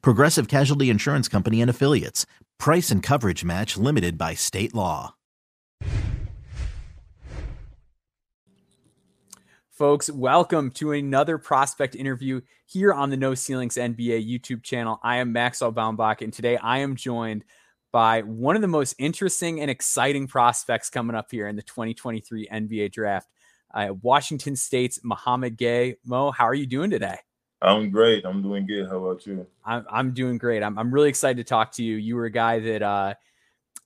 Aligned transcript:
Progressive 0.00 0.48
Casualty 0.48 0.90
Insurance 0.90 1.28
Company 1.28 1.60
and 1.60 1.70
Affiliates. 1.70 2.26
Price 2.58 2.90
and 2.90 3.02
coverage 3.02 3.44
match 3.44 3.76
limited 3.76 4.16
by 4.16 4.34
state 4.34 4.74
law. 4.74 5.14
Folks, 9.70 10.08
welcome 10.10 10.70
to 10.70 10.92
another 10.92 11.38
prospect 11.38 11.96
interview 11.96 12.40
here 12.66 12.92
on 12.92 13.10
the 13.10 13.16
No 13.16 13.34
Ceilings 13.34 13.76
NBA 13.76 14.30
YouTube 14.30 14.62
channel. 14.62 15.00
I 15.02 15.16
am 15.16 15.32
Maxwell 15.32 15.72
Baumbach, 15.72 16.20
and 16.20 16.32
today 16.32 16.56
I 16.56 16.78
am 16.78 16.94
joined 16.94 17.44
by 17.90 18.22
one 18.22 18.54
of 18.54 18.62
the 18.62 18.68
most 18.68 18.94
interesting 18.98 19.60
and 19.60 19.70
exciting 19.70 20.28
prospects 20.28 20.88
coming 20.88 21.16
up 21.16 21.26
here 21.30 21.48
in 21.48 21.56
the 21.56 21.62
2023 21.62 22.46
NBA 22.46 22.92
draft. 22.92 23.28
Uh, 23.74 23.94
Washington 24.02 24.56
State's 24.56 25.00
Mouhamed 25.02 25.56
Gueye. 25.56 25.96
Mo, 26.04 26.30
how 26.30 26.44
are 26.44 26.54
you 26.54 26.66
doing 26.66 26.90
today? 26.90 27.16
I'm 27.62 27.90
great. 27.90 28.24
I'm 28.24 28.42
doing 28.42 28.66
good. 28.66 28.88
How 28.88 29.04
about 29.04 29.24
you? 29.24 29.46
I'm, 29.64 29.86
I'm 29.88 30.12
doing 30.12 30.36
great. 30.36 30.62
I'm, 30.62 30.78
I'm 30.78 30.92
really 30.92 31.08
excited 31.08 31.36
to 31.36 31.48
talk 31.48 31.72
to 31.72 31.84
you. 31.84 31.96
You 31.96 32.16
were 32.16 32.24
a 32.24 32.30
guy 32.30 32.58
that 32.58 32.82
uh, 32.82 33.14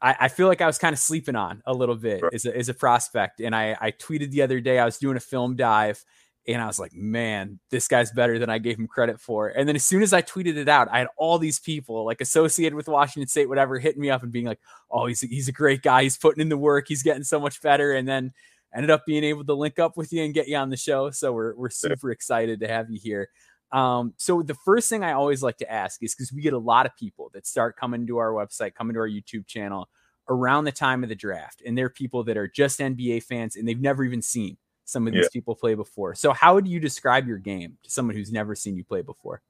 I, 0.01 0.17
I 0.21 0.29
feel 0.29 0.49
like 0.49 0.61
I 0.63 0.67
was 0.67 0.79
kind 0.79 0.93
of 0.93 0.99
sleeping 0.99 1.37
on 1.37 1.63
a 1.67 1.75
little 1.75 1.95
bit 1.95 2.23
right. 2.23 2.33
as, 2.33 2.47
a, 2.47 2.57
as 2.57 2.69
a 2.69 2.75
prospect. 2.75 3.41
And 3.41 3.55
I, 3.55 3.77
I 3.79 3.91
tweeted 3.93 4.31
the 4.31 4.43
other 4.43 4.61
day, 4.61 4.79
I 4.79 4.87
was 4.87 4.99
doing 4.99 5.17
a 5.17 5.21
film 5.21 5.57
dive 5.57 6.03
and 6.49 6.63
I 6.63 6.67
was 6.67 6.79
like, 6.79 6.95
man, 6.95 7.59
this 7.71 7.89
guy's 7.89 8.13
better 8.13 8.39
than 8.39 8.49
I 8.49 8.59
gave 8.59 8.79
him 8.79 8.87
credit 8.87 9.21
for. 9.21 9.49
And 9.49 9.69
then 9.69 9.77
as 9.77 9.85
soon 9.85 10.03
as 10.03 10.13
I 10.13 10.23
tweeted 10.23 10.57
it 10.57 10.69
out, 10.69 10.89
I 10.91 11.01
had 11.01 11.09
all 11.19 11.39
these 11.39 11.59
people 11.59 12.05
like 12.05 12.21
associated 12.21 12.77
with 12.77 12.89
Washington 12.89 13.29
State, 13.29 13.49
whatever, 13.49 13.79
hitting 13.79 14.01
me 14.01 14.11
up 14.11 14.23
and 14.23 14.33
being 14.33 14.47
like, 14.47 14.61
oh, 14.91 15.07
he's 15.07 15.23
a, 15.23 15.27
he's 15.27 15.49
a 15.49 15.53
great 15.53 15.83
guy. 15.83 16.05
He's 16.05 16.17
putting 16.17 16.41
in 16.41 16.49
the 16.49 16.57
work. 16.57 16.87
He's 16.89 17.03
getting 17.03 17.25
so 17.25 17.41
much 17.41 17.61
better. 17.61 17.95
And 17.95 18.07
then 18.09 18.33
ended 18.75 18.91
up 18.91 19.05
being 19.07 19.25
able 19.25 19.45
to 19.45 19.55
link 19.55 19.79
up 19.79 19.97
with 19.97 20.13
you 20.13 20.23
and 20.23 20.35
get 20.35 20.49
you 20.49 20.57
on 20.57 20.71
the 20.71 20.77
show. 20.77 21.11
So 21.11 21.33
we're, 21.33 21.55
we're 21.57 21.71
super 21.71 22.11
excited 22.11 22.61
to 22.61 22.69
have 22.69 22.91
you 22.91 23.01
here. 23.03 23.29
Um, 23.73 24.15
so 24.17 24.43
the 24.43 24.55
first 24.55 24.89
thing 24.89 25.03
I 25.03 25.13
always 25.13 25.43
like 25.43 25.59
to 25.59 25.71
ask 25.71 26.03
is 26.03 26.15
because 26.15 26.33
we 26.33 26.43
get 26.43 26.53
a 26.53 26.59
lot 26.59 26.87
of 26.87 26.97
people 26.97 27.31
that 27.35 27.47
start 27.47 27.77
coming 27.77 28.07
to 28.07 28.19
our 28.19 28.31
website, 28.31 28.75
coming 28.75 28.95
to 28.95 29.01
our 29.01 29.09
YouTube 29.09 29.47
channel 29.47 29.89
around 30.29 30.65
the 30.65 30.73
time 30.73 31.03
of 31.03 31.09
the 31.09 31.15
draft, 31.15 31.63
and 31.65 31.77
they're 31.77 31.91
people 31.91 32.25
that 32.25 32.37
are 32.37 32.49
just 32.49 32.81
NBA 32.81 33.23
fans 33.25 33.57
and 33.57 33.67
they've 33.67 33.81
never 33.81 34.05
even 34.05 34.23
seen 34.23 34.57
some 34.85 35.07
of 35.07 35.13
these 35.13 35.25
yeah. 35.25 35.29
people 35.33 35.55
play 35.55 35.75
before. 35.75 36.15
So 36.15 36.33
how 36.33 36.55
would 36.55 36.67
you 36.67 36.79
describe 36.79 37.27
your 37.27 37.39
game 37.39 37.77
to 37.83 37.91
someone 37.91 38.15
who's 38.15 38.33
never 38.33 38.55
seen 38.55 38.77
you 38.77 38.85
play 38.85 39.03
before? 39.03 39.43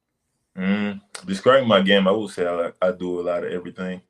Mm, 0.57 1.01
describing 1.27 1.69
my 1.69 1.83
game, 1.83 2.09
I 2.09 2.11
would 2.13 2.31
say 2.31 2.47
I, 2.47 2.73
I 2.81 2.93
do 2.93 3.21
a 3.21 3.23
lot 3.23 3.45
of 3.45 3.53
everything. 3.53 4.01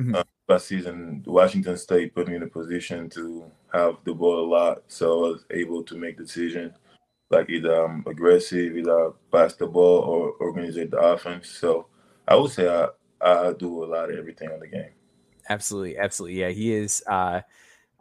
Mm-hmm. 0.00 0.14
Uh, 0.14 0.22
last 0.48 0.68
season, 0.68 1.22
Washington 1.26 1.76
State 1.76 2.14
put 2.14 2.28
me 2.28 2.36
in 2.36 2.42
a 2.42 2.46
position 2.46 3.10
to 3.10 3.50
have 3.72 3.96
the 4.04 4.14
ball 4.14 4.44
a 4.44 4.48
lot, 4.48 4.82
so 4.88 5.12
I 5.12 5.28
was 5.28 5.44
able 5.50 5.82
to 5.82 5.96
make 5.96 6.16
decisions 6.16 6.72
like 7.30 7.50
either 7.50 7.84
I'm 7.84 8.04
aggressive, 8.06 8.76
either 8.76 9.12
pass 9.30 9.54
the 9.54 9.66
ball 9.66 10.00
or 10.00 10.30
organize 10.40 10.74
the 10.74 10.98
offense. 10.98 11.48
So 11.48 11.86
I 12.26 12.36
would 12.36 12.50
say 12.50 12.68
I, 12.68 12.88
I 13.20 13.52
do 13.52 13.84
a 13.84 13.86
lot 13.86 14.10
of 14.10 14.18
everything 14.18 14.50
on 14.50 14.60
the 14.60 14.68
game. 14.68 14.90
Absolutely, 15.48 15.98
absolutely. 15.98 16.40
Yeah, 16.40 16.50
he 16.50 16.72
is 16.72 17.02
uh, 17.06 17.40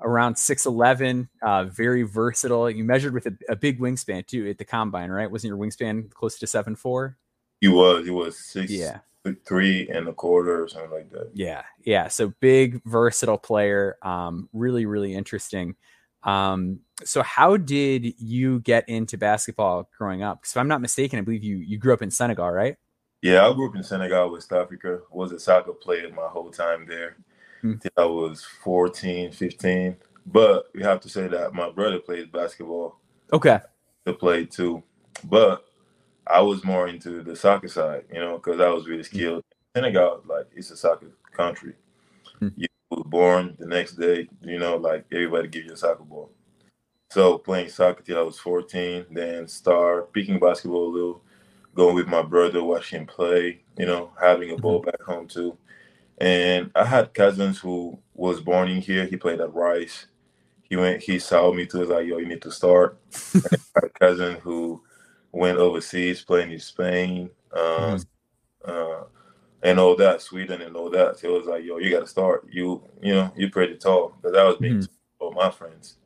around 0.01 0.35
6'11, 0.35 1.29
uh, 1.41 1.65
very 1.65 2.03
versatile. 2.03 2.69
You 2.69 2.83
measured 2.83 3.13
with 3.13 3.25
a, 3.25 3.37
a, 3.49 3.55
big 3.55 3.79
wingspan 3.79 4.27
too 4.27 4.49
at 4.49 4.57
the 4.57 4.65
combine, 4.65 5.09
right? 5.09 5.29
Wasn't 5.29 5.49
your 5.49 5.57
wingspan 5.57 6.11
close 6.11 6.37
to 6.39 6.47
seven 6.47 6.75
four? 6.75 7.17
He 7.61 7.67
was. 7.67 8.05
He 8.05 8.11
was 8.11 8.37
six. 8.37 8.71
Yeah. 8.71 8.99
Three 9.45 9.89
and 9.89 10.07
a 10.07 10.13
quarter 10.13 10.63
or 10.63 10.69
something 10.69 10.91
like 10.91 11.09
that. 11.11 11.31
Yeah, 11.33 11.63
yeah. 11.83 12.07
So 12.07 12.33
big, 12.39 12.81
versatile 12.85 13.37
player. 13.37 13.97
Um, 14.01 14.47
really, 14.53 14.85
really 14.85 15.13
interesting. 15.13 15.75
Um, 16.23 16.81
so 17.03 17.21
how 17.21 17.57
did 17.57 18.13
you 18.19 18.59
get 18.61 18.87
into 18.89 19.17
basketball 19.17 19.89
growing 19.97 20.23
up? 20.23 20.41
Because 20.41 20.51
if 20.53 20.57
I'm 20.57 20.67
not 20.67 20.81
mistaken, 20.81 21.19
I 21.19 21.21
believe 21.21 21.43
you 21.43 21.57
you 21.57 21.77
grew 21.77 21.93
up 21.93 22.01
in 22.01 22.11
Senegal, 22.11 22.49
right? 22.51 22.75
Yeah, 23.21 23.47
I 23.47 23.53
grew 23.53 23.69
up 23.69 23.75
in 23.75 23.83
Senegal, 23.83 24.31
West 24.31 24.51
Africa. 24.51 25.01
Was 25.11 25.31
a 25.31 25.39
soccer 25.39 25.73
player 25.73 26.09
my 26.09 26.27
whole 26.27 26.51
time 26.51 26.85
there. 26.87 27.17
Hmm. 27.61 27.73
I 27.97 28.05
was 28.05 28.43
14, 28.63 29.31
15. 29.31 29.95
But 30.25 30.65
we 30.73 30.83
have 30.83 30.99
to 31.01 31.09
say 31.09 31.27
that 31.27 31.53
my 31.53 31.69
brother 31.69 31.99
played 31.99 32.31
basketball. 32.31 32.99
Okay. 33.31 33.59
To 34.05 34.13
play 34.13 34.45
too. 34.45 34.83
But 35.23 35.65
I 36.27 36.41
was 36.41 36.63
more 36.63 36.87
into 36.87 37.23
the 37.23 37.35
soccer 37.35 37.67
side, 37.67 38.03
you 38.13 38.19
know, 38.19 38.37
because 38.37 38.59
I 38.59 38.69
was 38.69 38.87
really 38.87 39.03
skilled. 39.03 39.43
Senegal, 39.75 40.21
like, 40.27 40.47
it's 40.55 40.71
a 40.71 40.77
soccer 40.77 41.11
country. 41.31 41.73
Hmm. 42.39 42.49
You 42.55 42.67
born 43.17 43.55
the 43.57 43.65
next 43.65 43.93
day, 43.93 44.29
you 44.43 44.59
know, 44.59 44.75
like 44.75 45.03
everybody 45.11 45.47
give 45.47 45.65
you 45.65 45.73
a 45.73 45.77
soccer 45.77 46.03
ball. 46.03 46.29
So 47.09 47.39
playing 47.39 47.69
soccer 47.69 48.03
till 48.03 48.19
I 48.19 48.21
was 48.21 48.37
14, 48.37 49.07
then 49.09 49.47
start 49.47 50.13
picking 50.13 50.37
basketball 50.37 50.89
a 50.89 50.93
little, 50.93 51.23
going 51.73 51.95
with 51.95 52.07
my 52.07 52.21
brother, 52.21 52.63
watching 52.63 52.99
him 52.99 53.07
play, 53.07 53.63
you 53.75 53.87
know, 53.87 54.11
having 54.21 54.51
a 54.51 54.57
ball 54.57 54.81
mm-hmm. 54.81 54.91
back 54.91 55.01
home 55.01 55.27
too. 55.27 55.57
And 56.19 56.69
I 56.75 56.85
had 56.85 57.15
cousins 57.15 57.57
who 57.57 57.97
was 58.13 58.39
born 58.39 58.69
in 58.69 58.81
here. 58.81 59.07
He 59.07 59.17
played 59.17 59.41
at 59.41 59.51
Rice. 59.51 60.05
He 60.61 60.75
went, 60.75 61.01
he 61.01 61.17
saw 61.17 61.51
me 61.51 61.65
too. 61.65 61.79
Was 61.79 61.89
like, 61.89 62.05
yo, 62.05 62.19
you 62.19 62.27
need 62.27 62.43
to 62.43 62.51
start. 62.51 62.99
a 63.81 63.89
cousin 63.99 64.35
who 64.41 64.83
went 65.31 65.57
overseas 65.57 66.21
playing 66.21 66.51
in 66.51 66.59
Spain. 66.59 67.31
Uh, 67.51 67.97
mm-hmm. 67.97 68.71
uh, 68.71 69.05
and 69.63 69.79
all 69.79 69.95
that, 69.95 70.21
Sweden 70.21 70.61
and 70.61 70.75
all 70.75 70.89
that. 70.89 71.19
So 71.19 71.27
it 71.29 71.39
was 71.39 71.47
like, 71.47 71.63
yo, 71.63 71.77
you 71.77 71.89
got 71.91 72.01
to 72.01 72.07
start. 72.07 72.47
You, 72.49 72.83
you 73.01 73.13
know, 73.13 73.31
you're 73.35 73.49
pretty 73.49 73.75
tall 73.75 74.13
because 74.21 74.37
I 74.37 74.43
was 74.43 74.57
being 74.57 74.79
mm-hmm. 74.79 74.93
all 75.19 75.31
my 75.31 75.49
friends. 75.49 75.97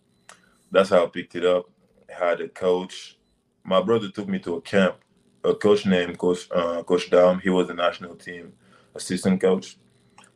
That's 0.71 0.89
how 0.89 1.03
I 1.03 1.07
picked 1.07 1.35
it 1.35 1.45
up. 1.45 1.69
I 2.09 2.25
had 2.25 2.41
a 2.41 2.47
coach. 2.47 3.17
My 3.63 3.81
brother 3.81 4.09
took 4.09 4.27
me 4.27 4.39
to 4.39 4.55
a 4.55 4.61
camp. 4.61 4.95
A 5.43 5.55
coach 5.55 5.85
named 5.85 6.19
Coach 6.19 6.47
uh, 6.51 6.83
Coach 6.83 7.09
Dom. 7.09 7.39
He 7.39 7.49
was 7.49 7.67
the 7.67 7.73
national 7.73 8.15
team 8.15 8.53
assistant 8.93 9.41
coach. 9.41 9.77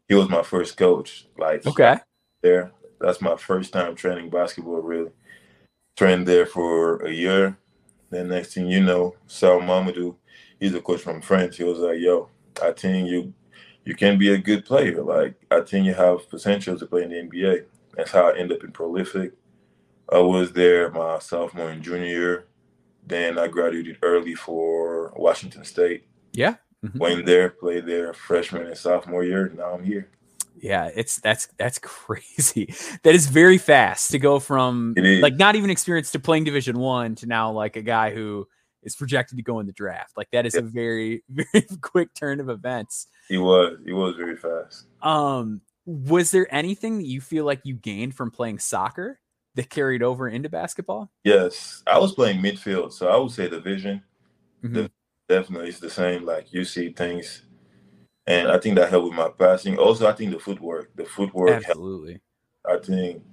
He 0.08 0.16
was 0.16 0.30
my 0.30 0.42
first 0.42 0.78
coach. 0.78 1.28
Like 1.38 1.66
okay, 1.68 1.98
there. 2.42 2.72
That's 3.00 3.22
my 3.22 3.36
first 3.36 3.72
time 3.72 3.96
training 3.96 4.32
basketball. 4.32 4.82
Really, 4.82 5.12
trained 5.96 6.28
there 6.28 6.48
for 6.48 7.06
a 7.06 7.12
year. 7.12 7.56
Then 8.10 8.30
next 8.30 8.56
thing 8.56 8.68
you 8.68 8.82
know, 8.82 9.14
Sal 9.28 9.60
Mamadou, 9.60 10.16
he's 10.60 10.74
a 10.74 10.82
coach 10.82 11.02
from 11.02 11.22
France. 11.22 11.58
He 11.58 11.64
was 11.64 11.78
like, 11.78 12.00
"Yo, 12.00 12.30
I 12.62 12.72
think 12.72 13.10
you 13.10 13.34
you 13.86 13.96
can 13.96 14.18
be 14.18 14.34
a 14.34 14.38
good 14.38 14.66
player. 14.66 15.02
Like 15.02 15.36
I 15.52 15.62
think 15.62 15.86
you 15.86 15.94
have 15.94 16.30
potential 16.30 16.78
to 16.78 16.86
play 16.86 17.04
in 17.04 17.10
the 17.10 17.16
NBA. 17.16 17.66
That's 17.96 18.12
how 18.12 18.30
I 18.30 18.38
ended 18.38 18.58
up 18.58 18.64
in 18.64 18.72
Prolific. 18.72 19.34
I 20.12 20.20
was 20.20 20.52
there 20.52 20.92
my 20.92 21.20
sophomore 21.20 21.70
and 21.70 21.82
junior 21.82 22.06
year. 22.06 22.48
Then 23.08 23.38
I 23.38 23.48
graduated 23.48 24.00
early 24.02 24.36
for 24.36 25.14
Washington 25.16 25.64
State. 25.64 26.08
Yeah. 26.34 26.56
Mm-hmm. 26.84 26.98
Went 26.98 27.26
there, 27.26 27.50
played 27.50 27.86
there 27.86 28.14
freshman 28.14 28.68
and 28.68 28.78
sophomore 28.78 29.24
year. 29.24 29.52
Now 29.56 29.74
I'm 29.74 29.84
here. 29.84 30.10
Yeah, 30.58 30.90
it's 30.96 31.20
that's 31.20 31.48
that's 31.58 31.80
crazy. 31.82 32.74
That 33.04 33.16
is 33.16 33.28
very 33.28 33.58
fast 33.58 34.12
to 34.12 34.20
go 34.20 34.40
from 34.40 34.96
like 34.98 35.36
not 35.36 35.56
even 35.56 35.70
experienced 35.70 36.14
to 36.14 36.20
playing 36.20 36.44
Division 36.44 36.80
One 36.80 37.16
to 37.16 37.28
now 37.28 37.52
like 37.52 37.76
a 37.76 37.82
guy 37.82 38.14
who 38.14 38.48
is 38.86 38.96
projected 38.96 39.38
to 39.38 39.44
go 39.44 39.60
in 39.60 39.66
the 39.66 39.74
draft. 39.74 40.16
Like 40.16 40.30
that 40.32 40.46
is 40.46 40.54
yeah. 40.54 40.62
a 40.62 40.64
very 40.64 41.24
very 41.30 41.68
quick 41.82 42.14
turn 42.14 42.40
of 42.40 42.50
events. 42.50 43.08
He 43.28 43.38
was 43.38 43.78
he 43.84 43.92
was 43.92 44.16
very 44.16 44.38
fast. 44.38 44.86
Um, 45.02 45.62
was 45.86 46.32
there 46.32 46.48
anything 46.50 46.98
that 47.00 47.08
you 47.08 47.20
feel 47.20 47.46
like 47.46 47.62
you 47.64 47.74
gained 47.76 48.16
from 48.16 48.32
playing 48.32 48.60
soccer 48.60 49.20
that 49.56 49.70
carried 49.70 50.04
over 50.04 50.28
into 50.28 50.50
basketball? 50.50 51.12
Yes, 51.24 51.84
I 51.88 52.00
was 52.00 52.14
playing 52.14 52.42
midfield, 52.42 52.94
so 52.94 53.08
I 53.08 53.18
would 53.18 53.32
say 53.32 53.48
the 53.48 53.60
vision 53.60 54.02
mm-hmm. 54.64 54.74
the, 54.74 54.92
definitely 55.28 55.70
is 55.70 55.80
the 55.80 55.90
same. 55.90 56.26
Like 56.26 56.54
you 56.54 56.64
see 56.64 56.90
things, 56.90 57.44
and 58.28 58.48
I 58.48 58.60
think 58.60 58.76
that 58.76 58.90
helped 58.90 59.10
with 59.10 59.18
my 59.18 59.30
passing. 59.30 59.78
Also, 59.78 60.08
I 60.08 60.14
think 60.14 60.32
the 60.32 60.40
footwork, 60.40 60.96
the 60.96 61.06
footwork, 61.06 61.50
absolutely. 61.50 62.22
Helped. 62.66 62.86
I 62.86 62.88
think 62.88 63.24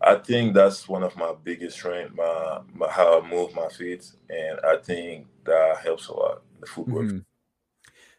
I 0.00 0.14
think 0.16 0.54
that's 0.54 0.88
one 0.88 1.02
of 1.02 1.16
my 1.16 1.34
biggest 1.42 1.76
strengths, 1.76 2.14
my, 2.16 2.60
my, 2.72 2.88
how 2.88 3.20
I 3.20 3.28
move 3.28 3.54
my 3.54 3.68
feet, 3.68 4.10
and 4.30 4.58
I 4.64 4.76
think 4.76 5.26
that 5.44 5.78
helps 5.82 6.08
a 6.08 6.14
lot. 6.14 6.42
The 6.60 6.66
footwork. 6.66 7.06
Mm-hmm. 7.06 7.18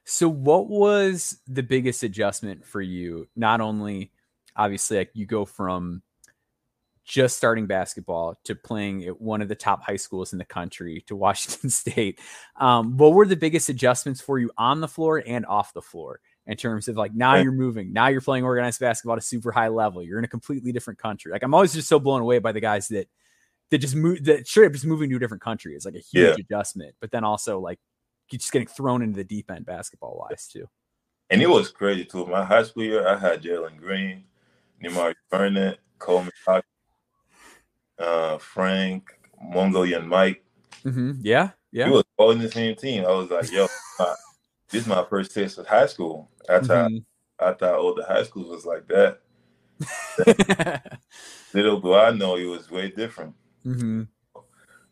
So, 0.06 0.28
what 0.28 0.68
was 0.68 1.40
the 1.48 1.64
biggest 1.64 2.04
adjustment 2.04 2.66
for 2.66 2.82
you? 2.82 3.28
Not 3.36 3.62
only, 3.62 4.12
obviously, 4.56 4.98
like 4.98 5.12
you 5.14 5.26
go 5.26 5.46
from 5.46 6.02
just 7.10 7.38
starting 7.38 7.66
basketball 7.66 8.40
to 8.44 8.56
playing 8.56 9.04
at 9.06 9.20
one 9.20 9.42
of 9.42 9.48
the 9.48 9.56
top 9.56 9.82
high 9.82 9.96
schools 9.96 10.32
in 10.32 10.38
the 10.38 10.46
country 10.46 11.04
to 11.08 11.16
Washington 11.16 11.70
State. 11.70 12.20
Um, 12.56 12.98
what 12.98 13.14
were 13.14 13.26
the 13.26 13.36
biggest 13.36 13.70
adjustments 13.70 14.22
for 14.22 14.38
you 14.38 14.52
on 14.58 14.80
the 14.80 14.88
floor 14.88 15.24
and 15.26 15.46
off 15.46 15.74
the 15.74 15.82
floor? 15.82 16.20
In 16.50 16.58
terms 16.58 16.88
of 16.88 16.98
like 16.98 17.14
now 17.14 17.36
you're 17.36 17.52
moving, 17.52 17.94
now 17.94 18.08
you're 18.08 18.22
playing 18.22 18.44
organized 18.44 18.80
basketball 18.80 19.14
at 19.14 19.20
a 19.20 19.26
super 19.26 19.52
high 19.52 19.68
level. 19.68 20.04
You're 20.04 20.18
in 20.18 20.26
a 20.26 20.30
completely 20.30 20.72
different 20.72 20.98
country. 20.98 21.32
Like 21.32 21.44
I'm 21.44 21.54
always 21.54 21.74
just 21.74 21.88
so 21.88 22.00
blown 22.00 22.22
away 22.22 22.40
by 22.40 22.52
the 22.52 22.60
guys 22.60 22.88
that 22.88 23.08
that 23.70 23.78
just 23.78 23.96
move 23.96 24.24
that 24.24 24.48
straight 24.48 24.66
up 24.66 24.74
just 24.74 24.86
moving 24.86 25.12
to 25.12 25.16
a 25.16 25.20
different 25.20 25.44
country 25.44 25.76
is 25.76 25.86
like 25.86 25.94
a 25.94 26.00
huge 26.00 26.38
yeah. 26.38 26.44
adjustment. 26.44 26.96
But 27.00 27.12
then 27.12 27.24
also 27.24 27.60
like 27.60 27.80
just 28.32 28.52
getting 28.52 28.68
thrown 28.68 29.04
into 29.04 29.18
the 29.18 29.24
deep 29.24 29.52
end 29.52 29.68
basketball 29.68 30.26
wise 30.28 30.48
too. 30.48 30.68
And 31.30 31.40
it 31.40 31.50
was 31.50 31.70
crazy 31.70 32.04
too. 32.04 32.26
My 32.26 32.44
high 32.44 32.64
school 32.64 32.84
year, 32.84 33.08
I 33.08 33.16
had 33.16 33.44
Jalen 33.44 33.78
Green, 33.78 34.24
Nimari 34.84 35.14
Burnett, 35.30 35.78
Coleman, 36.00 36.32
uh, 38.00 38.40
Frank, 38.40 39.20
Mongolian 39.40 40.08
Mike. 40.08 40.44
Mm-hmm. 40.84 41.20
Yeah, 41.22 41.52
yeah. 41.72 41.86
He 41.86 41.92
was 41.92 42.06
all 42.18 42.32
in 42.32 42.40
the 42.40 42.50
same 42.50 42.76
team. 42.76 43.06
I 43.06 43.12
was 43.12 43.30
like, 43.30 43.52
yo, 43.52 43.68
this 44.70 44.84
is 44.84 44.88
my 44.88 45.04
first 45.10 45.34
taste 45.34 45.58
of 45.58 45.68
high 45.68 45.88
school. 45.88 46.30
I 46.48 46.60
thought, 46.60 46.92
mm-hmm. 46.92 47.44
I 47.46 47.54
thought 47.54 47.80
all 47.80 47.96
the 47.96 48.06
high 48.06 48.24
schools 48.24 48.50
was 48.50 48.66
like 48.66 48.88
that. 48.88 49.20
Little 51.54 51.80
do 51.80 51.94
I 51.94 52.12
know 52.12 52.36
it 52.36 52.46
was 52.46 52.70
way 52.70 52.90
different. 52.90 53.34
Mm-hmm. 53.66 54.04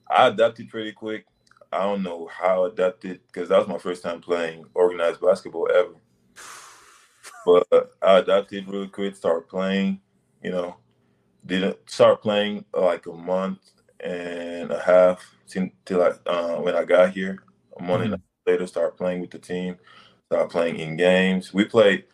I 0.10 0.28
adapted 0.28 0.70
pretty 0.70 0.94
quick. 0.94 1.26
I 1.72 1.80
don't 1.80 2.04
know 2.04 2.28
how 2.28 2.66
I 2.66 2.70
adapted 2.70 3.20
because 3.28 3.50
that 3.50 3.60
was 3.60 3.68
my 3.68 3.78
first 3.78 4.02
time 4.02 4.22
playing 4.22 4.66
organized 4.74 5.22
basketball 5.22 5.70
ever. 5.74 5.96
But 7.46 7.92
I 8.02 8.20
adapted 8.20 8.68
really 8.68 8.88
quick, 8.88 9.16
started 9.16 9.48
playing, 9.48 10.02
you 10.44 10.52
know, 10.52 10.78
didn't 11.46 11.78
start 11.90 12.22
playing 12.22 12.66
like 12.74 13.06
a 13.06 13.14
month 13.14 13.60
and 14.00 14.72
a 14.72 14.80
half 14.80 15.26
till 15.48 16.02
I 16.04 16.12
uh, 16.30 16.62
when 16.62 16.76
I 16.76 16.84
got 16.84 17.12
here. 17.12 17.44
A 17.80 17.84
month 17.84 18.04
mm-hmm. 18.04 18.14
and 18.14 18.24
later, 18.48 18.66
start 18.68 18.98
playing 18.98 19.22
with 19.22 19.32
the 19.32 19.40
team, 19.40 19.78
start 20.28 20.50
playing 20.50 20.78
in 20.78 20.96
games. 20.96 21.54
We 21.54 21.66
played. 21.66 22.06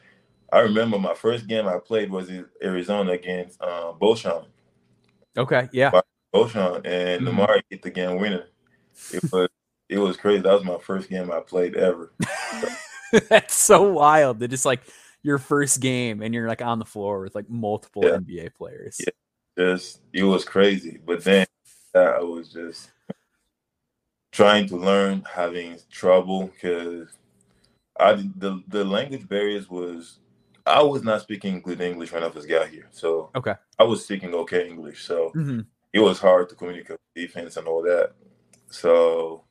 I 0.51 0.59
remember 0.59 1.00
my 1.00 1.13
first 1.13 1.47
game 1.47 1.68
I 1.68 1.80
played 1.80 2.12
was 2.12 2.30
in 2.30 2.45
Arizona 2.62 3.12
against 3.12 3.62
uh, 3.62 3.91
Beauchamp. 3.94 4.45
Okay, 5.38 5.69
yeah. 5.71 5.91
Beauchamp 6.31 6.85
and 6.85 7.25
mm-hmm. 7.25 7.39
Nimari 7.39 7.62
hit 7.69 7.81
the 7.81 7.89
game 7.89 8.19
winner. 8.19 8.47
It 9.12 9.24
was 9.31 9.50
it 9.89 9.97
was 9.97 10.18
crazy. 10.18 10.41
That 10.41 10.53
was 10.53 10.63
my 10.63 10.77
first 10.77 11.09
game 11.09 11.31
I 11.31 11.39
played 11.39 11.75
ever. 11.75 12.13
That's 13.29 13.53
so 13.53 13.91
wild. 13.91 14.39
That 14.39 14.50
just 14.50 14.65
like 14.65 14.81
your 15.21 15.38
first 15.38 15.79
game 15.79 16.21
and 16.21 16.33
you're 16.33 16.47
like 16.47 16.62
on 16.62 16.79
the 16.79 16.86
floor 16.86 17.21
with 17.21 17.36
like 17.36 17.50
multiple 17.50 18.03
yeah. 18.03 18.18
NBA 18.18 18.56
players. 18.56 19.00
Yeah, 19.00 19.13
just 19.57 20.01
it 20.12 20.24
was 20.24 20.45
crazy. 20.45 21.00
But 21.03 21.24
then 21.24 21.45
I 21.95 22.19
was 22.19 22.51
just 22.51 22.91
trying 24.33 24.68
to 24.68 24.75
learn, 24.75 25.24
having 25.31 25.77
trouble 25.91 26.47
because 26.47 27.07
I 27.97 28.13
the 28.13 28.62
the 28.68 28.83
language 28.83 29.30
barriers 29.30 29.69
was 29.69 30.19
I 30.65 30.81
was 30.81 31.03
not 31.03 31.21
speaking 31.21 31.62
good 31.62 31.80
English 31.80 32.12
when 32.12 32.24
I 32.24 32.30
first 32.30 32.50
got 32.50 32.68
here. 32.68 32.89
So 32.91 33.30
okay, 33.35 33.53
I 33.80 33.83
was 33.83 34.03
speaking 34.03 34.33
okay 34.33 34.68
English. 34.68 35.03
So 35.03 35.31
mm-hmm. 35.35 35.62
it 35.94 36.00
was 36.00 36.19
hard 36.19 36.50
to 36.50 36.56
communicate 36.56 36.97
defense 37.15 37.56
and 37.57 37.68
all 37.68 37.83
that. 37.83 38.13
So, 38.69 39.44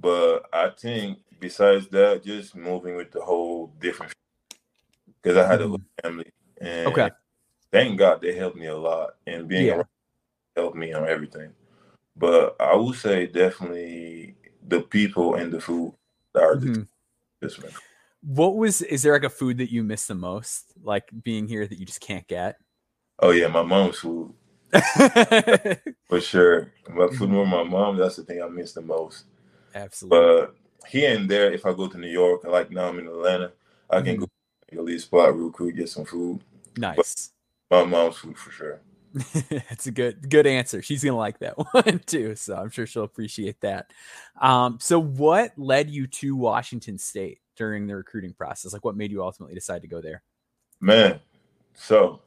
but 0.00 0.46
I 0.52 0.70
think 0.70 1.18
besides 1.38 1.86
that, 1.88 2.24
just 2.24 2.56
moving 2.56 2.96
with 2.96 3.12
the 3.12 3.20
whole 3.20 3.72
different 3.80 4.12
because 5.22 5.38
I 5.38 5.46
had 5.46 5.60
mm-hmm. 5.60 5.76
a 5.76 6.02
family 6.02 6.32
and 6.60 6.88
okay. 6.88 7.10
thank 7.70 7.96
God 7.96 8.20
they 8.20 8.34
helped 8.34 8.56
me 8.56 8.66
a 8.66 8.76
lot 8.76 9.10
and 9.28 9.46
being 9.46 9.66
yeah. 9.66 9.74
around 9.74 9.86
helped 10.56 10.76
me 10.76 10.92
on 10.92 11.08
everything. 11.08 11.52
But 12.18 12.56
I 12.60 12.74
would 12.74 12.96
say 12.96 13.26
definitely 13.26 14.34
the 14.66 14.80
people 14.80 15.36
and 15.36 15.52
the 15.52 15.60
food 15.60 15.94
are 16.34 16.56
mm-hmm. 16.56 16.82
man. 17.42 17.72
What 18.22 18.56
was 18.56 18.82
is 18.82 19.02
there 19.02 19.12
like 19.12 19.24
a 19.24 19.30
food 19.30 19.58
that 19.58 19.70
you 19.70 19.84
miss 19.84 20.06
the 20.06 20.14
most, 20.14 20.72
like 20.82 21.08
being 21.22 21.46
here 21.46 21.66
that 21.66 21.78
you 21.78 21.86
just 21.86 22.00
can't 22.00 22.26
get? 22.26 22.56
Oh 23.20 23.30
yeah, 23.30 23.48
my 23.48 23.62
mom's 23.62 23.98
food. 23.98 24.34
For 26.08 26.20
sure. 26.20 26.72
But 26.94 27.14
food 27.14 27.30
with 27.30 27.48
my 27.48 27.62
mom, 27.62 27.96
that's 27.96 28.16
the 28.16 28.24
thing 28.24 28.42
I 28.42 28.48
miss 28.48 28.72
the 28.72 28.82
most. 28.82 29.24
Absolutely. 29.74 30.18
But 30.18 30.56
here 30.88 31.16
and 31.16 31.28
there, 31.28 31.52
if 31.52 31.64
I 31.64 31.72
go 31.72 31.86
to 31.86 31.98
New 31.98 32.08
York, 32.08 32.44
like 32.44 32.70
now 32.70 32.88
I'm 32.88 32.98
in 32.98 33.06
Atlanta, 33.06 33.52
I 33.88 34.00
can 34.00 34.16
mm-hmm. 34.16 34.76
go 34.76 34.86
to 34.86 34.94
a 34.94 34.98
spot 34.98 35.36
real 35.36 35.50
quick, 35.50 35.76
get 35.76 35.88
some 35.88 36.04
food. 36.04 36.40
Nice. 36.76 37.30
But 37.70 37.84
my 37.84 37.90
mom's 37.90 38.16
food 38.16 38.36
for 38.36 38.50
sure. 38.50 38.80
That's 39.50 39.86
a 39.86 39.90
good 39.90 40.28
good 40.28 40.46
answer. 40.46 40.82
She's 40.82 41.02
gonna 41.02 41.16
like 41.16 41.38
that 41.40 41.54
one 41.72 42.00
too, 42.06 42.34
so 42.34 42.56
I'm 42.56 42.70
sure 42.70 42.86
she'll 42.86 43.04
appreciate 43.04 43.60
that. 43.62 43.92
Um, 44.40 44.78
so 44.80 44.98
what 44.98 45.52
led 45.56 45.90
you 45.90 46.06
to 46.06 46.36
Washington 46.36 46.98
State 46.98 47.40
during 47.56 47.86
the 47.86 47.96
recruiting 47.96 48.32
process? 48.32 48.72
Like, 48.72 48.84
what 48.84 48.96
made 48.96 49.10
you 49.10 49.22
ultimately 49.22 49.54
decide 49.54 49.82
to 49.82 49.88
go 49.88 50.00
there? 50.00 50.22
Man, 50.80 51.20
so 51.74 52.20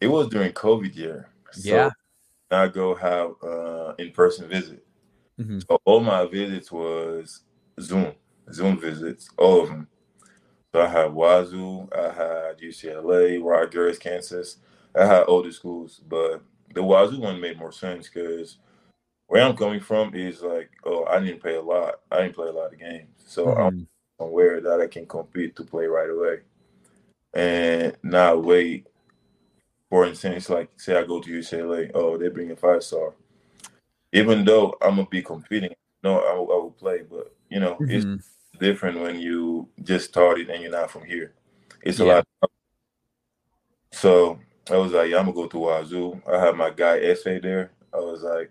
it 0.00 0.08
was 0.08 0.28
during 0.28 0.52
COVID 0.52 0.94
year. 0.94 1.30
So 1.52 1.68
yeah, 1.68 1.90
I 2.50 2.68
go 2.68 2.94
have 2.94 3.32
uh, 3.42 3.94
in 3.98 4.10
person 4.10 4.48
visit. 4.48 4.84
Mm-hmm. 5.40 5.60
So 5.60 5.80
all 5.84 6.00
my 6.00 6.26
visits 6.26 6.70
was 6.70 7.40
Zoom, 7.80 8.12
Zoom 8.52 8.78
visits, 8.78 9.28
all 9.36 9.62
of 9.62 9.68
them. 9.68 9.88
So 10.72 10.82
I 10.82 10.88
had 10.88 11.12
Wazoo, 11.12 11.88
I 11.96 12.12
had 12.12 12.58
UCLA, 12.58 13.42
Rogers, 13.42 13.98
Kansas. 13.98 14.58
I 14.96 15.06
had 15.06 15.24
older 15.26 15.52
schools, 15.52 16.00
but 16.08 16.42
the 16.74 16.82
Wazoo 16.82 17.20
one 17.20 17.40
made 17.40 17.58
more 17.58 17.72
sense 17.72 18.08
because 18.08 18.58
where 19.26 19.42
I'm 19.42 19.56
coming 19.56 19.80
from 19.80 20.14
is 20.14 20.42
like, 20.42 20.70
oh, 20.84 21.04
I 21.06 21.18
didn't 21.20 21.40
play 21.40 21.56
a 21.56 21.62
lot. 21.62 22.00
I 22.10 22.22
didn't 22.22 22.34
play 22.34 22.48
a 22.48 22.52
lot 22.52 22.72
of 22.72 22.78
games, 22.78 23.08
so 23.26 23.46
mm-hmm. 23.46 23.60
I'm 23.60 23.88
aware 24.18 24.60
that 24.60 24.80
I 24.80 24.86
can 24.86 25.06
compete 25.06 25.56
to 25.56 25.64
play 25.64 25.86
right 25.86 26.10
away, 26.10 26.40
and 27.34 27.96
not 28.02 28.44
wait. 28.44 28.86
For 29.90 30.06
instance, 30.06 30.50
like 30.50 30.70
say 30.76 30.96
I 30.96 31.04
go 31.04 31.20
to 31.20 31.30
UCLA, 31.30 31.90
oh, 31.94 32.16
they 32.16 32.28
bring 32.28 32.50
a 32.50 32.56
five 32.56 32.82
star. 32.82 33.14
Even 34.12 34.44
though 34.44 34.76
I'm 34.80 34.96
gonna 34.96 35.06
be 35.08 35.22
competing, 35.22 35.74
no, 36.02 36.18
I, 36.18 36.32
I 36.32 36.38
will 36.38 36.76
play, 36.78 37.02
but 37.08 37.34
you 37.48 37.60
know, 37.60 37.74
mm-hmm. 37.74 37.90
it's 37.90 38.30
different 38.58 39.00
when 39.00 39.18
you 39.18 39.68
just 39.82 40.06
started 40.06 40.50
and 40.50 40.62
you're 40.62 40.70
not 40.70 40.90
from 40.90 41.04
here. 41.04 41.34
It's 41.82 41.98
yeah. 41.98 42.04
a 42.04 42.06
lot. 42.06 42.50
So 43.92 44.38
I 44.70 44.76
was 44.76 44.92
like, 44.92 45.10
yeah, 45.10 45.18
I'm 45.18 45.26
gonna 45.26 45.34
go 45.34 45.46
to 45.48 45.58
Wazoo. 45.58 46.22
I 46.30 46.38
had 46.44 46.56
my 46.56 46.70
guy 46.70 46.98
essay 46.98 47.38
there. 47.38 47.72
I 47.92 47.98
was 47.98 48.22
like, 48.22 48.50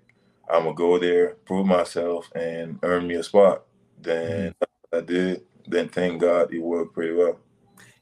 I'm 0.50 0.64
gonna 0.64 0.76
go 0.76 1.00
there, 1.00 1.36
prove 1.46 1.66
myself, 1.66 2.30
and 2.36 2.80
earn 2.84 3.08
me 3.08 3.16
a 3.16 3.24
spot. 3.24 3.64
Then 4.00 4.52
mm-hmm. 4.52 4.98
I 4.98 5.02
did. 5.02 5.42
Then 5.68 5.90
thank 5.90 6.22
God 6.22 6.54
it 6.54 6.60
worked 6.60 6.94
pretty 6.94 7.14
well. 7.14 7.40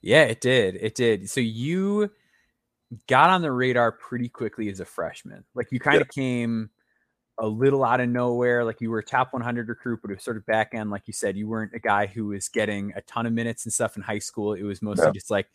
Yeah, 0.02 0.24
it 0.24 0.42
did. 0.42 0.78
It 0.82 0.96
did. 0.96 1.30
So 1.30 1.40
you 1.40 2.12
got 3.08 3.30
on 3.30 3.42
the 3.42 3.52
radar 3.52 3.92
pretty 3.92 4.30
quickly 4.30 4.70
as 4.70 4.80
a 4.80 4.86
freshman. 4.86 5.44
Like 5.54 5.68
you 5.72 5.80
kind 5.80 5.96
yeah. 5.96 6.02
of 6.02 6.10
came 6.10 6.70
a 7.38 7.48
little 7.48 7.84
out 7.84 8.02
of 8.02 8.10
nowhere. 8.10 8.66
Like 8.66 8.82
you 8.82 8.90
were 8.90 9.00
a 9.00 9.04
top 9.04 9.32
100 9.32 9.70
recruit, 9.70 10.00
but 10.02 10.12
it 10.12 10.16
was 10.16 10.24
sort 10.24 10.38
of 10.38 10.46
back 10.46 10.72
end. 10.74 10.90
Like 10.90 11.04
you 11.06 11.14
said, 11.14 11.38
you 11.38 11.48
weren't 11.48 11.74
a 11.74 11.80
guy 11.80 12.08
who 12.08 12.28
was 12.28 12.50
getting 12.50 12.94
a 12.96 13.02
ton 13.02 13.26
of 13.26 13.34
minutes 13.34 13.66
and 13.66 13.74
stuff 13.74 13.96
in 13.96 14.04
high 14.04 14.20
school. 14.20 14.54
It 14.54 14.64
was 14.64 14.82
mostly 14.82 15.06
yeah. 15.06 15.12
just 15.12 15.32
like 15.32 15.48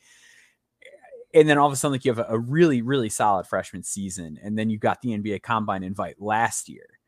and 1.36 1.48
then 1.48 1.58
all 1.58 1.66
of 1.66 1.72
a 1.72 1.76
sudden, 1.76 1.92
like 1.92 2.04
you 2.04 2.14
have 2.14 2.24
a, 2.26 2.38
really, 2.38 2.80
really 2.80 3.10
solid 3.10 3.46
freshman 3.46 3.82
season, 3.82 4.38
and 4.42 4.58
then 4.58 4.70
you 4.70 4.78
got 4.78 5.02
the 5.02 5.10
NBA 5.10 5.42
Combine 5.42 5.82
invite 5.82 6.20
last 6.20 6.68
year. 6.68 6.98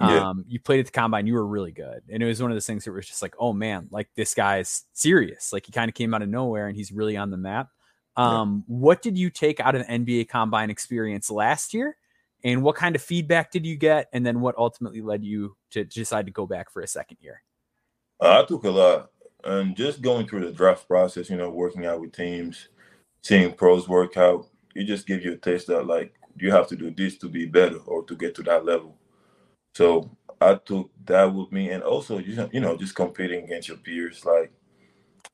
Yeah. 0.00 0.28
Um, 0.28 0.44
you 0.46 0.60
played 0.60 0.78
at 0.78 0.86
the 0.86 0.92
combine, 0.92 1.26
you 1.26 1.34
were 1.34 1.46
really 1.46 1.72
good, 1.72 2.02
and 2.08 2.22
it 2.22 2.26
was 2.26 2.40
one 2.40 2.52
of 2.52 2.54
those 2.54 2.66
things 2.66 2.84
that 2.84 2.92
was 2.92 3.06
just 3.06 3.22
like, 3.22 3.34
oh 3.40 3.52
man, 3.52 3.88
like 3.90 4.08
this 4.14 4.32
guy's 4.32 4.84
serious. 4.92 5.52
Like 5.52 5.66
he 5.66 5.72
kind 5.72 5.88
of 5.88 5.94
came 5.94 6.14
out 6.14 6.22
of 6.22 6.28
nowhere, 6.28 6.68
and 6.68 6.76
he's 6.76 6.92
really 6.92 7.16
on 7.16 7.30
the 7.30 7.36
map. 7.36 7.70
Um, 8.14 8.64
yeah. 8.68 8.74
What 8.76 9.02
did 9.02 9.18
you 9.18 9.30
take 9.30 9.58
out 9.58 9.74
of 9.74 9.84
the 9.84 9.92
NBA 9.92 10.28
Combine 10.28 10.70
experience 10.70 11.30
last 11.30 11.74
year, 11.74 11.96
and 12.44 12.62
what 12.62 12.76
kind 12.76 12.94
of 12.94 13.02
feedback 13.02 13.50
did 13.50 13.66
you 13.66 13.76
get, 13.76 14.08
and 14.12 14.24
then 14.24 14.40
what 14.40 14.54
ultimately 14.56 15.00
led 15.00 15.24
you 15.24 15.56
to 15.70 15.84
decide 15.84 16.26
to 16.26 16.32
go 16.32 16.46
back 16.46 16.70
for 16.70 16.82
a 16.82 16.86
second 16.86 17.16
year? 17.20 17.42
Uh, 18.20 18.42
I 18.42 18.46
took 18.46 18.64
a 18.64 18.70
lot, 18.70 19.10
and 19.42 19.74
just 19.74 20.00
going 20.00 20.28
through 20.28 20.44
the 20.44 20.52
draft 20.52 20.86
process, 20.86 21.28
you 21.30 21.36
know, 21.36 21.50
working 21.50 21.86
out 21.86 22.00
with 22.00 22.12
teams 22.12 22.68
seeing 23.22 23.52
pros 23.52 23.88
work 23.88 24.16
out, 24.16 24.46
it 24.74 24.84
just 24.84 25.06
gives 25.06 25.24
you 25.24 25.32
a 25.32 25.36
taste 25.36 25.66
that 25.68 25.86
like 25.86 26.14
you 26.36 26.52
have 26.52 26.68
to 26.68 26.76
do 26.76 26.90
this 26.90 27.18
to 27.18 27.28
be 27.28 27.46
better 27.46 27.78
or 27.86 28.04
to 28.04 28.14
get 28.14 28.34
to 28.36 28.42
that 28.44 28.64
level. 28.64 28.96
So 29.74 30.10
I 30.40 30.54
took 30.54 30.90
that 31.04 31.32
with 31.32 31.50
me, 31.52 31.70
and 31.70 31.82
also 31.82 32.18
you 32.18 32.60
know 32.60 32.76
just 32.76 32.94
competing 32.94 33.44
against 33.44 33.68
your 33.68 33.78
peers. 33.78 34.24
Like 34.24 34.52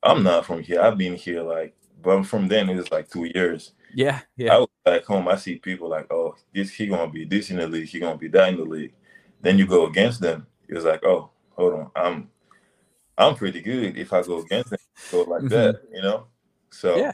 I'm 0.03 0.23
not 0.23 0.45
from 0.45 0.61
here. 0.61 0.81
I've 0.81 0.97
been 0.97 1.15
here 1.15 1.41
like, 1.41 1.75
but 2.01 2.23
from 2.23 2.47
then 2.47 2.69
it 2.69 2.75
was 2.75 2.91
like 2.91 3.09
two 3.09 3.25
years. 3.25 3.73
Yeah, 3.93 4.21
yeah. 4.35 4.55
I 4.55 4.57
was 4.59 4.69
back 4.83 5.05
home. 5.05 5.27
I 5.27 5.35
see 5.35 5.57
people 5.57 5.89
like, 5.89 6.11
oh, 6.11 6.35
this 6.53 6.71
he 6.71 6.87
gonna 6.87 7.09
be 7.09 7.25
this 7.25 7.49
in 7.49 7.57
the 7.57 7.67
league. 7.67 7.87
He 7.87 7.99
gonna 7.99 8.17
be 8.17 8.27
that 8.29 8.49
in 8.49 8.57
the 8.57 8.63
league. 8.63 8.93
Then 9.41 9.57
you 9.57 9.67
go 9.67 9.85
against 9.85 10.21
them. 10.21 10.47
It's 10.67 10.85
like, 10.85 11.03
oh, 11.05 11.29
hold 11.51 11.73
on, 11.73 11.91
I'm 11.95 12.29
I'm 13.17 13.35
pretty 13.35 13.61
good 13.61 13.97
if 13.97 14.11
I 14.11 14.23
go 14.23 14.39
against 14.39 14.71
them. 14.71 14.79
Go 15.11 15.21
like 15.21 15.41
mm-hmm. 15.43 15.47
that, 15.49 15.81
you 15.93 16.01
know. 16.01 16.27
So 16.71 16.97
yeah 16.97 17.13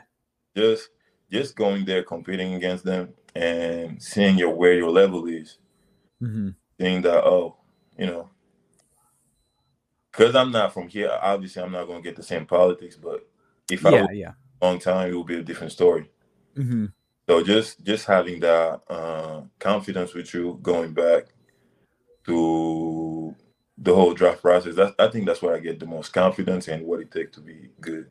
just 0.55 0.89
just 1.31 1.55
going 1.55 1.85
there 1.85 2.03
competing 2.03 2.55
against 2.55 2.83
them 2.83 3.13
and 3.35 4.01
seeing 4.01 4.37
your 4.37 4.53
where 4.53 4.73
your 4.73 4.91
level 4.91 5.27
is 5.27 5.57
mm-hmm. 6.21 6.49
seeing 6.79 7.01
that 7.01 7.23
oh 7.23 7.55
you 7.97 8.05
know 8.05 8.29
because 10.11 10.35
i'm 10.35 10.51
not 10.51 10.73
from 10.73 10.87
here 10.87 11.09
obviously 11.21 11.61
i'm 11.61 11.71
not 11.71 11.87
going 11.87 12.01
to 12.01 12.07
get 12.07 12.15
the 12.15 12.23
same 12.23 12.45
politics 12.45 12.95
but 12.95 13.25
if 13.71 13.85
I 13.85 13.91
yeah, 13.91 14.07
yeah. 14.11 14.31
long 14.61 14.79
time, 14.79 15.09
it 15.09 15.15
would 15.15 15.27
be 15.27 15.39
a 15.39 15.43
different 15.43 15.71
story. 15.71 16.09
Mm-hmm. 16.55 16.87
So 17.27 17.43
just 17.43 17.83
just 17.83 18.05
having 18.05 18.39
that 18.41 18.81
uh, 18.89 19.41
confidence 19.59 20.13
with 20.13 20.33
you 20.33 20.59
going 20.61 20.93
back 20.93 21.25
to 22.25 23.35
the 23.77 23.95
whole 23.95 24.13
draft 24.13 24.41
process, 24.41 24.75
that, 24.75 24.95
I 24.99 25.07
think 25.07 25.25
that's 25.25 25.41
where 25.41 25.55
I 25.55 25.59
get 25.59 25.79
the 25.79 25.85
most 25.85 26.13
confidence 26.13 26.67
and 26.67 26.85
what 26.85 26.99
it 26.99 27.11
takes 27.11 27.35
to 27.35 27.41
be 27.41 27.69
good. 27.79 28.09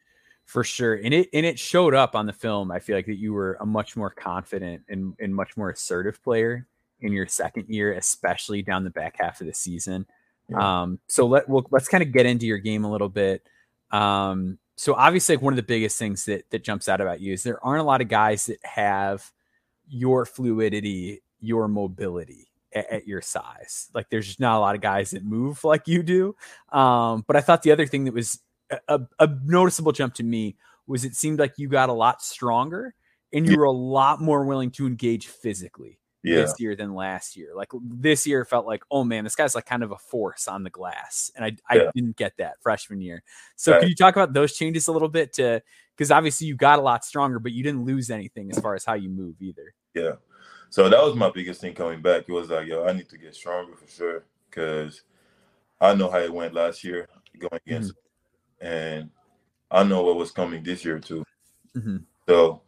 For 0.51 0.65
sure, 0.65 0.97
and 0.97 1.15
it 1.15 1.29
and 1.33 1.47
it 1.47 1.61
showed 1.61 1.95
up 1.95 2.17
on 2.17 2.27
the 2.27 2.33
film. 2.33 2.73
I 2.73 2.81
feel 2.81 2.97
like 2.97 3.07
that 3.07 3.21
you 3.21 3.33
were 3.33 3.57
a 3.61 3.67
much 3.67 3.97
more 3.97 4.11
confident 4.11 4.83
and, 4.89 5.15
and 5.21 5.33
much 5.33 5.57
more 5.57 5.71
assertive 5.71 6.21
player 6.25 6.67
in 6.99 7.13
your 7.13 7.29
second 7.29 7.69
year, 7.69 7.93
especially 7.93 8.61
down 8.61 8.83
the 8.83 8.91
back 8.91 9.15
half 9.21 9.41
of 9.41 9.47
the 9.47 9.55
season. 9.55 10.07
Yeah. 10.49 10.83
Um, 10.83 10.99
so 11.07 11.25
let 11.29 11.49
we'll, 11.49 11.65
let's 11.71 11.87
kind 11.87 12.03
of 12.03 12.11
get 12.11 12.27
into 12.27 12.47
your 12.47 12.59
game 12.59 12.83
a 12.83 12.91
little 12.91 13.09
bit. 13.09 13.47
Um, 13.93 14.59
so 14.75 14.95
obviously, 14.95 15.37
like 15.37 15.43
one 15.45 15.53
of 15.53 15.57
the 15.57 15.63
biggest 15.63 16.01
things 16.01 16.25
that 16.25 16.51
that 16.51 16.65
jumps 16.65 16.89
out 16.89 17.01
about 17.01 17.21
you 17.21 17.33
is 17.33 17.45
there 17.45 17.65
aren't 17.65 17.83
a 17.83 17.85
lot 17.85 18.01
of 18.01 18.09
guys 18.09 18.47
that 18.47 18.59
have 18.65 19.31
your 19.87 20.27
fluidity, 20.27 21.23
your 21.39 21.69
mobility 21.69 22.49
at, 22.73 22.91
at 22.91 23.07
your 23.07 23.23
size. 23.23 23.89
Like 23.95 24.11
there's 24.11 24.27
just 24.27 24.41
not 24.41 24.57
a 24.57 24.59
lot 24.59 24.75
of 24.75 24.81
guys 24.81 25.13
that 25.13 25.25
move 25.25 25.63
like 25.63 25.87
you 25.87 26.03
do. 26.03 26.35
Um, 26.73 27.23
but 27.29 27.37
I 27.37 27.41
thought 27.41 27.63
the 27.63 27.71
other 27.71 27.87
thing 27.87 28.07
that 28.07 28.15
was 28.15 28.41
a, 28.89 29.01
a 29.19 29.29
noticeable 29.45 29.93
jump 29.93 30.15
to 30.15 30.23
me 30.23 30.57
was 30.87 31.05
it 31.05 31.15
seemed 31.15 31.39
like 31.39 31.55
you 31.57 31.69
got 31.69 31.89
a 31.89 31.93
lot 31.93 32.23
stronger 32.23 32.95
and 33.33 33.49
you 33.49 33.57
were 33.57 33.65
a 33.65 33.71
lot 33.71 34.21
more 34.21 34.45
willing 34.45 34.71
to 34.73 34.87
engage 34.87 35.29
physically 35.29 36.01
yeah. 36.23 36.37
this 36.37 36.55
year 36.59 36.75
than 36.75 36.95
last 36.95 37.37
year. 37.37 37.51
Like 37.55 37.69
this 37.83 38.27
year 38.27 38.45
felt 38.45 38.67
like, 38.67 38.83
oh 38.91 39.05
man, 39.05 39.25
this 39.25 39.37
guy's 39.37 39.55
like 39.55 39.67
kind 39.67 39.83
of 39.83 39.93
a 39.93 39.97
force 39.97 40.49
on 40.49 40.65
the 40.65 40.71
glass. 40.71 41.31
And 41.37 41.45
I, 41.45 41.57
I 41.69 41.77
yeah. 41.77 41.91
didn't 41.95 42.17
get 42.17 42.33
that 42.39 42.61
freshman 42.61 43.01
year. 43.01 43.23
So 43.57 43.73
right. 43.73 43.81
can 43.81 43.89
you 43.89 43.95
talk 43.95 44.17
about 44.17 44.33
those 44.33 44.55
changes 44.55 44.89
a 44.89 44.93
little 44.93 45.09
bit 45.09 45.33
to 45.35 45.63
because 45.97 46.11
obviously 46.11 46.47
you 46.47 46.57
got 46.57 46.79
a 46.79 46.83
lot 46.83 47.05
stronger, 47.05 47.39
but 47.39 47.53
you 47.53 47.63
didn't 47.63 47.85
lose 47.85 48.11
anything 48.11 48.51
as 48.51 48.59
far 48.59 48.75
as 48.75 48.85
how 48.85 48.95
you 48.95 49.11
move 49.11 49.37
either. 49.41 49.75
Yeah. 49.95 50.13
So 50.71 50.89
that 50.89 51.03
was 51.03 51.15
my 51.15 51.31
biggest 51.31 51.61
thing 51.61 51.75
coming 51.75 52.01
back. 52.01 52.25
It 52.29 52.33
was 52.33 52.49
like, 52.49 52.67
yo, 52.67 52.85
I 52.85 52.93
need 52.93 53.09
to 53.11 53.19
get 53.19 53.35
stronger 53.35 53.77
for 53.77 53.87
sure. 53.89 54.25
Cause 54.51 55.03
I 55.81 55.95
know 55.95 56.11
how 56.11 56.19
it 56.19 56.33
went 56.33 56.55
last 56.55 56.85
year 56.85 57.09
going 57.39 57.61
against 57.67 57.93
mm-hmm. 57.93 58.10
And 58.61 59.11
I 59.71 59.85
know 59.85 60.03
what 60.03 60.17
was 60.17 60.31
coming 60.31 60.63
this 60.63 60.85
year 60.85 60.99
too. 60.99 61.25
Mm-hmm. 61.77 61.99
So 62.29 62.63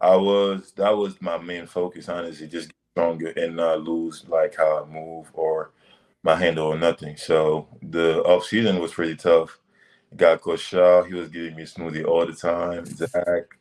I 0.00 0.16
was 0.16 0.72
that 0.76 0.96
was 0.96 1.20
my 1.20 1.38
main 1.38 1.66
focus, 1.66 2.08
honestly, 2.08 2.48
just 2.48 2.68
get 2.68 2.76
stronger 2.94 3.28
and 3.28 3.56
not 3.56 3.82
lose 3.82 4.24
like 4.28 4.56
how 4.56 4.84
I 4.84 4.86
move 4.88 5.30
or 5.32 5.72
my 6.22 6.36
handle 6.36 6.66
or 6.66 6.78
nothing. 6.78 7.16
So 7.16 7.68
the 7.82 8.22
off 8.22 8.44
season 8.44 8.80
was 8.80 8.92
pretty 8.92 9.16
tough. 9.16 9.58
Got 10.16 10.40
Coach 10.40 10.60
Shaw, 10.60 11.02
he 11.02 11.14
was 11.14 11.28
giving 11.28 11.54
me 11.54 11.64
smoothie 11.64 12.06
all 12.06 12.26
the 12.26 12.32
time. 12.32 12.86
Zach, 12.86 13.58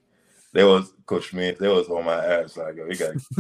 there 0.53 0.65
was 0.65 0.93
Coach 1.05 1.29
Smith, 1.29 1.57
they 1.59 1.67
was 1.67 1.89
on 1.89 2.05
my 2.05 2.23
ass 2.25 2.57
like, 2.57 2.77
yo, 2.77 2.85
we 2.85 2.95
got 2.95 3.13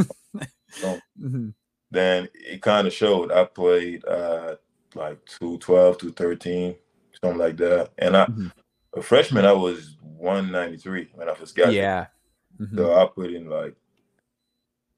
mm-hmm. 1.19 1.49
Then 1.89 2.27
it 2.33 2.61
kind 2.61 2.85
of 2.85 2.93
showed. 2.93 3.31
I 3.31 3.45
played 3.45 4.05
uh 4.05 4.55
like 4.95 5.23
212, 5.39 5.97
213, 5.99 6.75
something 7.21 7.39
like 7.39 7.57
that. 7.57 7.91
And 7.97 8.15
I 8.17 8.25
mm-hmm. 8.25 8.47
a 8.97 9.01
freshman, 9.01 9.45
I 9.45 9.53
was 9.53 9.97
193 10.01 11.09
when 11.13 11.29
I 11.29 11.33
first 11.33 11.55
got 11.55 11.73
Yeah. 11.73 12.07
Mm-hmm. 12.59 12.77
So 12.77 12.99
I 12.99 13.05
put 13.07 13.33
in 13.33 13.49
like 13.49 13.75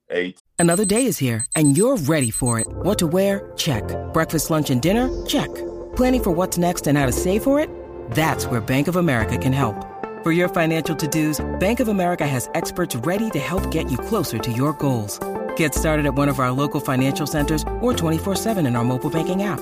eight. 0.09 0.41
Another 0.57 0.85
day 0.85 1.05
is 1.05 1.17
here, 1.17 1.45
and 1.55 1.77
you're 1.77 1.97
ready 1.97 2.31
for 2.31 2.59
it. 2.59 2.67
What 2.67 2.99
to 2.99 3.07
wear? 3.07 3.51
Check. 3.55 3.83
Breakfast, 4.13 4.49
lunch, 4.49 4.69
and 4.69 4.81
dinner? 4.81 5.25
Check. 5.25 5.53
Planning 5.95 6.23
for 6.23 6.31
what's 6.31 6.57
next 6.57 6.87
and 6.87 6.97
how 6.97 7.05
to 7.05 7.11
save 7.11 7.43
for 7.43 7.59
it? 7.59 7.69
That's 8.11 8.45
where 8.45 8.61
Bank 8.61 8.87
of 8.87 8.95
America 8.95 9.37
can 9.37 9.53
help. 9.53 9.85
For 10.23 10.33
your 10.33 10.49
financial 10.49 10.95
to-dos, 10.97 11.59
Bank 11.59 11.79
of 11.79 11.87
America 11.87 12.27
has 12.27 12.49
experts 12.55 12.93
ready 12.97 13.29
to 13.29 13.39
help 13.39 13.71
get 13.71 13.89
you 13.89 13.97
closer 13.97 14.37
to 14.37 14.51
your 14.51 14.73
goals. 14.73 15.17
Get 15.55 15.73
started 15.73 16.05
at 16.05 16.13
one 16.13 16.27
of 16.27 16.39
our 16.39 16.51
local 16.51 16.81
financial 16.81 17.25
centers 17.25 17.63
or 17.79 17.93
24-7 17.93 18.67
in 18.67 18.75
our 18.75 18.83
mobile 18.83 19.09
banking 19.09 19.43
app. 19.43 19.61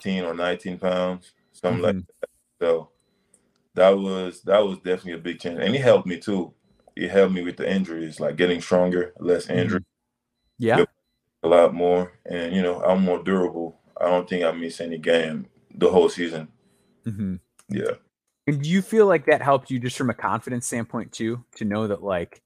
18 0.00 0.24
or 0.24 0.34
19 0.34 0.78
pounds, 0.78 1.32
something 1.52 1.82
mm-hmm. 1.82 1.98
like 1.98 2.06
that. 2.20 2.30
So 2.60 2.90
that 3.74 3.90
was 3.90 4.42
that 4.42 4.64
was 4.64 4.78
definitely 4.78 5.12
a 5.12 5.18
big 5.18 5.38
change. 5.38 5.60
And 5.60 5.74
it 5.74 5.80
helped 5.80 6.06
me 6.06 6.18
too. 6.18 6.52
It 6.96 7.10
helped 7.10 7.32
me 7.32 7.42
with 7.42 7.56
the 7.56 7.70
injuries, 7.70 8.20
like 8.20 8.36
getting 8.36 8.60
stronger, 8.60 9.12
less 9.18 9.46
mm-hmm. 9.46 9.58
injury. 9.58 9.84
Yeah. 10.58 10.84
A 11.42 11.48
lot 11.48 11.72
more. 11.72 12.12
And 12.26 12.54
you 12.54 12.62
know, 12.62 12.82
I'm 12.82 13.02
more 13.02 13.22
durable. 13.22 13.78
I 14.00 14.06
don't 14.06 14.28
think 14.28 14.44
I 14.44 14.52
miss 14.52 14.80
any 14.80 14.98
game 14.98 15.46
the 15.74 15.90
whole 15.90 16.08
season. 16.08 16.48
Mm-hmm. 17.06 17.36
Yeah. 17.68 17.92
And 18.46 18.62
do 18.62 18.68
you 18.68 18.82
feel 18.82 19.06
like 19.06 19.26
that 19.26 19.42
helped 19.42 19.70
you 19.70 19.78
just 19.78 19.96
from 19.96 20.10
a 20.10 20.14
confidence 20.14 20.66
standpoint 20.66 21.12
too, 21.12 21.44
to 21.56 21.64
know 21.64 21.86
that 21.86 22.02
like 22.02 22.42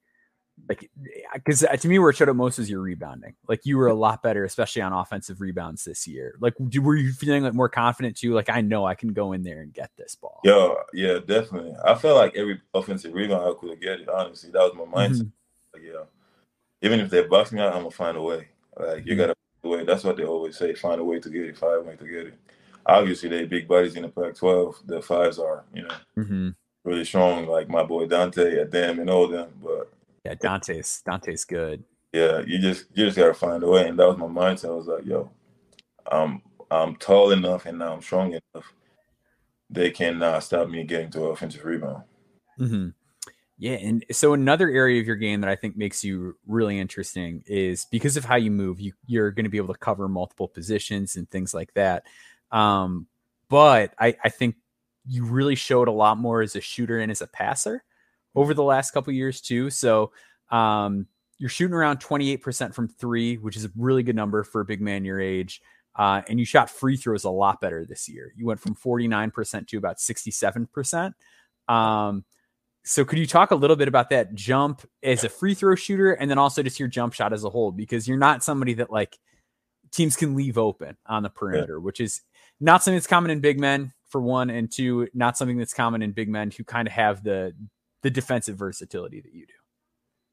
like 0.68 0.90
because 1.35 1.64
uh, 1.64 1.76
to 1.76 1.88
me 1.88 1.99
where 1.99 2.11
it 2.11 2.16
showed 2.16 2.28
up 2.28 2.37
most 2.37 2.59
was 2.59 2.71
your 2.71 2.80
rebounding. 2.80 3.35
Like 3.49 3.66
you 3.66 3.76
were 3.76 3.88
a 3.88 3.94
lot 3.94 4.23
better 4.23 4.44
especially 4.44 4.83
on 4.83 4.92
offensive 4.92 5.40
rebounds 5.40 5.85
this 5.85 6.06
year. 6.06 6.37
Like 6.40 6.54
do, 6.68 6.83
were 6.83 6.97
you 6.97 7.12
feeling 7.12 7.42
like 7.42 7.54
more 7.54 7.68
confident 7.68 8.16
too? 8.16 8.35
Like 8.35 8.49
i 8.49 8.61
know 8.61 8.87
i 8.87 8.94
can 8.94 9.12
go 9.12 9.33
in 9.33 9.42
there 9.42 9.61
and 9.62 9.73
get 9.73 9.90
this 9.97 10.14
ball. 10.14 10.40
Yeah 10.44 10.75
yeah 10.92 11.18
definitely. 11.18 11.75
I 11.85 11.94
felt 11.94 12.16
like 12.16 12.35
every 12.37 12.61
offensive 12.73 13.14
rebound 13.14 13.44
i 13.44 13.52
could 13.59 13.80
get 13.80 14.00
it 14.00 14.09
honestly. 14.09 14.50
That 14.50 14.61
was 14.61 14.75
my 14.75 14.85
mindset. 14.85 15.23
Mm-hmm. 15.23 15.75
like, 15.75 15.83
yeah 15.83 16.04
even 16.83 17.00
if 17.00 17.11
they're 17.11 17.28
me 17.28 17.61
out 17.61 17.75
i'm 17.75 17.80
gonna 17.80 17.90
find 17.90 18.16
a 18.16 18.23
way. 18.23 18.49
Like 18.76 19.06
you 19.06 19.12
mm-hmm. 19.12 19.21
gotta 19.21 19.35
find 19.62 19.64
a 19.64 19.68
way. 19.68 19.85
That's 19.85 20.04
what 20.04 20.16
they 20.16 20.25
always 20.25 20.56
say 20.56 20.75
find 20.75 21.00
a 21.00 21.04
way 21.04 21.21
to 21.21 21.30
get 21.30 21.44
it 21.44 21.59
find 21.59 21.76
a 21.76 21.83
way 21.83 21.97
to 21.97 22.04
get 22.04 22.26
it. 22.26 22.35
Obviously 22.87 23.28
they 23.28 23.44
big 23.44 23.66
bodies 23.66 23.97
in 23.97 24.02
the 24.02 24.09
pac 24.09 24.35
12 24.35 24.83
the 24.87 25.00
fives 25.00 25.38
are 25.38 25.64
you 25.73 25.83
know 25.83 25.94
mm-hmm. 26.18 26.49
really 26.85 27.04
strong 27.04 27.47
like 27.47 27.68
my 27.68 27.83
boy 27.83 28.06
dante 28.06 28.62
Adem 28.62 29.00
and 29.00 29.09
all 29.09 29.26
them 29.26 29.49
but 29.62 29.93
yeah, 30.25 30.35
Dante's 30.35 31.02
Dante's 31.04 31.45
good. 31.45 31.85
Yeah, 32.12 32.43
you 32.47 32.59
just 32.59 32.87
you 32.95 33.07
just 33.07 33.16
gotta 33.16 33.35
find 33.35 33.62
a 33.62 33.69
way, 33.69 33.88
and 33.88 33.99
that 33.99 34.09
was 34.09 34.19
my 34.19 34.26
mindset. 34.26 34.71
I 34.71 34.75
was 34.75 34.87
like, 34.87 35.04
yo, 35.04 35.31
I'm 36.11 36.43
I'm 36.71 36.97
tall 36.97 37.31
enough 37.31 37.66
and 37.66 37.78
now 37.78 37.93
I'm 37.93 38.02
strong 38.02 38.33
enough. 38.33 38.73
They 39.71 39.90
cannot 39.90 40.43
stop 40.43 40.69
me 40.69 40.85
getting 40.85 41.11
to 41.11 41.26
offensive 41.26 41.64
rebound. 41.64 42.04
Mm-hmm. 42.59 42.88
Yeah, 43.57 43.75
and 43.75 44.04
so 44.11 44.35
another 44.35 44.69
area 44.69 45.00
of 45.00 45.07
your 45.07 45.16
game 45.16 45.40
that 45.40 45.50
I 45.50 45.54
think 45.54 45.76
makes 45.76 46.02
you 46.04 46.37
really 46.47 46.78
interesting 46.78 47.45
is 47.47 47.87
because 47.90 48.16
of 48.16 48.25
how 48.25 48.37
you 48.37 48.50
move, 48.50 48.81
you 48.81 48.93
you're 49.07 49.31
going 49.31 49.45
to 49.45 49.50
be 49.50 49.59
able 49.59 49.73
to 49.73 49.81
cover 49.81 50.09
multiple 50.09 50.49
positions 50.49 51.16
and 51.16 51.31
things 51.31 51.54
like 51.54 51.73
that. 51.75 52.04
Um, 52.50 53.07
but 53.49 53.95
I, 53.99 54.16
I 54.25 54.28
think 54.28 54.57
you 55.07 55.25
really 55.25 55.54
showed 55.54 55.87
a 55.87 55.93
lot 55.93 56.19
more 56.19 56.43
as 56.43 56.57
a 56.57 56.61
shooter 56.61 56.99
and 56.99 57.11
as 57.11 57.23
a 57.23 57.26
passer 57.26 57.85
over 58.34 58.54
the 58.54 58.62
last 58.62 58.90
couple 58.92 59.12
years 59.12 59.40
too. 59.40 59.70
So 59.70 60.12
um, 60.50 61.06
you're 61.38 61.50
shooting 61.50 61.74
around 61.74 62.00
28% 62.00 62.74
from 62.74 62.88
three, 62.88 63.36
which 63.36 63.56
is 63.56 63.64
a 63.64 63.70
really 63.76 64.02
good 64.02 64.16
number 64.16 64.44
for 64.44 64.60
a 64.60 64.64
big 64.64 64.80
man 64.80 65.04
your 65.04 65.20
age. 65.20 65.60
Uh, 65.96 66.22
and 66.28 66.40
you 66.40 66.44
shot 66.44 66.68
free 66.68 66.96
throws 66.96 67.24
a 67.24 67.30
lot 67.30 67.60
better 67.60 67.84
this 67.84 68.08
year. 68.08 68.32
You 68.36 68.46
went 68.46 68.60
from 68.60 68.74
49% 68.74 69.68
to 69.68 69.76
about 69.76 69.98
67%. 69.98 71.14
Um, 71.68 72.24
so 72.82 73.04
could 73.04 73.18
you 73.18 73.26
talk 73.26 73.50
a 73.50 73.54
little 73.54 73.76
bit 73.76 73.88
about 73.88 74.10
that 74.10 74.34
jump 74.34 74.82
as 75.02 75.24
a 75.24 75.28
free 75.28 75.54
throw 75.54 75.74
shooter 75.74 76.12
and 76.12 76.30
then 76.30 76.36
also 76.36 76.62
just 76.62 76.78
your 76.78 76.88
jump 76.88 77.14
shot 77.14 77.32
as 77.32 77.44
a 77.44 77.50
whole? 77.50 77.72
Because 77.72 78.06
you're 78.06 78.18
not 78.18 78.44
somebody 78.44 78.74
that 78.74 78.90
like 78.90 79.18
teams 79.90 80.16
can 80.16 80.34
leave 80.34 80.58
open 80.58 80.96
on 81.06 81.22
the 81.22 81.30
perimeter, 81.30 81.76
yeah. 81.78 81.82
which 81.82 82.00
is 82.00 82.20
not 82.60 82.82
something 82.82 82.96
that's 82.96 83.06
common 83.06 83.30
in 83.30 83.40
big 83.40 83.58
men 83.58 83.92
for 84.08 84.20
one, 84.20 84.50
and 84.50 84.70
two, 84.70 85.08
not 85.14 85.36
something 85.36 85.56
that's 85.56 85.72
common 85.72 86.02
in 86.02 86.12
big 86.12 86.28
men 86.28 86.50
who 86.50 86.62
kind 86.62 86.86
of 86.86 86.92
have 86.92 87.22
the 87.24 87.54
the 88.04 88.11
defensive 88.11 88.56
versatility 88.56 89.20
that 89.23 89.32
you 89.34 89.46
do? 89.46 89.54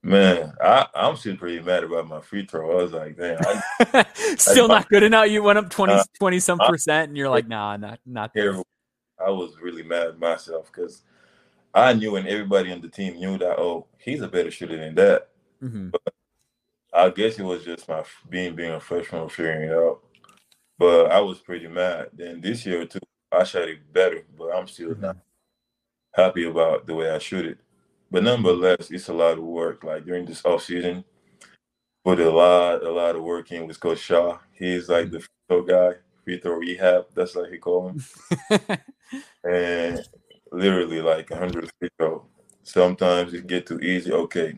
Man, 0.04 0.52
I, 0.62 0.88
I'm 0.94 1.16
still 1.16 1.38
pretty 1.38 1.62
mad 1.62 1.86
about 1.86 2.08
my 2.08 2.20
free 2.20 2.46
throw. 2.46 2.80
I 2.80 2.84
was 2.84 2.92
like, 2.92 3.18
man, 3.18 3.38
I, 3.94 4.06
still 4.38 4.66
I, 4.66 4.76
not 4.76 4.90
good 4.90 5.04
enough. 5.04 5.30
You 5.30 5.42
went 5.42 5.58
up 5.58 5.70
20, 5.70 5.94
uh, 5.94 6.04
20 6.20 6.40
some 6.40 6.60
percent, 6.60 7.10
and 7.10 7.18
you're 7.18 7.30
like, 7.30 7.48
nah, 7.48 7.78
not 7.78 8.00
not. 8.06 8.34
There. 8.34 8.62
I 9.26 9.30
was 9.30 9.54
really 9.62 9.84
mad 9.84 10.08
at 10.08 10.20
myself 10.20 10.72
because 10.72 11.04
I 11.74 11.94
knew, 11.94 12.18
and 12.18 12.28
everybody 12.28 12.72
on 12.74 12.82
the 12.82 12.90
team 12.90 13.16
knew 13.16 13.38
that. 13.38 13.58
Oh, 13.58 13.88
he's 14.00 14.22
a 14.22 14.28
better 14.28 14.52
shooter 14.52 14.76
than 14.76 14.96
that. 14.96 15.30
Mm-hmm. 15.64 15.90
But 15.90 16.14
I 16.94 17.10
guess 17.10 17.40
it 17.40 17.44
was 17.44 17.64
just 17.64 17.88
my 17.88 18.04
being 18.30 18.54
being 18.54 18.72
a 18.72 18.80
freshman 18.82 19.30
figuring 19.30 19.70
it 19.70 19.74
out. 19.74 20.02
But 20.78 21.12
I 21.12 21.22
was 21.22 21.40
pretty 21.40 21.68
mad. 21.68 22.10
Then 22.12 22.42
this 22.42 22.66
year 22.66 22.86
too, 22.86 23.00
I 23.32 23.46
shot 23.46 23.70
it 23.70 23.94
better, 23.94 24.26
but 24.38 24.50
I'm 24.50 24.68
still 24.68 24.96
not 24.96 25.16
happy 26.14 26.46
about 26.46 26.86
the 26.88 26.94
way 26.94 27.10
I 27.10 27.18
shoot 27.18 27.46
it. 27.46 27.58
But 28.10 28.24
nonetheless, 28.24 28.92
it's 28.92 29.08
a 29.08 29.14
lot 29.14 29.38
of 29.38 29.44
work. 29.44 29.84
Like 29.84 30.06
during 30.06 30.26
this 30.26 30.44
off 30.46 30.64
season, 30.64 31.06
put 32.04 32.20
a 32.20 32.30
lot, 32.30 32.84
a 32.84 32.92
lot 32.92 33.16
of 33.16 33.24
work 33.24 33.52
in 33.52 33.68
with 33.68 33.80
Coach 33.80 34.00
Shaw. 34.00 34.38
He's 34.52 34.90
like 34.90 35.12
the 35.12 35.20
free 35.20 35.28
throw 35.48 35.62
guy, 35.64 35.98
free 36.24 36.40
throw 36.40 36.56
rehab. 36.56 37.06
That's 37.16 37.36
like 37.36 37.52
he 37.52 37.58
call 37.58 37.90
him. 37.90 38.04
and 39.44 40.06
literally 40.52 41.02
like 41.02 41.30
100 41.30 41.72
free 41.80 41.90
throw. 41.98 42.26
Sometimes 42.64 43.34
it 43.34 43.48
get 43.48 43.66
too 43.66 43.80
easy. 43.80 44.12
Okay, 44.12 44.56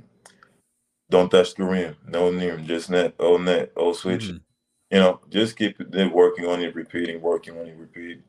don't 1.10 1.29
touch 1.29 1.53
the 1.53 1.63
rim. 1.63 1.95
No 2.07 2.31
rim, 2.31 2.65
just 2.65 2.89
net, 2.89 3.13
oh 3.19 3.38
net, 3.38 3.72
oh 3.77 3.93
switch. 3.93 4.25
Mm-hmm. 4.25 4.38
You 4.91 5.00
know, 5.00 5.22
just 5.29 5.57
keep 5.57 5.79
working 6.12 6.45
on 6.45 6.62
it, 6.62 6.75
repeating, 6.75 7.22
working 7.22 7.60
on 7.60 7.67
it, 7.67 7.77
repeat. 7.77 8.22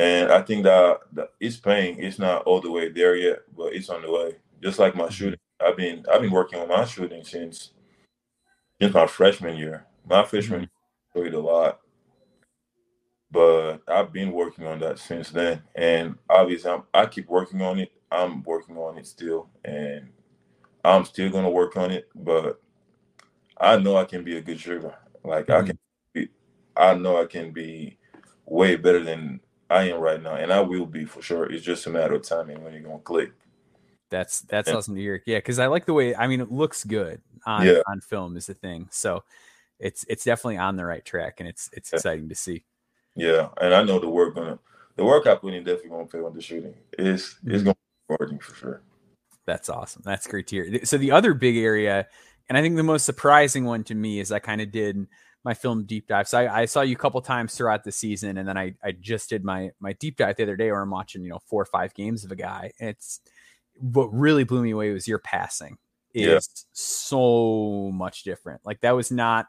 And 0.00 0.32
I 0.32 0.40
think 0.40 0.64
that, 0.64 1.00
that 1.12 1.28
it's 1.40 1.58
paying. 1.58 2.02
It's 2.02 2.18
not 2.18 2.44
all 2.44 2.62
the 2.62 2.70
way 2.70 2.88
there 2.88 3.16
yet, 3.16 3.40
but 3.54 3.74
it's 3.74 3.90
on 3.90 4.00
the 4.00 4.10
way. 4.10 4.36
Just 4.62 4.78
like 4.78 4.96
my 4.96 5.04
mm-hmm. 5.04 5.12
shooting, 5.12 5.38
I've 5.60 5.76
been 5.76 6.06
I've 6.10 6.22
been 6.22 6.30
working 6.30 6.58
on 6.58 6.68
my 6.68 6.86
shooting 6.86 7.22
since 7.22 7.72
since 8.80 8.94
my 8.94 9.06
freshman 9.06 9.58
year. 9.58 9.84
My 10.08 10.24
freshman 10.24 10.62
mm-hmm. 10.62 11.20
year, 11.20 11.30
played 11.30 11.34
a 11.34 11.40
lot, 11.40 11.80
but 13.30 13.82
I've 13.88 14.10
been 14.10 14.32
working 14.32 14.66
on 14.66 14.78
that 14.78 14.98
since 14.98 15.28
then. 15.28 15.62
And 15.74 16.16
obviously, 16.30 16.70
I'm, 16.70 16.84
I 16.94 17.04
keep 17.04 17.28
working 17.28 17.60
on 17.60 17.78
it. 17.78 17.92
I'm 18.10 18.42
working 18.44 18.78
on 18.78 18.96
it 18.96 19.06
still, 19.06 19.50
and 19.66 20.08
I'm 20.82 21.04
still 21.04 21.28
gonna 21.28 21.50
work 21.50 21.76
on 21.76 21.90
it. 21.90 22.08
But 22.14 22.58
I 23.60 23.76
know 23.76 23.98
I 23.98 24.06
can 24.06 24.24
be 24.24 24.38
a 24.38 24.40
good 24.40 24.58
shooter. 24.58 24.94
Like 25.22 25.48
mm-hmm. 25.48 25.62
I 25.62 25.66
can, 25.66 25.78
be, 26.14 26.28
I 26.74 26.94
know 26.94 27.20
I 27.20 27.26
can 27.26 27.52
be 27.52 27.98
way 28.46 28.76
better 28.76 29.04
than 29.04 29.40
I 29.70 29.84
am 29.84 30.00
right 30.00 30.20
now, 30.20 30.34
and 30.34 30.52
I 30.52 30.60
will 30.60 30.84
be 30.84 31.04
for 31.04 31.22
sure. 31.22 31.50
It's 31.50 31.64
just 31.64 31.86
a 31.86 31.90
matter 31.90 32.14
of 32.14 32.22
timing 32.22 32.62
when 32.62 32.72
you're 32.72 32.82
gonna 32.82 32.98
click. 32.98 33.32
That's 34.10 34.40
that's 34.40 34.68
yeah. 34.68 34.74
awesome 34.74 34.96
to 34.96 35.00
hear. 35.00 35.22
Yeah, 35.24 35.38
because 35.38 35.60
I 35.60 35.68
like 35.68 35.86
the 35.86 35.94
way. 35.94 36.14
I 36.14 36.26
mean, 36.26 36.40
it 36.40 36.50
looks 36.50 36.84
good 36.84 37.22
on 37.46 37.64
yeah. 37.64 37.80
on 37.86 38.00
film 38.00 38.36
is 38.36 38.46
the 38.46 38.54
thing. 38.54 38.88
So 38.90 39.22
it's 39.78 40.04
it's 40.08 40.24
definitely 40.24 40.58
on 40.58 40.76
the 40.76 40.84
right 40.84 41.04
track, 41.04 41.38
and 41.38 41.48
it's 41.48 41.70
it's 41.72 41.92
exciting 41.92 42.28
to 42.28 42.34
see. 42.34 42.64
Yeah, 43.14 43.48
and 43.60 43.72
I 43.72 43.84
know 43.84 44.00
the 44.00 44.08
work 44.08 44.34
gonna 44.34 44.58
the 44.96 45.04
work 45.04 45.26
I 45.26 45.36
put 45.36 45.54
in 45.54 45.62
definitely 45.62 45.90
gonna 45.90 46.06
pay 46.06 46.18
on 46.18 46.34
the 46.34 46.42
shooting. 46.42 46.74
It's 46.98 47.22
it's 47.22 47.38
mm-hmm. 47.38 47.64
gonna 47.64 47.74
be 48.08 48.16
working 48.18 48.38
for 48.40 48.54
sure. 48.56 48.82
That's 49.46 49.68
awesome. 49.68 50.02
That's 50.04 50.26
great 50.26 50.48
to 50.48 50.56
hear. 50.56 50.84
So 50.84 50.98
the 50.98 51.12
other 51.12 51.32
big 51.32 51.56
area, 51.56 52.06
and 52.48 52.58
I 52.58 52.62
think 52.62 52.76
the 52.76 52.82
most 52.82 53.06
surprising 53.06 53.64
one 53.64 53.84
to 53.84 53.94
me 53.94 54.20
is 54.20 54.32
I 54.32 54.40
kind 54.40 54.60
of 54.60 54.72
did 54.72 55.06
my 55.44 55.54
film 55.54 55.84
deep 55.84 56.06
dive. 56.06 56.28
So 56.28 56.38
I, 56.38 56.60
I, 56.60 56.64
saw 56.66 56.82
you 56.82 56.94
a 56.94 56.98
couple 56.98 57.20
times 57.22 57.54
throughout 57.54 57.84
the 57.84 57.92
season, 57.92 58.36
and 58.36 58.46
then 58.46 58.58
I, 58.58 58.74
I 58.84 58.92
just 58.92 59.30
did 59.30 59.44
my 59.44 59.70
my 59.80 59.94
deep 59.94 60.16
dive 60.16 60.36
the 60.36 60.42
other 60.42 60.56
day 60.56 60.70
where 60.70 60.82
I'm 60.82 60.90
watching, 60.90 61.22
you 61.22 61.30
know, 61.30 61.40
four 61.46 61.62
or 61.62 61.66
five 61.66 61.94
games 61.94 62.24
of 62.24 62.30
a 62.30 62.36
guy. 62.36 62.72
And 62.78 62.90
it's 62.90 63.20
what 63.74 64.12
really 64.12 64.44
blew 64.44 64.62
me 64.62 64.70
away 64.70 64.90
was 64.90 65.08
your 65.08 65.18
passing 65.18 65.78
is 66.12 66.26
yeah. 66.26 66.62
so 66.72 67.90
much 67.92 68.24
different. 68.24 68.60
Like 68.64 68.80
that 68.80 68.96
was 68.96 69.10
not 69.10 69.46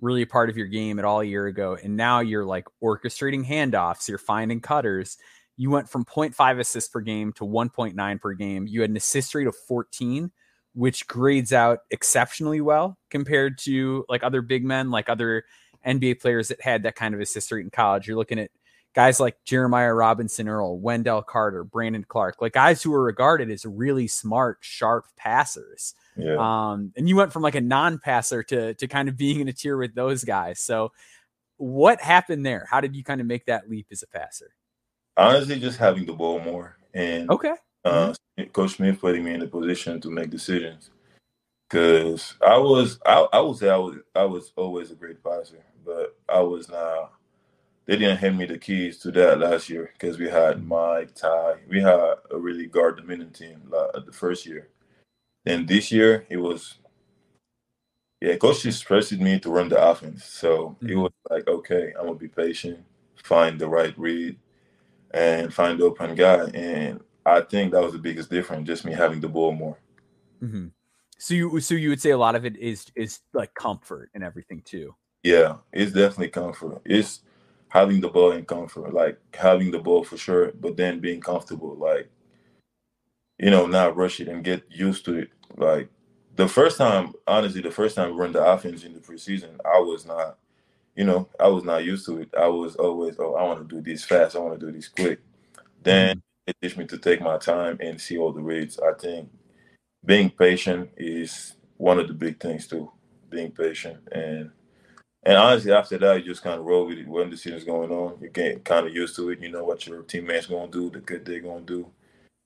really 0.00 0.22
a 0.22 0.26
part 0.26 0.48
of 0.48 0.56
your 0.56 0.66
game 0.66 0.98
at 0.98 1.04
all 1.04 1.20
a 1.20 1.24
year 1.24 1.46
ago. 1.46 1.76
And 1.82 1.96
now 1.96 2.20
you're 2.20 2.44
like 2.44 2.66
orchestrating 2.82 3.46
handoffs, 3.46 4.08
you're 4.08 4.18
finding 4.18 4.60
cutters. 4.60 5.16
You 5.56 5.70
went 5.70 5.88
from 5.88 6.04
0.5 6.04 6.60
assists 6.60 6.88
per 6.88 7.00
game 7.00 7.32
to 7.34 7.44
1.9 7.44 8.20
per 8.20 8.32
game. 8.34 8.66
You 8.68 8.82
had 8.82 8.90
an 8.90 8.96
assist 8.96 9.34
rate 9.34 9.48
of 9.48 9.56
14 9.56 10.30
which 10.78 11.08
grades 11.08 11.52
out 11.52 11.80
exceptionally 11.90 12.60
well 12.60 12.96
compared 13.10 13.58
to 13.58 14.04
like 14.08 14.22
other 14.22 14.40
big 14.40 14.64
men, 14.64 14.92
like 14.92 15.08
other 15.08 15.44
NBA 15.84 16.20
players 16.20 16.48
that 16.48 16.60
had 16.60 16.84
that 16.84 16.94
kind 16.94 17.16
of 17.16 17.20
assist 17.20 17.50
rate 17.50 17.64
in 17.64 17.70
college. 17.70 18.06
You're 18.06 18.16
looking 18.16 18.38
at 18.38 18.52
guys 18.94 19.18
like 19.18 19.36
Jeremiah 19.44 19.92
Robinson 19.92 20.48
Earl, 20.48 20.78
Wendell 20.78 21.22
Carter, 21.22 21.64
Brandon 21.64 22.04
Clarke, 22.04 22.40
like 22.40 22.52
guys 22.52 22.80
who 22.80 22.94
are 22.94 23.02
regarded 23.02 23.50
as 23.50 23.66
really 23.66 24.06
smart, 24.06 24.58
sharp 24.60 25.06
passers. 25.16 25.96
Yeah. 26.16 26.36
Um, 26.38 26.92
and 26.96 27.08
you 27.08 27.16
went 27.16 27.32
from 27.32 27.42
like 27.42 27.56
a 27.56 27.60
non-passer 27.60 28.44
to 28.44 28.74
to 28.74 28.86
kind 28.86 29.08
of 29.08 29.16
being 29.16 29.40
in 29.40 29.48
a 29.48 29.52
tier 29.52 29.76
with 29.76 29.96
those 29.96 30.22
guys. 30.22 30.60
So 30.60 30.92
what 31.56 32.00
happened 32.00 32.46
there? 32.46 32.68
How 32.70 32.80
did 32.80 32.94
you 32.94 33.02
kind 33.02 33.20
of 33.20 33.26
make 33.26 33.46
that 33.46 33.68
leap 33.68 33.88
as 33.90 34.04
a 34.04 34.06
passer? 34.06 34.52
Honestly, 35.16 35.58
just 35.58 35.78
having 35.78 36.06
the 36.06 36.12
ball 36.12 36.38
more. 36.38 36.76
And 36.94 37.28
okay. 37.30 37.54
Uh, 37.84 38.14
Coach 38.52 38.76
Smith 38.76 39.00
putting 39.00 39.24
me 39.24 39.34
in 39.34 39.42
a 39.42 39.46
position 39.46 40.00
to 40.00 40.10
make 40.10 40.30
decisions. 40.30 40.90
Cause 41.70 42.34
I 42.40 42.56
was, 42.56 42.98
I, 43.04 43.26
I 43.32 43.40
would 43.40 43.58
say 43.58 43.68
I 43.68 43.76
was, 43.76 43.96
I 44.14 44.24
was 44.24 44.52
always 44.56 44.90
a 44.90 44.94
great 44.94 45.22
passer, 45.22 45.62
but 45.84 46.16
I 46.28 46.40
was 46.40 46.68
not. 46.68 47.12
They 47.84 47.96
didn't 47.96 48.18
hand 48.18 48.38
me 48.38 48.46
the 48.46 48.58
keys 48.58 48.98
to 48.98 49.10
that 49.12 49.38
last 49.38 49.68
year 49.68 49.90
because 49.92 50.18
we 50.18 50.28
had 50.28 50.66
Mike, 50.66 51.14
Ty, 51.14 51.56
we 51.68 51.80
had 51.80 52.14
a 52.30 52.38
really 52.38 52.66
guard 52.66 52.98
dominant 52.98 53.34
team 53.34 53.62
the 53.70 54.12
first 54.12 54.46
year. 54.46 54.68
Then 55.44 55.66
this 55.66 55.90
year 55.90 56.26
it 56.28 56.36
was, 56.38 56.74
yeah, 58.20 58.36
coach 58.36 58.62
just 58.62 58.84
trusted 58.84 59.20
me 59.20 59.38
to 59.40 59.50
run 59.50 59.68
the 59.68 59.82
offense. 59.82 60.24
So 60.24 60.76
mm-hmm. 60.82 60.88
it 60.88 60.94
was 60.96 61.12
like, 61.30 61.48
okay, 61.48 61.92
I'm 61.98 62.06
gonna 62.06 62.18
be 62.18 62.28
patient, 62.28 62.78
find 63.14 63.58
the 63.58 63.68
right 63.68 63.94
read, 63.98 64.38
and 65.12 65.52
find 65.52 65.78
the 65.78 65.84
open 65.84 66.14
guy. 66.14 66.44
And 66.54 67.00
I 67.28 67.40
think 67.42 67.72
that 67.72 67.82
was 67.82 67.92
the 67.92 67.98
biggest 67.98 68.30
difference, 68.30 68.66
just 68.66 68.84
me 68.84 68.92
having 68.92 69.20
the 69.20 69.28
ball 69.28 69.52
more. 69.52 69.78
Mm-hmm. 70.42 70.68
So 71.18 71.34
you 71.34 71.60
so 71.60 71.74
you 71.74 71.88
would 71.88 72.00
say 72.00 72.10
a 72.10 72.18
lot 72.18 72.36
of 72.36 72.44
it 72.44 72.56
is 72.56 72.86
is 72.94 73.20
like 73.32 73.52
comfort 73.54 74.10
and 74.14 74.22
everything 74.22 74.62
too. 74.64 74.94
Yeah, 75.22 75.56
it's 75.72 75.92
definitely 75.92 76.28
comfort. 76.28 76.80
It's 76.84 77.20
having 77.68 78.00
the 78.00 78.08
ball 78.08 78.32
in 78.32 78.44
comfort, 78.44 78.94
like 78.94 79.18
having 79.34 79.70
the 79.70 79.80
ball 79.80 80.04
for 80.04 80.16
sure, 80.16 80.52
but 80.52 80.76
then 80.76 81.00
being 81.00 81.20
comfortable, 81.20 81.74
like 81.74 82.08
you 83.38 83.50
know, 83.50 83.66
not 83.66 83.96
rush 83.96 84.20
it 84.20 84.28
and 84.28 84.44
get 84.44 84.64
used 84.70 85.04
to 85.06 85.18
it. 85.18 85.30
Like 85.56 85.88
the 86.36 86.48
first 86.48 86.78
time, 86.78 87.14
honestly, 87.26 87.62
the 87.62 87.70
first 87.70 87.96
time 87.96 88.10
we 88.10 88.20
run 88.20 88.32
the 88.32 88.44
offense 88.44 88.84
in 88.84 88.94
the 88.94 89.00
preseason, 89.00 89.58
I 89.64 89.78
was 89.80 90.06
not, 90.06 90.38
you 90.94 91.04
know, 91.04 91.28
I 91.38 91.48
was 91.48 91.64
not 91.64 91.84
used 91.84 92.06
to 92.06 92.18
it. 92.18 92.30
I 92.38 92.46
was 92.46 92.76
always, 92.76 93.16
oh, 93.18 93.34
I 93.34 93.42
want 93.42 93.68
to 93.68 93.76
do 93.76 93.82
this 93.82 94.04
fast, 94.04 94.36
I 94.36 94.40
want 94.40 94.58
to 94.58 94.66
do 94.66 94.72
this 94.72 94.88
quick. 94.88 95.20
Then 95.82 96.16
mm-hmm 96.16 96.27
teach 96.60 96.76
me 96.76 96.86
to 96.86 96.98
take 96.98 97.20
my 97.20 97.38
time 97.38 97.78
and 97.80 98.00
see 98.00 98.18
all 98.18 98.32
the 98.32 98.40
reads. 98.40 98.78
I 98.78 98.92
think 98.94 99.30
being 100.04 100.30
patient 100.30 100.90
is 100.96 101.54
one 101.76 101.98
of 101.98 102.08
the 102.08 102.14
big 102.14 102.40
things 102.40 102.66
too. 102.66 102.90
Being 103.30 103.50
patient 103.50 103.98
and 104.12 104.50
and 105.24 105.36
honestly, 105.36 105.72
after 105.72 105.98
that, 105.98 106.18
you 106.18 106.30
just 106.30 106.42
kind 106.42 106.58
of 106.58 106.64
roll 106.64 106.86
with 106.86 106.98
it. 106.98 107.08
When 107.08 107.28
the 107.28 107.36
season's 107.36 107.64
going 107.64 107.90
on, 107.90 108.18
you 108.20 108.30
get 108.30 108.64
kind 108.64 108.86
of 108.86 108.94
used 108.94 109.16
to 109.16 109.30
it. 109.30 109.40
You 109.40 109.50
know 109.50 109.64
what 109.64 109.86
your 109.86 110.02
teammates 110.02 110.46
gonna 110.46 110.70
do, 110.70 110.90
the 110.90 111.00
good 111.00 111.24
they're 111.24 111.40
gonna 111.40 111.62
do. 111.62 111.90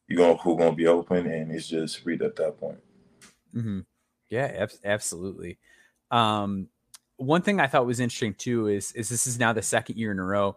You 0.08 0.16
know 0.16 0.36
who 0.36 0.56
gonna 0.56 0.74
be 0.74 0.86
open, 0.86 1.26
and 1.26 1.52
it's 1.52 1.68
just 1.68 2.04
read 2.04 2.22
at 2.22 2.36
that 2.36 2.58
point. 2.58 2.78
Mm-hmm. 3.54 3.80
Yeah, 4.30 4.46
ab- 4.56 4.72
absolutely. 4.84 5.58
Um, 6.10 6.68
one 7.18 7.42
thing 7.42 7.60
I 7.60 7.66
thought 7.66 7.86
was 7.86 8.00
interesting 8.00 8.34
too 8.34 8.68
is 8.68 8.92
is 8.92 9.08
this 9.08 9.26
is 9.26 9.38
now 9.38 9.52
the 9.52 9.62
second 9.62 9.96
year 9.96 10.10
in 10.10 10.18
a 10.18 10.24
row 10.24 10.56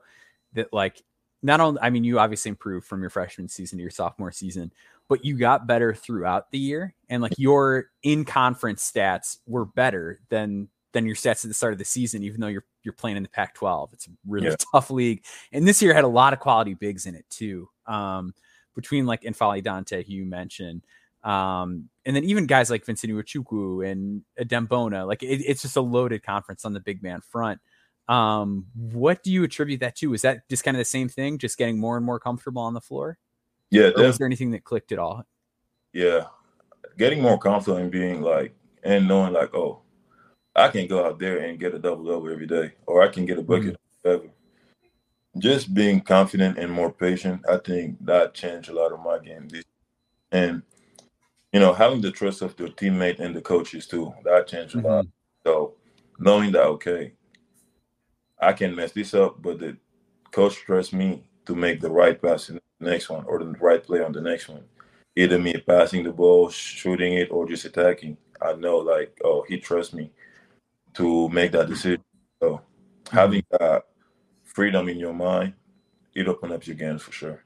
that 0.54 0.74
like 0.74 1.02
not 1.46 1.62
only 1.62 1.80
I 1.82 1.90
mean 1.90 2.04
you 2.04 2.20
obviously 2.20 2.50
improved 2.50 2.88
from 2.88 3.02
your 3.02 3.10
freshman 3.10 3.48
season 3.48 3.78
to 3.78 3.82
your 3.82 3.92
sophomore 3.92 4.32
season, 4.32 4.74
but 5.08 5.24
you 5.24 5.38
got 5.38 5.68
better 5.68 5.94
throughout 5.94 6.52
the 6.52 6.58
year 6.58 6.94
and 7.10 7.22
like 7.22 7.34
your 7.38 7.88
in 8.04 8.26
conference 8.26 8.92
stats 8.92 9.38
were 9.46 9.66
better 9.66 10.20
than 10.30 10.70
than 10.94 11.06
your 11.06 11.16
stats 11.16 11.44
at 11.44 11.50
the 11.50 11.54
start 11.54 11.74
of 11.74 11.80
the 11.80 11.86
season 11.86 12.24
even 12.24 12.42
though 12.42 12.48
you're 12.48 12.66
you're 12.84 12.94
playing 12.94 13.18
in 13.18 13.24
the 13.24 13.30
Pac-12. 13.30 13.94
It's 13.94 14.08
a 14.08 14.12
really 14.28 14.48
yeah. 14.48 14.56
tough 14.72 14.92
league. 14.92 15.24
And 15.52 15.68
this 15.68 15.82
year 15.82 15.94
had 15.94 16.04
a 16.04 16.10
lot 16.10 16.34
of 16.34 16.40
quality 16.40 16.76
bigs 16.76 17.06
in 17.08 17.16
it 17.16 17.26
too. 17.30 17.68
Um, 17.88 18.34
between 18.76 19.06
like 19.06 19.22
N'Faly 19.22 19.64
Dante 19.64 20.04
who 20.04 20.12
you 20.12 20.26
mentioned 20.26 20.84
um, 21.26 21.90
and 22.06 22.16
then 22.16 22.24
even 22.24 22.46
guys 22.46 22.70
like 22.70 22.86
Vincent 22.86 23.12
Iwuchukwu 23.12 23.92
and 23.92 24.22
Adem 24.40 25.08
like 25.08 25.24
it, 25.24 25.42
it's 25.42 25.64
just 25.64 25.76
a 25.76 25.82
loaded 25.82 26.24
conference 26.24 26.66
on 26.66 26.74
the 26.74 26.80
big 26.80 27.02
man 27.02 27.20
front. 27.20 27.60
Um, 28.08 28.68
what 28.76 29.24
do 29.24 29.32
you 29.32 29.44
attribute 29.44 29.80
that 29.80 29.96
to? 29.98 30.14
Is 30.14 30.22
that 30.22 30.48
just 30.50 30.64
kind 30.64 30.78
of 30.78 30.80
the 30.80 30.86
same 30.86 31.10
thing, 31.10 31.38
just 31.38 31.58
getting 31.58 31.80
more 31.80 31.98
and 31.98 32.06
more 32.06 32.20
comfortable 32.20 32.62
on 32.62 32.74
the 32.74 32.82
floor? 32.82 33.18
Yeah. 33.72 33.92
Or 33.96 34.04
was 34.04 34.18
there 34.18 34.28
anything 34.28 34.52
that 34.52 34.64
clicked 34.64 34.92
at 34.92 35.00
all? 35.00 35.24
Yeah, 35.94 36.26
getting 36.98 37.22
more 37.22 37.38
confident 37.38 37.84
and 37.84 37.92
being 37.92 38.22
like, 38.22 38.54
and 38.84 39.08
knowing 39.08 39.34
like, 39.34 39.56
oh, 39.56 39.82
I 40.56 40.70
can 40.70 40.88
go 40.88 41.06
out 41.06 41.20
there 41.20 41.40
and 41.40 41.60
get 41.60 41.74
a 41.74 41.80
double 41.80 42.06
double 42.06 42.32
every 42.32 42.48
day, 42.48 42.74
or 42.86 43.02
I 43.02 43.08
can 43.08 43.26
get 43.26 43.40
a 43.40 43.42
bucket, 43.42 43.78
mm-hmm. 44.06 44.28
Just 45.38 45.74
being 45.74 46.00
confident 46.00 46.58
and 46.58 46.72
more 46.72 46.94
patient, 46.94 47.44
I 47.50 47.58
think 47.58 47.98
that 48.06 48.34
changed 48.34 48.70
a 48.70 48.74
lot 48.74 48.94
of 48.94 49.02
my 49.02 49.20
game. 49.20 49.50
This 49.50 49.66
and 50.32 50.62
you 51.52 51.60
know 51.60 51.74
having 51.74 52.02
the 52.02 52.12
trust 52.12 52.42
of 52.42 52.56
the 52.56 52.66
teammate 52.66 53.20
and 53.20 53.36
the 53.36 53.42
coaches 53.42 53.88
too, 53.88 54.14
that 54.24 54.48
changed 54.48 54.76
a 54.76 54.78
mm-hmm. 54.78 54.88
lot. 54.88 55.06
So 55.46 55.74
knowing 56.20 56.52
that 56.54 56.64
okay, 56.64 57.14
I 58.40 58.54
can 58.54 58.76
mess 58.76 58.92
this 58.92 59.14
up, 59.14 59.42
but 59.42 59.60
the 59.60 59.78
coach 60.32 60.58
trusts 60.58 60.94
me 60.94 61.24
to 61.46 61.56
make 61.56 61.80
the 61.80 61.90
right 61.90 62.22
pass 62.22 62.50
in 62.50 62.60
the 62.80 62.90
next 62.90 63.10
one 63.10 63.26
or 63.26 63.40
the 63.40 63.52
right 63.62 63.84
play 63.84 64.04
on 64.04 64.12
the 64.12 64.22
next 64.22 64.50
one. 64.50 64.64
Either 65.16 65.40
me 65.40 65.54
passing 65.66 66.04
the 66.04 66.12
ball, 66.12 66.50
shooting 66.50 67.14
it, 67.14 67.32
or 67.32 67.48
just 67.48 67.66
attacking. 67.66 68.18
I 68.42 68.54
know 68.54 68.78
like, 68.78 69.18
oh, 69.24 69.46
he 69.48 69.58
trusts 69.58 69.94
me 69.94 70.12
to 70.96 71.30
make 71.30 71.52
that 71.54 71.70
decision. 71.70 72.04
So 72.42 72.62
having 73.12 73.44
that 73.52 73.86
freedom 74.44 74.90
in 74.90 74.98
your 74.98 75.14
mind, 75.14 75.54
it 76.14 76.28
opens 76.28 76.54
up 76.54 76.68
your 76.68 76.76
game 76.76 76.98
for 76.98 77.12
sure. 77.12 77.44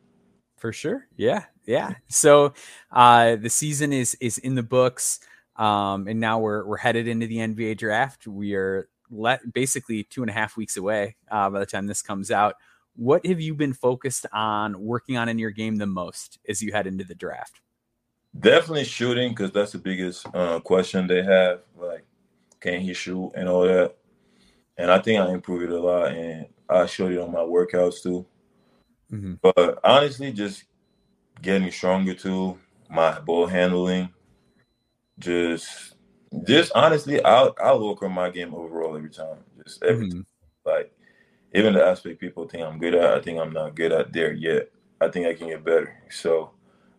For 0.58 0.74
sure. 0.74 1.08
Yeah. 1.16 1.46
Yeah. 1.66 1.96
So 2.08 2.54
uh 2.92 3.36
the 3.36 3.50
season 3.50 3.94
is 3.94 4.16
is 4.20 4.38
in 4.40 4.56
the 4.56 4.64
books. 4.64 5.20
Um 5.56 6.08
and 6.08 6.20
now 6.20 6.40
we're 6.40 6.66
we're 6.66 6.78
headed 6.78 7.08
into 7.08 7.28
the 7.28 7.38
NBA 7.38 7.78
draft. 7.78 8.28
We 8.28 8.56
are 8.56 8.90
let 9.12 9.54
basically 9.54 10.04
two 10.04 10.22
and 10.22 10.30
a 10.30 10.34
half 10.34 10.58
weeks 10.58 10.78
away 10.78 11.16
uh, 11.32 11.50
by 11.50 11.60
the 11.60 11.66
time 11.66 11.88
this 11.88 12.02
comes 12.02 12.32
out. 12.32 12.56
What 12.96 13.26
have 13.26 13.40
you 13.40 13.56
been 13.56 13.74
focused 13.74 14.26
on 14.34 14.82
working 14.82 15.18
on 15.18 15.30
in 15.30 15.40
your 15.40 15.52
game 15.52 15.78
the 15.78 15.86
most 15.86 16.40
as 16.48 16.62
you 16.62 16.72
head 16.72 16.86
into 16.88 17.04
the 17.04 17.16
draft? 17.16 17.62
Definitely 18.38 18.84
shooting 18.84 19.30
because 19.30 19.52
that's 19.52 19.72
the 19.72 19.78
biggest 19.78 20.28
uh, 20.34 20.60
question 20.60 21.08
they 21.08 21.24
have. 21.24 21.62
Like, 21.76 22.06
can 22.60 22.82
he 22.82 22.94
shoot 22.94 23.32
and 23.36 23.48
all 23.48 23.64
that? 23.64 23.96
And 24.78 24.92
I 24.92 25.00
think 25.00 25.20
I 25.20 25.32
improved 25.32 25.64
it 25.64 25.72
a 25.72 25.80
lot, 25.80 26.12
and 26.12 26.46
I 26.70 26.86
showed 26.86 27.12
it 27.12 27.20
on 27.20 27.32
my 27.32 27.40
workouts 27.40 28.04
too. 28.04 28.26
Mm-hmm. 29.12 29.34
But 29.42 29.80
honestly, 29.84 30.32
just 30.32 30.66
getting 31.42 31.72
stronger 31.72 32.14
too. 32.14 32.58
My 32.90 33.20
ball 33.20 33.48
handling, 33.48 34.10
just, 35.18 35.96
just 36.46 36.72
honestly, 36.76 37.24
I'll 37.24 37.56
I'll 37.62 37.86
work 37.86 38.04
on 38.04 38.12
my 38.12 38.30
game 38.30 38.54
overall 38.54 38.96
every 38.96 39.10
time. 39.10 39.38
Just 39.64 39.84
every 39.84 40.10
mm-hmm. 40.10 40.22
like 40.66 40.92
even 41.54 41.74
the 41.74 41.84
aspect 41.84 42.20
people 42.20 42.48
think 42.48 42.64
I'm 42.64 42.80
good 42.80 42.96
at, 42.96 43.14
I 43.14 43.22
think 43.22 43.40
I'm 43.40 43.54
not 43.54 43.76
good 43.76 43.92
at 43.92 44.14
there 44.14 44.34
yet. 44.34 44.70
I 45.02 45.08
think 45.08 45.26
I 45.26 45.34
can 45.34 45.48
get 45.48 45.64
better. 45.64 45.96
So 46.10 46.52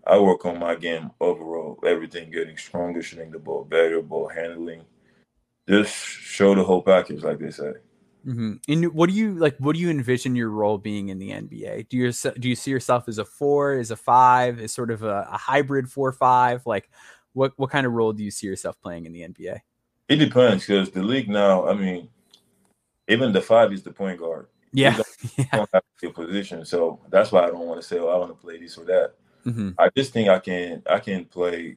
I 0.07 0.19
work 0.19 0.45
on 0.45 0.59
my 0.59 0.75
game 0.75 1.11
overall, 1.21 1.79
everything 1.87 2.31
getting 2.31 2.57
stronger, 2.57 3.03
shooting 3.03 3.31
the 3.31 3.39
ball 3.39 3.65
better, 3.65 4.03
ball 4.03 4.29
handling. 4.29 4.83
Just 5.69 5.95
show 5.95 6.55
the 6.55 6.65
whole 6.65 6.83
package, 6.83 7.23
like 7.23 7.39
they 7.39 7.51
say. 7.51 7.73
Mm-hmm. 8.27 8.55
And 8.69 8.93
what 8.93 9.09
do 9.09 9.15
you 9.15 9.35
like? 9.35 9.57
What 9.59 9.75
do 9.75 9.81
you 9.81 9.89
envision 9.89 10.37
your 10.37 10.51
role 10.51 10.79
being 10.79 11.09
in 11.09 11.19
the 11.19 11.31
NBA? 11.31 11.89
Do 11.89 11.97
you 11.97 12.13
do 12.13 12.49
you 12.49 12.57
see 12.57 12.71
yourself 12.71 13.09
as 13.09 13.19
a 13.19 13.25
four, 13.25 13.79
as 13.79 13.91
a 13.91 13.97
five, 13.97 14.61
as 14.61 14.73
sort 14.73 14.91
of 14.91 15.03
a, 15.03 15.29
a 15.31 15.37
hybrid 15.37 15.89
four 15.89 16.13
five? 16.13 16.67
Like, 16.67 16.91
what 17.33 17.53
what 17.57 17.71
kind 17.71 17.87
of 17.87 17.93
role 17.93 18.13
do 18.13 18.23
you 18.23 18.31
see 18.31 18.47
yourself 18.47 18.81
playing 18.81 19.07
in 19.07 19.13
the 19.13 19.21
NBA? 19.21 19.61
It 20.09 20.17
depends 20.17 20.67
because 20.67 20.91
the 20.91 21.03
league 21.03 21.29
now. 21.29 21.69
I 21.69 21.75
mean, 21.75 22.09
even 23.09 23.33
the 23.33 23.41
five 23.41 23.73
is 23.73 23.83
the 23.83 23.93
point 23.93 24.19
guard. 24.19 24.49
Yeah, 24.73 24.97
don't, 24.97 25.07
yeah. 25.37 25.45
don't 25.53 25.71
have 25.73 25.83
a 26.03 26.11
position, 26.11 26.65
so 26.65 27.01
that's 27.09 27.33
why 27.33 27.45
I 27.45 27.47
don't 27.49 27.67
want 27.67 27.81
to 27.81 27.87
say, 27.87 27.99
"Oh, 27.99 28.09
I 28.09 28.17
want 28.17 28.31
to 28.31 28.35
play 28.35 28.59
this 28.59 28.77
or 28.77 28.85
that." 28.85 29.15
Mm-hmm. 29.47 29.71
I 29.79 29.89
just 29.97 30.13
think 30.13 30.29
I 30.29 30.39
can 30.39 30.83
I 30.89 30.99
can 30.99 31.25
play 31.25 31.77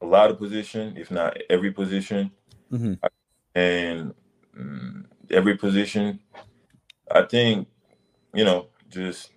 a 0.00 0.06
lot 0.06 0.30
of 0.30 0.38
position, 0.38 0.96
if 0.96 1.10
not 1.10 1.36
every 1.48 1.72
position, 1.72 2.30
mm-hmm. 2.72 2.94
and 3.54 4.14
mm, 4.58 5.04
every 5.30 5.56
position. 5.56 6.20
I 7.10 7.22
think 7.22 7.68
you 8.34 8.44
know 8.44 8.68
just 8.88 9.30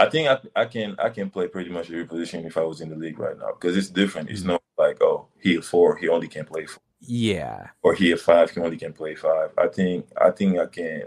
I 0.00 0.08
think 0.08 0.28
I, 0.28 0.62
I 0.62 0.64
can 0.64 0.96
I 0.98 1.10
can 1.10 1.28
play 1.28 1.46
pretty 1.46 1.70
much 1.70 1.90
every 1.90 2.06
position 2.06 2.46
if 2.46 2.56
I 2.56 2.62
was 2.62 2.80
in 2.80 2.88
the 2.88 2.96
league 2.96 3.18
right 3.18 3.38
now 3.38 3.52
because 3.52 3.76
it's 3.76 3.90
different. 3.90 4.30
It's 4.30 4.40
mm-hmm. 4.40 4.52
not 4.52 4.62
like 4.78 5.02
oh 5.02 5.26
he 5.38 5.56
a 5.56 5.62
four 5.62 5.96
he 5.96 6.08
only 6.08 6.26
can 6.26 6.46
play 6.46 6.64
four. 6.64 6.82
Yeah. 7.00 7.68
Or 7.82 7.94
he 7.94 8.12
a 8.12 8.16
five 8.16 8.50
he 8.50 8.60
only 8.60 8.78
can 8.78 8.94
play 8.94 9.14
five. 9.14 9.50
I 9.58 9.68
think 9.68 10.06
I 10.18 10.30
think 10.30 10.58
I 10.58 10.66
can 10.66 11.02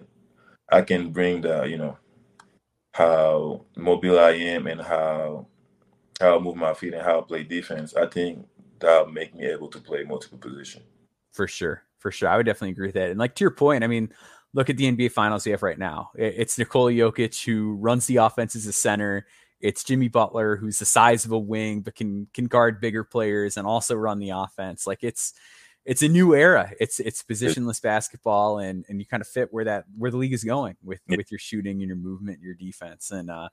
I 0.71 0.81
can 0.83 1.11
bring 1.11 1.41
the 1.41 1.63
you 1.63 1.77
know 1.77 1.97
how 2.91 3.65
mobile 3.75 4.19
I 4.19 4.31
am 4.31 4.67
and 4.67 4.79
how 4.79 5.47
how 6.21 6.37
I 6.37 6.39
move 6.39 6.55
my 6.55 6.75
feet 6.75 6.93
and 6.93 7.01
how 7.01 7.19
I 7.19 7.23
play 7.23 7.43
defense, 7.43 7.95
I 7.95 8.05
think 8.05 8.45
that'll 8.79 9.07
make 9.07 9.33
me 9.33 9.47
able 9.47 9.69
to 9.69 9.79
play 9.79 10.03
multiple 10.03 10.37
positions. 10.37 10.85
For 11.31 11.47
sure. 11.47 11.81
For 11.97 12.11
sure. 12.11 12.29
I 12.29 12.37
would 12.37 12.45
definitely 12.45 12.71
agree 12.71 12.87
with 12.87 12.95
that. 12.95 13.09
And 13.09 13.19
like 13.19 13.33
to 13.35 13.43
your 13.43 13.51
point, 13.51 13.83
I 13.83 13.87
mean, 13.87 14.13
look 14.53 14.69
at 14.69 14.77
the 14.77 14.91
NBA 14.91 15.11
finals 15.11 15.45
we 15.45 15.51
have 15.51 15.63
right 15.63 15.79
now. 15.79 16.11
It's 16.15 16.57
Nikola 16.57 16.91
Jokic 16.91 17.43
who 17.43 17.73
runs 17.75 18.05
the 18.05 18.17
offense 18.17 18.55
as 18.55 18.65
a 18.65 18.73
center. 18.73 19.25
It's 19.59 19.83
Jimmy 19.83 20.07
Butler 20.07 20.55
who's 20.55 20.79
the 20.79 20.85
size 20.85 21.25
of 21.25 21.31
a 21.31 21.39
wing 21.39 21.81
but 21.81 21.95
can 21.95 22.27
can 22.33 22.45
guard 22.45 22.81
bigger 22.81 23.03
players 23.03 23.57
and 23.57 23.65
also 23.65 23.95
run 23.95 24.19
the 24.19 24.31
offense. 24.31 24.85
Like 24.85 25.03
it's 25.03 25.33
it's 25.85 26.01
a 26.01 26.07
new 26.07 26.33
era. 26.33 26.71
It's 26.79 26.99
it's 26.99 27.23
positionless 27.23 27.81
basketball, 27.81 28.59
and 28.59 28.85
and 28.87 28.99
you 28.99 29.05
kind 29.05 29.21
of 29.21 29.27
fit 29.27 29.49
where 29.51 29.65
that 29.65 29.85
where 29.97 30.11
the 30.11 30.17
league 30.17 30.33
is 30.33 30.43
going 30.43 30.75
with 30.83 31.01
with 31.09 31.31
your 31.31 31.39
shooting 31.39 31.81
and 31.81 31.87
your 31.87 31.97
movement, 31.97 32.37
and 32.37 32.45
your 32.45 32.55
defense, 32.55 33.11
and 33.11 33.29
uh, 33.29 33.49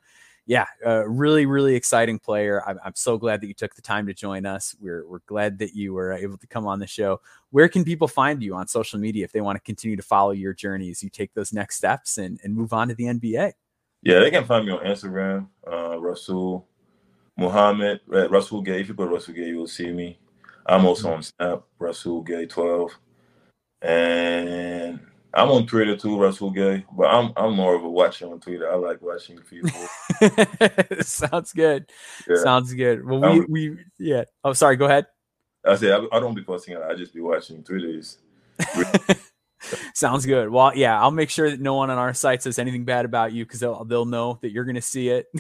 yeah, 0.51 0.67
uh, 0.85 1.09
really 1.09 1.47
really 1.47 1.77
exciting 1.77 2.19
player. 2.19 2.61
I'm, 2.67 2.81
I'm 2.85 2.97
so 2.97 3.17
glad 3.17 3.41
that 3.41 3.47
you 3.47 3.55
took 3.55 3.77
the 3.77 3.83
time 3.83 4.09
to 4.09 4.13
join 4.13 4.47
us. 4.47 4.75
We're 4.81 5.07
we're 5.07 5.21
glad 5.27 5.61
that 5.61 5.77
you 5.77 5.95
were 5.95 6.13
able 6.13 6.39
to 6.39 6.47
come 6.49 6.67
on 6.67 6.81
the 6.81 6.89
show. 6.89 7.21
Where 7.51 7.69
can 7.69 7.85
people 7.85 8.09
find 8.09 8.43
you 8.43 8.57
on 8.57 8.67
social 8.67 8.99
media 8.99 9.25
if 9.25 9.31
they 9.31 9.43
want 9.43 9.55
to 9.55 9.61
continue 9.61 9.97
to 9.97 10.03
follow 10.03 10.33
your 10.33 10.53
journey 10.53 10.91
as 10.91 11.05
you 11.05 11.09
take 11.09 11.33
those 11.35 11.53
next 11.53 11.77
steps 11.77 12.19
and 12.19 12.41
and 12.43 12.53
move 12.53 12.73
on 12.73 12.89
to 12.89 12.97
the 12.97 13.05
NBA? 13.05 13.53
Yeah, 14.03 14.19
they 14.19 14.33
can 14.33 14.45
find 14.45 14.67
me 14.67 14.73
on 14.73 14.85
Instagram, 14.85 15.47
uh, 15.71 16.01
Rasul 16.01 16.67
Muhammad, 17.37 18.01
Rasul 18.09 18.65
Gueye. 18.65 18.81
If 18.81 18.89
you 18.89 18.95
put 18.95 19.09
Rasul 19.09 19.35
Gueye, 19.35 19.47
you 19.47 19.57
will 19.57 19.69
see 19.69 19.93
me. 19.93 20.19
I'm 20.67 20.85
also 20.85 21.13
on 21.13 21.23
Snap, 21.23 21.63
Russell 21.79 22.25
Gueye 22.25 22.51
12. 22.51 22.91
And 23.83 24.99
I'm 25.33 25.51
on 25.51 25.67
Twitter 25.67 25.97
too, 25.97 26.21
Russell 26.21 26.53
Gueye, 26.53 26.85
but 26.97 27.07
I'm 27.07 27.33
I'm 27.37 27.55
more 27.55 27.75
of 27.75 27.85
a 27.85 27.91
watcher 27.91 28.31
on 28.31 28.41
Twitter. 28.41 28.71
I 28.71 28.75
like 28.77 29.01
watching 29.01 29.39
people. 29.39 29.71
Sounds 31.03 31.53
good. 31.53 31.91
Yeah. 32.29 32.37
Sounds 32.43 32.75
good. 32.75 33.05
Well, 33.05 33.33
we, 33.33 33.45
we 33.47 33.79
yeah. 33.99 34.25
Oh, 34.43 34.53
sorry. 34.53 34.77
Go 34.77 34.87
ahead. 34.87 35.07
I 35.65 35.77
say 35.77 35.93
I, 35.93 36.05
I 36.13 36.21
don't 36.21 36.35
be 36.35 36.43
posting 36.43 36.75
it. 36.75 36.83
I 36.83 36.95
just 36.95 37.15
be 37.15 37.21
watching 37.21 37.63
Twitter. 37.63 38.01
Sounds 39.95 40.25
good. 40.25 40.49
Well, 40.49 40.75
yeah, 40.75 41.01
I'll 41.01 41.11
make 41.11 41.29
sure 41.29 41.51
that 41.51 41.61
no 41.61 41.75
one 41.75 41.91
on 41.91 41.99
our 41.99 42.15
site 42.15 42.43
says 42.43 42.59
anything 42.59 42.85
bad 42.85 43.05
about 43.05 43.33
you 43.33 43.45
because 43.45 43.61
they'll 43.61 43.85
they'll 43.85 44.07
know 44.07 44.39
that 44.41 44.53
you're 44.53 44.65
going 44.65 44.77
to 44.77 44.83
see 44.83 45.11
it. 45.11 45.27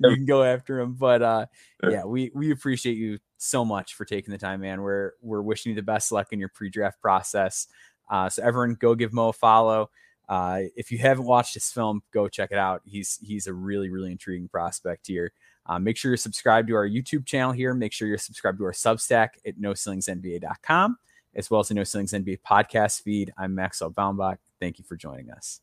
Yeah. 0.00 0.12
you 0.12 0.16
can 0.16 0.26
go 0.26 0.42
after 0.42 0.78
them. 0.78 0.94
But 0.94 1.22
uh, 1.22 1.46
yeah, 1.82 2.04
we 2.04 2.30
we 2.34 2.52
appreciate 2.52 2.96
you 2.96 3.18
so 3.36 3.64
much 3.64 3.94
for 3.94 4.04
taking 4.04 4.32
the 4.32 4.38
time, 4.38 4.60
man. 4.60 4.82
We're 4.82 5.12
we're 5.20 5.42
wishing 5.42 5.70
you 5.70 5.76
the 5.76 5.82
best 5.82 6.12
luck 6.12 6.28
in 6.32 6.38
your 6.38 6.48
pre-draft 6.48 7.00
process. 7.00 7.66
Uh, 8.10 8.28
so 8.28 8.42
everyone, 8.42 8.74
go 8.74 8.94
give 8.94 9.12
Mo 9.12 9.28
a 9.28 9.32
follow. 9.32 9.88
Uh, 10.28 10.62
if 10.76 10.92
you 10.92 10.98
haven't 10.98 11.24
watched 11.24 11.54
his 11.54 11.70
film, 11.70 12.02
go 12.12 12.28
check 12.28 12.50
it 12.52 12.58
out. 12.58 12.82
He's 12.84 13.18
he's 13.22 13.46
a 13.46 13.54
really 13.54 13.90
really 13.90 14.12
intriguing 14.12 14.48
prospect 14.48 15.06
here. 15.06 15.32
Uh, 15.66 15.78
make 15.78 15.96
sure 15.96 16.10
you're 16.10 16.16
subscribed 16.16 16.68
to 16.68 16.74
our 16.74 16.88
YouTube 16.88 17.24
channel 17.24 17.52
here. 17.52 17.74
Make 17.74 17.92
sure 17.92 18.08
you're 18.08 18.18
subscribed 18.18 18.58
to 18.58 18.64
our 18.64 18.72
Substack 18.72 19.30
at 19.46 19.58
NoCeilingsNBA.com 19.58 20.98
as 21.34 21.50
well 21.50 21.60
as 21.60 21.68
the 21.68 21.74
No 21.74 21.84
Ceilings 21.84 22.12
NBA 22.12 22.40
podcast 22.40 23.02
feed. 23.02 23.32
I'm 23.38 23.54
Maxwell 23.54 23.90
Baumbach. 23.90 24.38
Thank 24.58 24.78
you 24.78 24.84
for 24.84 24.96
joining 24.96 25.30
us. 25.30 25.60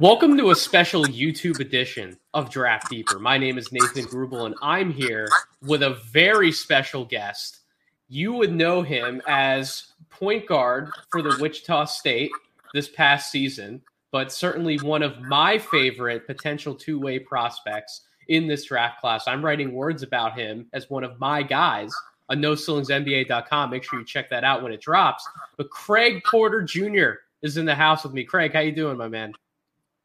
Welcome 0.00 0.36
to 0.38 0.50
a 0.50 0.54
special 0.54 1.04
YouTube 1.04 1.58
edition 1.58 2.16
of 2.32 2.50
Draft 2.50 2.88
Deeper. 2.88 3.18
My 3.18 3.36
name 3.36 3.58
is 3.58 3.72
Nathan 3.72 4.04
Grubel, 4.04 4.46
and 4.46 4.54
I'm 4.62 4.92
here 4.92 5.28
with 5.62 5.82
a 5.82 5.98
very 6.12 6.52
special 6.52 7.04
guest. 7.04 7.60
You 8.08 8.32
would 8.32 8.54
know 8.54 8.82
him 8.82 9.20
as 9.28 9.92
point 10.10 10.46
guard 10.46 10.90
for 11.10 11.22
the 11.22 11.36
Wichita 11.40 11.84
State 11.84 12.30
this 12.72 12.88
past 12.88 13.30
season, 13.30 13.82
but 14.10 14.32
certainly 14.32 14.78
one 14.78 15.02
of 15.02 15.20
my 15.20 15.58
favorite 15.58 16.26
potential 16.26 16.74
two 16.74 16.98
way 16.98 17.18
prospects 17.18 18.02
in 18.28 18.46
this 18.46 18.64
draft 18.64 19.00
class. 19.00 19.26
I'm 19.26 19.44
writing 19.44 19.72
words 19.72 20.02
about 20.02 20.38
him 20.38 20.66
as 20.72 20.88
one 20.88 21.04
of 21.04 21.18
my 21.18 21.42
guys 21.42 21.92
on 22.28 22.38
NoCeilingsNBA.com. 22.38 23.70
Make 23.70 23.84
sure 23.84 23.98
you 23.98 24.04
check 24.04 24.30
that 24.30 24.44
out 24.44 24.62
when 24.62 24.72
it 24.72 24.80
drops. 24.80 25.26
But 25.56 25.70
Craig 25.70 26.22
Porter 26.24 26.62
Jr. 26.62 27.20
is 27.42 27.56
in 27.56 27.64
the 27.64 27.74
house 27.74 28.04
with 28.04 28.12
me. 28.12 28.24
Craig, 28.24 28.52
how 28.52 28.60
you 28.60 28.72
doing, 28.72 28.96
my 28.96 29.08
man? 29.08 29.32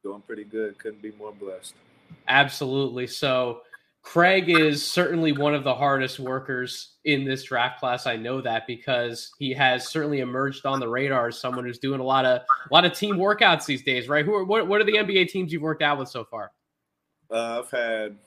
Doing 0.04 0.22
pretty 0.22 0.44
good. 0.44 0.78
Couldn't 0.80 1.02
be 1.02 1.12
more 1.18 1.32
blessed. 1.32 1.76
Absolutely. 2.28 3.08
So 3.08 3.62
Craig 4.04 4.50
is 4.50 4.86
certainly 4.86 5.32
one 5.32 5.56
of 5.56 5.64
the 5.64 5.74
hardest 5.74 6.20
workers 6.20 6.96
in 7.06 7.24
this 7.24 7.44
draft 7.44 7.80
class. 7.80 8.06
I 8.06 8.18
know 8.18 8.42
that 8.42 8.68
because 8.68 9.32
he 9.40 9.54
has 9.54 9.88
certainly 9.88 10.20
emerged 10.20 10.66
on 10.66 10.82
the 10.82 10.88
radar 10.88 11.30
as 11.30 11.40
someone 11.40 11.64
who's 11.64 11.80
doing 11.80 12.02
a 12.02 12.04
lot 12.04 12.26
of 12.26 12.42
a 12.42 12.74
lot 12.74 12.84
of 12.84 12.94
team 12.94 13.16
workouts 13.16 13.66
these 13.66 13.82
days, 13.82 14.10
right? 14.10 14.26
Who 14.26 14.36
are 14.36 14.44
what, 14.44 14.68
what 14.68 14.82
are 14.82 14.84
the 14.84 14.98
NBA 14.98 15.30
teams 15.30 15.54
you've 15.54 15.62
worked 15.62 15.82
out 15.82 15.98
with 15.98 16.10
so 16.10 16.26
far? 16.26 16.52
Uh, 17.32 17.64
I've 17.64 17.72
had 17.72 18.18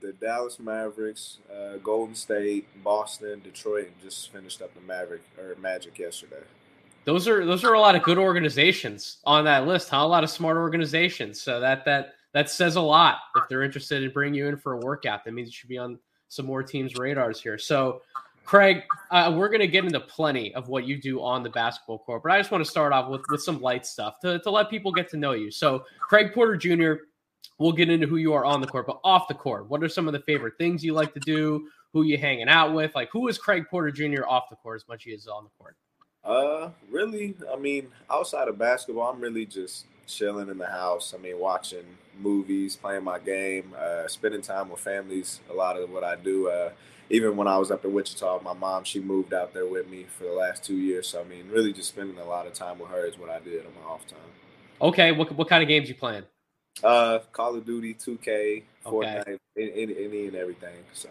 the 0.00 0.12
Dallas 0.12 0.60
Mavericks, 0.60 1.38
uh, 1.52 1.78
Golden 1.78 2.14
State, 2.14 2.66
Boston, 2.84 3.40
Detroit, 3.42 3.86
and 3.86 4.02
just 4.02 4.30
finished 4.30 4.60
up 4.60 4.72
the 4.74 4.80
Maverick 4.82 5.22
or 5.38 5.56
Magic 5.58 5.98
yesterday. 5.98 6.42
Those 7.06 7.26
are 7.26 7.46
those 7.46 7.64
are 7.64 7.72
a 7.72 7.80
lot 7.80 7.94
of 7.94 8.02
good 8.02 8.18
organizations 8.18 9.18
on 9.24 9.44
that 9.46 9.66
list, 9.66 9.88
huh? 9.88 9.96
A 9.96 10.06
lot 10.06 10.22
of 10.22 10.28
smart 10.28 10.58
organizations. 10.58 11.40
So 11.40 11.60
that 11.60 11.86
that 11.86 12.16
that 12.32 12.50
says 12.50 12.76
a 12.76 12.80
lot. 12.80 13.18
If 13.36 13.44
they're 13.48 13.62
interested 13.62 14.02
in 14.02 14.10
bringing 14.10 14.34
you 14.34 14.46
in 14.46 14.56
for 14.56 14.74
a 14.74 14.78
workout, 14.78 15.24
that 15.24 15.32
means 15.32 15.48
you 15.48 15.52
should 15.52 15.68
be 15.68 15.78
on 15.78 15.98
some 16.28 16.46
more 16.46 16.62
teams' 16.62 16.96
radars 16.96 17.40
here. 17.40 17.58
So, 17.58 18.02
Craig, 18.44 18.82
uh, 19.10 19.34
we're 19.36 19.48
going 19.48 19.60
to 19.60 19.66
get 19.66 19.84
into 19.84 20.00
plenty 20.00 20.54
of 20.54 20.68
what 20.68 20.86
you 20.86 21.00
do 21.00 21.22
on 21.22 21.42
the 21.42 21.50
basketball 21.50 21.98
court, 21.98 22.22
but 22.22 22.32
I 22.32 22.38
just 22.38 22.50
want 22.50 22.64
to 22.64 22.70
start 22.70 22.92
off 22.92 23.10
with 23.10 23.22
with 23.30 23.42
some 23.42 23.60
light 23.60 23.86
stuff 23.86 24.20
to 24.20 24.38
to 24.40 24.50
let 24.50 24.70
people 24.70 24.92
get 24.92 25.10
to 25.10 25.16
know 25.16 25.32
you. 25.32 25.50
So, 25.50 25.84
Craig 26.00 26.32
Porter 26.32 26.56
Jr 26.56 26.94
we'll 27.58 27.72
get 27.72 27.90
into 27.90 28.06
who 28.06 28.16
you 28.16 28.32
are 28.32 28.44
on 28.44 28.60
the 28.60 28.66
court, 28.66 28.86
but 28.86 29.00
off 29.04 29.28
the 29.28 29.34
court, 29.34 29.68
what 29.68 29.82
are 29.82 29.88
some 29.88 30.06
of 30.06 30.12
the 30.12 30.20
favorite 30.20 30.54
things 30.58 30.84
you 30.84 30.94
like 30.94 31.12
to 31.14 31.20
do? 31.20 31.68
Who 31.92 32.02
you 32.02 32.18
hanging 32.18 32.48
out 32.48 32.74
with? 32.74 32.94
Like 32.94 33.08
who 33.10 33.28
is 33.28 33.38
Craig 33.38 33.64
Porter 33.70 33.90
Jr. 33.90 34.24
off 34.26 34.50
the 34.50 34.56
court 34.56 34.80
as 34.82 34.88
much 34.88 35.00
as 35.00 35.04
he 35.04 35.10
is 35.12 35.26
on 35.26 35.44
the 35.44 35.50
court? 35.58 35.76
Uh, 36.22 36.70
really, 36.90 37.34
I 37.50 37.56
mean, 37.56 37.88
outside 38.10 38.48
of 38.48 38.58
basketball, 38.58 39.10
I'm 39.10 39.20
really 39.20 39.46
just 39.46 39.86
chilling 40.08 40.48
in 40.48 40.58
the 40.58 40.66
house. 40.66 41.14
I 41.16 41.22
mean, 41.22 41.38
watching 41.38 41.84
movies, 42.18 42.76
playing 42.76 43.04
my 43.04 43.18
game, 43.18 43.74
uh, 43.78 44.08
spending 44.08 44.42
time 44.42 44.70
with 44.70 44.80
families. 44.80 45.40
A 45.50 45.54
lot 45.54 45.76
of 45.76 45.90
what 45.90 46.04
I 46.04 46.16
do. 46.16 46.48
Uh, 46.48 46.70
even 47.10 47.36
when 47.36 47.48
I 47.48 47.56
was 47.56 47.70
up 47.70 47.84
in 47.84 47.92
Wichita, 47.92 48.40
my 48.42 48.52
mom 48.52 48.84
she 48.84 49.00
moved 49.00 49.32
out 49.32 49.54
there 49.54 49.66
with 49.66 49.88
me 49.88 50.06
for 50.18 50.24
the 50.24 50.32
last 50.32 50.64
two 50.64 50.76
years. 50.76 51.08
So 51.08 51.20
I 51.20 51.24
mean, 51.24 51.48
really 51.50 51.72
just 51.72 51.88
spending 51.88 52.18
a 52.18 52.24
lot 52.24 52.46
of 52.46 52.52
time 52.52 52.78
with 52.78 52.90
her 52.90 53.06
is 53.06 53.18
what 53.18 53.30
I 53.30 53.38
did 53.40 53.64
on 53.64 53.72
my 53.74 53.88
off 53.88 54.06
time. 54.06 54.18
Okay, 54.80 55.12
what 55.12 55.32
what 55.32 55.48
kind 55.48 55.62
of 55.62 55.68
games 55.68 55.88
you 55.88 55.94
playing? 55.94 56.24
Uh, 56.82 57.18
Call 57.32 57.56
of 57.56 57.66
Duty, 57.66 57.94
2K, 57.94 58.62
Fortnite, 58.86 59.20
okay. 59.20 59.38
any, 59.58 60.04
any 60.04 60.26
and 60.28 60.36
everything. 60.36 60.76
So 60.92 61.08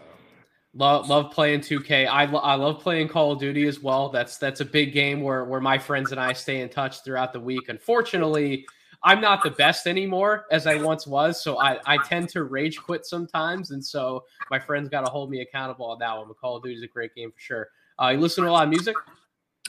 love 0.74 1.08
love 1.08 1.30
playing 1.32 1.60
2K. 1.60 2.06
I, 2.06 2.24
lo- 2.24 2.40
I 2.40 2.54
love 2.54 2.80
playing 2.80 3.08
Call 3.08 3.32
of 3.32 3.38
Duty 3.38 3.66
as 3.66 3.80
well. 3.80 4.08
That's 4.08 4.38
that's 4.38 4.60
a 4.60 4.64
big 4.64 4.92
game 4.92 5.20
where 5.20 5.44
where 5.44 5.60
my 5.60 5.78
friends 5.78 6.12
and 6.12 6.20
I 6.20 6.32
stay 6.32 6.60
in 6.60 6.68
touch 6.68 7.02
throughout 7.02 7.32
the 7.32 7.40
week. 7.40 7.68
Unfortunately, 7.68 8.66
I'm 9.02 9.20
not 9.20 9.44
the 9.44 9.50
best 9.50 9.86
anymore 9.86 10.46
as 10.50 10.66
I 10.66 10.82
once 10.82 11.06
was, 11.06 11.40
so 11.40 11.58
I, 11.60 11.78
I 11.86 11.98
tend 12.04 12.28
to 12.30 12.44
rage 12.44 12.78
quit 12.78 13.06
sometimes, 13.06 13.70
and 13.70 13.84
so 13.84 14.24
my 14.50 14.58
friends 14.58 14.88
got 14.88 15.04
to 15.04 15.10
hold 15.10 15.30
me 15.30 15.40
accountable 15.40 15.86
on 15.86 15.98
that 16.00 16.16
one. 16.16 16.26
But 16.26 16.38
Call 16.38 16.56
of 16.56 16.62
Duty 16.64 16.74
is 16.74 16.82
a 16.82 16.88
great 16.88 17.14
game 17.14 17.30
for 17.30 17.40
sure. 17.40 17.68
Uh, 18.00 18.08
you 18.08 18.18
listen 18.18 18.44
to 18.44 18.50
a 18.50 18.52
lot 18.52 18.64
of 18.64 18.70
music? 18.70 18.96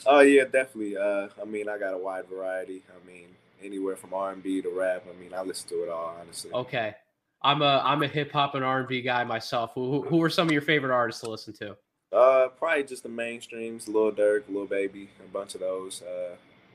Oh 0.06 0.20
yeah, 0.20 0.44
definitely. 0.44 0.96
Uh, 0.96 1.28
I 1.40 1.44
mean, 1.44 1.68
I 1.68 1.78
got 1.78 1.94
a 1.94 1.98
wide 1.98 2.26
variety. 2.26 2.82
I 2.90 3.06
mean, 3.06 3.28
anywhere 3.62 3.96
from 3.96 4.14
R 4.14 4.32
and 4.32 4.42
B 4.42 4.62
to 4.62 4.70
rap. 4.70 5.04
I 5.08 5.20
mean, 5.20 5.34
I 5.34 5.42
listen 5.42 5.68
to 5.70 5.82
it 5.84 5.88
all, 5.88 6.16
honestly. 6.20 6.50
Okay, 6.52 6.94
I'm 7.42 7.62
a 7.62 7.82
I'm 7.84 8.02
a 8.02 8.08
hip 8.08 8.32
hop 8.32 8.54
and 8.54 8.64
R 8.64 8.80
and 8.80 8.88
B 8.88 9.02
guy 9.02 9.24
myself. 9.24 9.72
Who, 9.74 10.02
who 10.02 10.22
are 10.22 10.30
some 10.30 10.48
of 10.48 10.52
your 10.52 10.62
favorite 10.62 10.94
artists 10.94 11.22
to 11.22 11.30
listen 11.30 11.52
to? 11.54 11.76
Uh, 12.12 12.48
probably 12.48 12.82
just 12.82 13.04
the 13.04 13.08
mainstreams, 13.08 13.86
Lil 13.86 14.12
Durk, 14.12 14.42
Lil 14.48 14.66
Baby, 14.66 15.10
a 15.24 15.28
bunch 15.28 15.54
of 15.54 15.60
those. 15.60 16.02
Uh, 16.02 16.34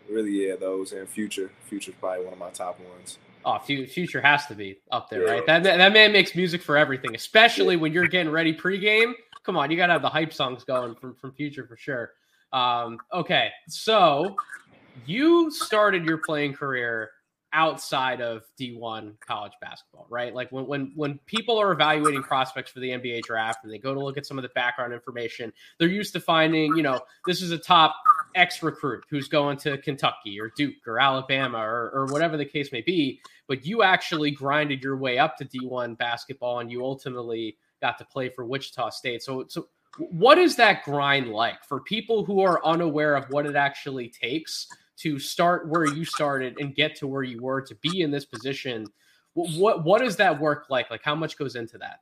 really, 0.10 0.48
yeah, 0.48 0.56
those 0.56 0.92
and 0.92 1.08
Future. 1.08 1.52
Future's 1.68 1.96
probably 2.00 2.24
one 2.24 2.34
of 2.34 2.40
my 2.40 2.50
top 2.50 2.80
ones. 2.80 3.18
Oh, 3.46 3.60
Future 3.60 4.22
has 4.22 4.48
to 4.48 4.56
be 4.56 4.80
up 4.92 5.10
there, 5.10 5.26
yeah. 5.26 5.32
right? 5.32 5.46
That 5.46 5.64
that 5.64 5.94
man 5.94 6.12
makes 6.12 6.36
music 6.36 6.62
for 6.62 6.78
everything, 6.78 7.16
especially 7.16 7.76
yeah. 7.76 7.82
when 7.82 7.94
you're 7.94 8.08
getting 8.08 8.32
ready 8.32 8.54
pregame. 8.54 9.14
Come 9.44 9.58
on, 9.58 9.70
you 9.70 9.78
gotta 9.78 9.94
have 9.94 10.02
the 10.02 10.10
hype 10.10 10.34
songs 10.34 10.64
going 10.64 10.96
from 10.96 11.16
from 11.16 11.32
Future 11.34 11.68
for 11.68 11.78
sure. 11.78 12.12
Um, 12.52 12.98
okay, 13.14 13.50
so 13.68 14.36
you 15.06 15.52
started 15.52 16.06
your 16.06 16.18
playing 16.18 16.54
career 16.54 17.12
outside 17.56 18.20
of 18.22 18.44
D1 18.60 19.14
college 19.26 19.54
basketball, 19.62 20.06
right? 20.10 20.36
Like 20.36 20.52
when 20.52 20.68
when 20.68 20.92
when 20.96 21.20
people 21.26 21.58
are 21.58 21.72
evaluating 21.72 22.22
prospects 22.22 22.72
for 22.72 22.82
the 22.82 22.90
NBA 22.90 23.22
draft 23.22 23.60
and 23.64 23.72
they 23.72 23.78
go 23.78 23.94
to 23.94 24.00
look 24.00 24.18
at 24.18 24.26
some 24.26 24.38
of 24.38 24.42
the 24.42 24.50
background 24.50 24.94
information, 24.94 25.54
they're 25.80 25.88
used 25.88 26.14
to 26.14 26.20
finding, 26.20 26.76
you 26.76 26.84
know, 26.84 27.00
this 27.26 27.42
is 27.42 27.52
a 27.52 27.58
top 27.58 27.96
X 28.36 28.62
recruit 28.62 29.04
who's 29.10 29.28
going 29.28 29.58
to 29.58 29.78
Kentucky 29.78 30.40
or 30.40 30.52
Duke 30.56 30.76
or 30.86 31.00
Alabama 31.00 31.58
or, 31.60 31.90
or 31.92 32.06
whatever 32.08 32.38
the 32.38 32.46
case 32.46 32.72
may 32.72 32.82
be. 32.82 33.20
But 33.48 33.66
you 33.66 33.84
actually 33.84 34.32
grinded 34.32 34.84
your 34.84 34.98
way 34.98 35.18
up 35.18 35.38
to 35.38 35.46
D1 35.46 35.98
basketball 35.98 36.60
and 36.60 36.72
you 36.72 36.84
ultimately 36.84 37.58
got 37.82 37.98
to 37.98 38.06
play 38.06 38.30
for 38.30 38.46
Wichita 38.46 38.90
State. 38.90 39.24
So, 39.24 39.46
so 39.48 39.68
what 39.98 40.38
is 40.38 40.56
that 40.58 40.84
grind 40.84 41.30
like 41.30 41.64
for 41.64 41.80
people 41.80 42.26
who 42.26 42.42
are 42.42 42.66
unaware 42.66 43.16
of 43.16 43.26
what 43.30 43.46
it 43.46 43.56
actually 43.56 44.10
takes 44.10 44.68
to 44.98 45.20
start 45.20 45.68
where 45.68 45.86
you 45.86 46.06
started 46.06 46.58
and 46.60 46.76
get 46.76 46.96
to 46.96 47.08
where 47.08 47.24
you 47.24 47.42
were 47.42 47.62
to 47.62 47.76
be 47.76 48.02
in 48.02 48.12
this 48.12 48.26
position? 48.26 48.88
What 49.34 49.52
what, 49.58 49.84
what 49.84 50.02
does 50.02 50.18
that 50.18 50.40
work 50.40 50.68
like? 50.70 50.90
Like 50.92 51.04
how 51.04 51.16
much 51.16 51.38
goes 51.38 51.56
into 51.56 51.78
that? 51.78 52.00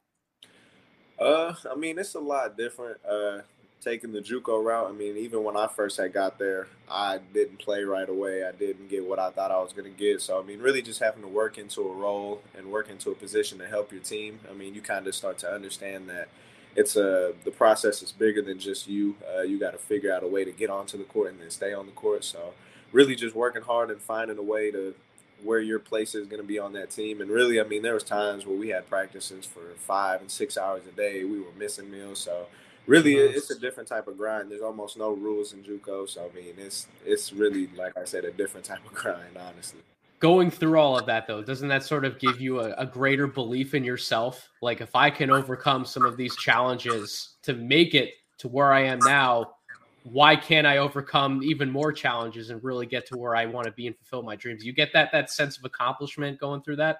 Uh, 1.20 1.54
I 1.72 1.76
mean, 1.76 2.00
it's 2.00 2.16
a 2.16 2.20
lot 2.20 2.58
different. 2.58 3.00
Uh, 3.06 3.40
taking 3.84 4.14
the 4.14 4.22
JUCO 4.22 4.64
route. 4.64 4.88
I 4.88 4.92
mean, 4.94 5.18
even 5.18 5.44
when 5.44 5.58
I 5.58 5.68
first 5.68 5.98
had 5.98 6.14
got 6.14 6.40
there, 6.40 6.68
I 6.90 7.20
didn't 7.34 7.60
play 7.60 7.84
right 7.84 8.08
away. 8.08 8.46
I 8.46 8.52
didn't 8.52 8.90
get 8.90 9.06
what 9.06 9.20
I 9.20 9.30
thought 9.30 9.52
I 9.52 9.60
was 9.62 9.74
going 9.74 9.92
to 9.92 9.98
get. 9.98 10.22
So 10.22 10.40
I 10.40 10.44
mean, 10.44 10.60
really 10.60 10.82
just 10.82 11.00
having 11.00 11.22
to 11.22 11.28
work 11.28 11.58
into 11.58 11.82
a 11.82 11.94
role 11.94 12.42
and 12.58 12.72
work 12.72 12.90
into 12.90 13.12
a 13.12 13.16
position 13.16 13.58
to 13.60 13.68
help 13.68 13.92
your 13.92 14.02
team. 14.02 14.40
I 14.50 14.54
mean, 14.54 14.74
you 14.74 14.82
kind 14.82 15.08
of 15.08 15.16
start 15.16 15.38
to 15.40 15.52
understand 15.52 16.10
that 16.10 16.30
it's 16.76 16.96
a 16.96 17.34
the 17.44 17.52
process 17.52 18.02
is 18.02 18.12
bigger 18.12 18.42
than 18.42 18.60
just 18.60 18.88
you. 18.88 19.16
Uh, 19.36 19.42
you 19.42 19.60
got 19.60 19.72
to 19.72 19.78
figure 19.78 20.14
out 20.14 20.24
a 20.24 20.28
way 20.28 20.44
to 20.46 20.52
get 20.52 20.70
onto 20.70 20.98
the 20.98 21.04
court 21.04 21.32
and 21.32 21.42
then 21.42 21.50
stay 21.50 21.74
on 21.74 21.86
the 21.86 21.92
court. 21.92 22.24
So 22.24 22.54
really 22.92 23.16
just 23.16 23.36
working 23.36 23.64
hard 23.64 23.90
and 23.92 24.02
finding 24.02 24.38
a 24.38 24.44
way 24.44 24.72
to 24.72 24.96
where 25.44 25.60
your 25.60 25.80
place 25.80 26.16
is 26.16 26.26
going 26.26 26.42
to 26.42 26.48
be 26.48 26.58
on 26.58 26.72
that 26.74 26.90
team. 26.90 27.20
And 27.20 27.30
really, 27.30 27.60
I 27.60 27.64
mean, 27.64 27.82
there 27.82 27.94
was 27.94 28.04
times 28.04 28.46
where 28.46 28.58
we 28.58 28.70
had 28.70 28.90
practices 28.90 29.46
for 29.46 29.62
five 29.78 30.22
and 30.22 30.32
six 30.32 30.58
hours 30.58 30.84
a 30.88 30.96
day. 30.96 31.26
We 31.26 31.40
were 31.40 31.52
missing 31.58 31.92
meals, 31.92 32.20
so 32.20 32.48
really 32.88 33.16
it's 33.16 33.50
a 33.52 33.60
different 33.60 33.90
type 33.90 34.08
of 34.08 34.18
grind. 34.18 34.52
There's 34.52 34.62
almost 34.62 34.98
no 34.98 35.12
rules 35.12 35.54
in 35.54 35.64
JUCO, 35.64 36.10
so 36.10 36.30
I 36.30 36.36
mean 36.36 36.54
it's 36.58 36.88
it's 37.06 37.34
really 37.34 37.68
like 37.76 37.98
I 37.98 38.06
said 38.06 38.26
a 38.26 38.32
different 38.32 38.66
type 38.66 38.86
of 38.86 38.94
grind, 38.94 39.38
honestly. 39.38 39.82
Going 40.20 40.50
through 40.50 40.80
all 40.80 40.98
of 40.98 41.06
that 41.08 41.28
though, 41.28 41.42
doesn't 41.42 41.68
that 41.68 41.84
sort 41.84 42.06
of 42.06 42.18
give 42.18 42.40
you 42.40 42.62
a, 42.62 42.74
a 42.74 42.86
greater 42.86 43.28
belief 43.28 43.74
in 43.74 43.84
yourself? 43.84 44.50
Like 44.62 44.80
if 44.80 44.96
I 44.96 45.10
can 45.10 45.30
overcome 45.30 45.86
some 45.86 46.06
of 46.06 46.16
these 46.16 46.36
challenges 46.38 47.36
to 47.44 47.54
make 47.54 47.94
it 47.94 48.14
to 48.38 48.48
where 48.48 48.72
I 48.72 48.84
am 48.86 49.00
now, 49.00 49.56
why 50.04 50.36
can't 50.36 50.68
I 50.68 50.78
overcome 50.78 51.42
even 51.44 51.70
more 51.70 51.92
challenges 51.92 52.50
and 52.50 52.64
really 52.64 52.86
get 52.86 53.06
to 53.08 53.18
where 53.18 53.36
I 53.36 53.46
want 53.46 53.66
to 53.66 53.72
be 53.72 53.88
and 53.88 53.98
fulfill 53.98 54.24
my 54.24 54.36
dreams? 54.36 54.64
You 54.64 54.74
get 54.74 54.94
that 54.94 55.12
that 55.12 55.30
sense 55.30 55.58
of 55.58 55.66
accomplishment 55.66 56.40
going 56.40 56.62
through 56.62 56.78
that? 56.78 57.00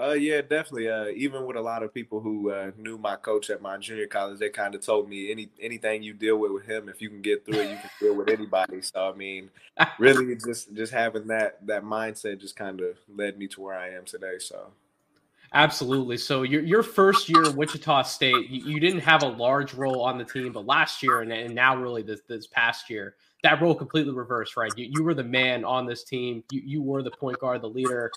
Uh, 0.00 0.12
yeah, 0.12 0.40
definitely. 0.40 0.88
Uh, 0.88 1.08
even 1.08 1.44
with 1.44 1.56
a 1.56 1.60
lot 1.60 1.82
of 1.82 1.92
people 1.92 2.20
who 2.20 2.50
uh, 2.50 2.70
knew 2.78 2.96
my 2.96 3.14
coach 3.14 3.50
at 3.50 3.60
my 3.60 3.76
junior 3.76 4.06
college, 4.06 4.38
they 4.38 4.48
kind 4.48 4.74
of 4.74 4.84
told 4.84 5.08
me 5.08 5.30
any 5.30 5.50
anything 5.60 6.02
you 6.02 6.14
deal 6.14 6.38
with 6.38 6.50
with 6.50 6.64
him, 6.64 6.88
if 6.88 7.02
you 7.02 7.10
can 7.10 7.20
get 7.20 7.44
through 7.44 7.60
it, 7.60 7.70
you 7.70 7.76
can 7.76 7.90
deal 8.00 8.16
with 8.16 8.30
anybody. 8.30 8.80
So 8.80 9.10
I 9.10 9.14
mean, 9.14 9.50
really, 9.98 10.34
just 10.34 10.74
just 10.74 10.92
having 10.92 11.26
that 11.26 11.66
that 11.66 11.84
mindset 11.84 12.40
just 12.40 12.56
kind 12.56 12.80
of 12.80 12.96
led 13.06 13.36
me 13.36 13.48
to 13.48 13.60
where 13.60 13.78
I 13.78 13.90
am 13.90 14.04
today. 14.04 14.38
So. 14.38 14.72
Absolutely. 15.54 16.16
So 16.16 16.44
your 16.44 16.62
your 16.62 16.82
first 16.82 17.28
year 17.28 17.44
at 17.44 17.54
Wichita 17.54 18.04
State, 18.04 18.48
you, 18.48 18.64
you, 18.64 18.80
didn't 18.80 19.00
have 19.00 19.22
a 19.22 19.28
large 19.28 19.74
role 19.74 20.00
on 20.00 20.16
the 20.16 20.24
team, 20.24 20.50
but 20.50 20.64
last 20.64 21.02
year 21.02 21.20
and, 21.20 21.30
and 21.30 21.54
now 21.54 21.76
really 21.76 22.00
this 22.02 22.22
this 22.26 22.46
past 22.46 22.88
year, 22.88 23.16
that 23.42 23.60
role 23.60 23.74
completely 23.74 24.14
reversed, 24.14 24.56
right? 24.56 24.72
You, 24.76 24.88
you 24.90 25.04
were 25.04 25.12
the 25.12 25.24
man 25.24 25.62
on 25.62 25.84
this 25.84 26.04
team. 26.04 26.42
You 26.50 26.62
you 26.64 26.82
were 26.82 27.02
the 27.02 27.10
point 27.10 27.38
guard, 27.38 27.60
the 27.60 27.68
leader. 27.68 28.10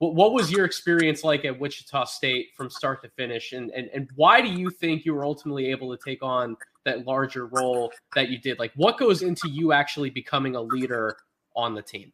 What, 0.00 0.14
what 0.14 0.32
was 0.32 0.50
your 0.50 0.64
experience 0.64 1.22
like 1.22 1.44
at 1.44 1.58
Wichita 1.58 2.04
State 2.04 2.48
from 2.56 2.68
start 2.68 3.02
to 3.02 3.08
finish? 3.10 3.52
And, 3.52 3.70
and, 3.70 3.88
and 3.94 4.08
why 4.16 4.40
do 4.40 4.48
you 4.48 4.70
think 4.70 5.04
you 5.04 5.14
were 5.14 5.24
ultimately 5.24 5.66
able 5.66 5.94
to 5.96 6.02
take 6.02 6.22
on 6.22 6.56
that 6.84 7.06
larger 7.06 7.46
role 7.46 7.92
that 8.14 8.30
you 8.30 8.38
did? 8.38 8.58
Like, 8.58 8.72
what 8.76 8.98
goes 8.98 9.22
into 9.22 9.48
you 9.48 9.72
actually 9.72 10.10
becoming 10.10 10.56
a 10.56 10.60
leader 10.60 11.18
on 11.54 11.74
the 11.74 11.82
team? 11.82 12.12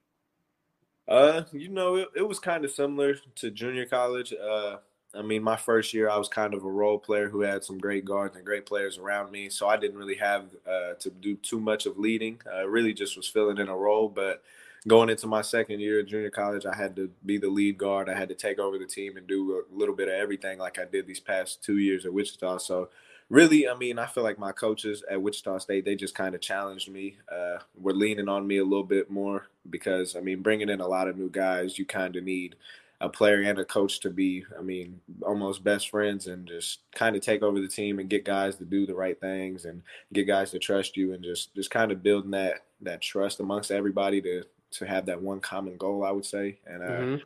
Uh, 1.07 1.43
you 1.53 1.69
know, 1.69 1.95
it, 1.95 2.09
it 2.17 2.29
was 2.29 2.41
kind 2.41 2.65
of 2.65 2.73
similar 2.73 3.15
to 3.37 3.51
junior 3.53 3.87
college. 3.87 4.35
Uh, 4.35 4.79
I 5.15 5.23
mean, 5.23 5.45
my 5.45 5.57
first 5.57 5.95
year, 5.95 6.11
I 6.11 6.17
was 6.17 6.29
kind 6.29 6.55
of 6.55 6.65
a 6.65 6.71
role 6.71 6.99
player 6.99 7.29
who 7.29 7.43
had 7.43 7.63
some 7.63 7.79
great 7.79 8.05
guards 8.05 8.35
and 8.35 8.45
great 8.45 8.67
players 8.67 8.99
around 8.99 9.31
me. 9.31 9.49
So 9.49 9.69
I 9.69 9.77
didn't 9.77 9.97
really 9.97 10.17
have 10.17 10.47
uh, 10.69 10.95
to 10.99 11.11
do 11.11 11.37
too 11.37 11.61
much 11.61 11.87
of 11.87 11.99
leading. 11.99 12.41
I 12.53 12.63
really 12.63 12.93
just 12.93 13.17
was 13.17 13.29
filling 13.29 13.59
in 13.59 13.69
a 13.69 13.77
role. 13.77 14.09
But 14.09 14.43
going 14.87 15.11
into 15.11 15.27
my 15.27 15.43
second 15.43 15.81
year 15.81 16.01
at 16.01 16.07
junior 16.07 16.31
college, 16.31 16.65
I 16.67 16.75
had 16.75 16.95
to 16.97 17.11
be 17.25 17.39
the 17.39 17.49
lead 17.49 17.79
guard. 17.79 18.09
I 18.09 18.15
had 18.15 18.29
to 18.29 18.35
take 18.35 18.59
over 18.59 18.79
the 18.79 18.87
team 18.87 19.17
and 19.17 19.27
do 19.27 19.63
a 19.71 19.77
little 19.77 19.95
bit 19.95 20.09
of 20.09 20.15
everything 20.15 20.59
like 20.59 20.79
I 20.79 20.85
did 20.85 21.07
these 21.07 21.21
past 21.21 21.63
two 21.63 21.79
years 21.79 22.07
at 22.07 22.13
Wichita. 22.13 22.59
So, 22.59 22.89
really, 23.29 23.69
I 23.69 23.75
mean, 23.75 23.99
I 23.99 24.07
feel 24.07 24.23
like 24.23 24.39
my 24.39 24.53
coaches 24.53 25.03
at 25.11 25.21
Wichita 25.21 25.59
State, 25.59 25.85
they 25.85 25.97
just 25.97 26.15
kind 26.15 26.35
of 26.35 26.41
challenged 26.41 26.91
me. 26.91 27.17
Uh, 27.31 27.59
were 27.79 27.95
leaning 27.95 28.29
on 28.29 28.47
me 28.47 28.59
a 28.59 28.65
little 28.65 28.85
bit 28.85 29.11
more 29.11 29.47
because, 29.71 30.15
I 30.15 30.21
mean, 30.21 30.43
bringing 30.43 30.69
in 30.69 30.81
a 30.81 30.89
lot 30.89 31.09
of 31.09 31.17
new 31.17 31.31
guys, 31.31 31.79
you 31.79 31.85
kind 31.85 32.15
of 32.15 32.23
need 32.23 32.55
a 33.01 33.09
player 33.09 33.43
and 33.43 33.59
a 33.59 33.65
coach 33.65 34.01
to 34.01 34.11
be, 34.11 34.45
I 34.59 34.63
mean, 34.63 35.01
almost 35.21 35.65
best 35.65 35.91
friends 35.91 36.29
and 36.29 36.47
just 36.47 36.79
kind 36.95 37.15
of 37.15 37.23
take 37.23 37.43
over 37.43 37.61
the 37.61 37.69
team 37.69 37.99
and 37.99 38.09
get 38.09 38.25
guys 38.25 38.57
to 38.57 38.65
do 38.65 38.87
the 38.87 38.95
right 38.95 39.21
things 39.21 39.67
and 39.67 39.83
get 40.13 40.27
guys 40.27 40.51
to 40.53 40.59
trust 40.59 40.97
you 40.97 41.13
and 41.13 41.23
just 41.23 41.55
just 41.55 41.71
kind 41.71 41.93
of 41.93 42.03
building 42.03 42.31
that 42.31 42.65
that 42.81 43.03
trust 43.03 43.41
amongst 43.41 43.71
everybody 43.71 44.23
to 44.23 44.45
to 44.73 44.87
have 44.87 45.07
that 45.07 45.21
one 45.21 45.41
common 45.41 45.77
goal. 45.77 46.05
I 46.05 46.11
would 46.11 46.25
say, 46.25 46.59
and 46.67 46.83
uh, 46.83 46.87
mm-hmm. 46.87 47.25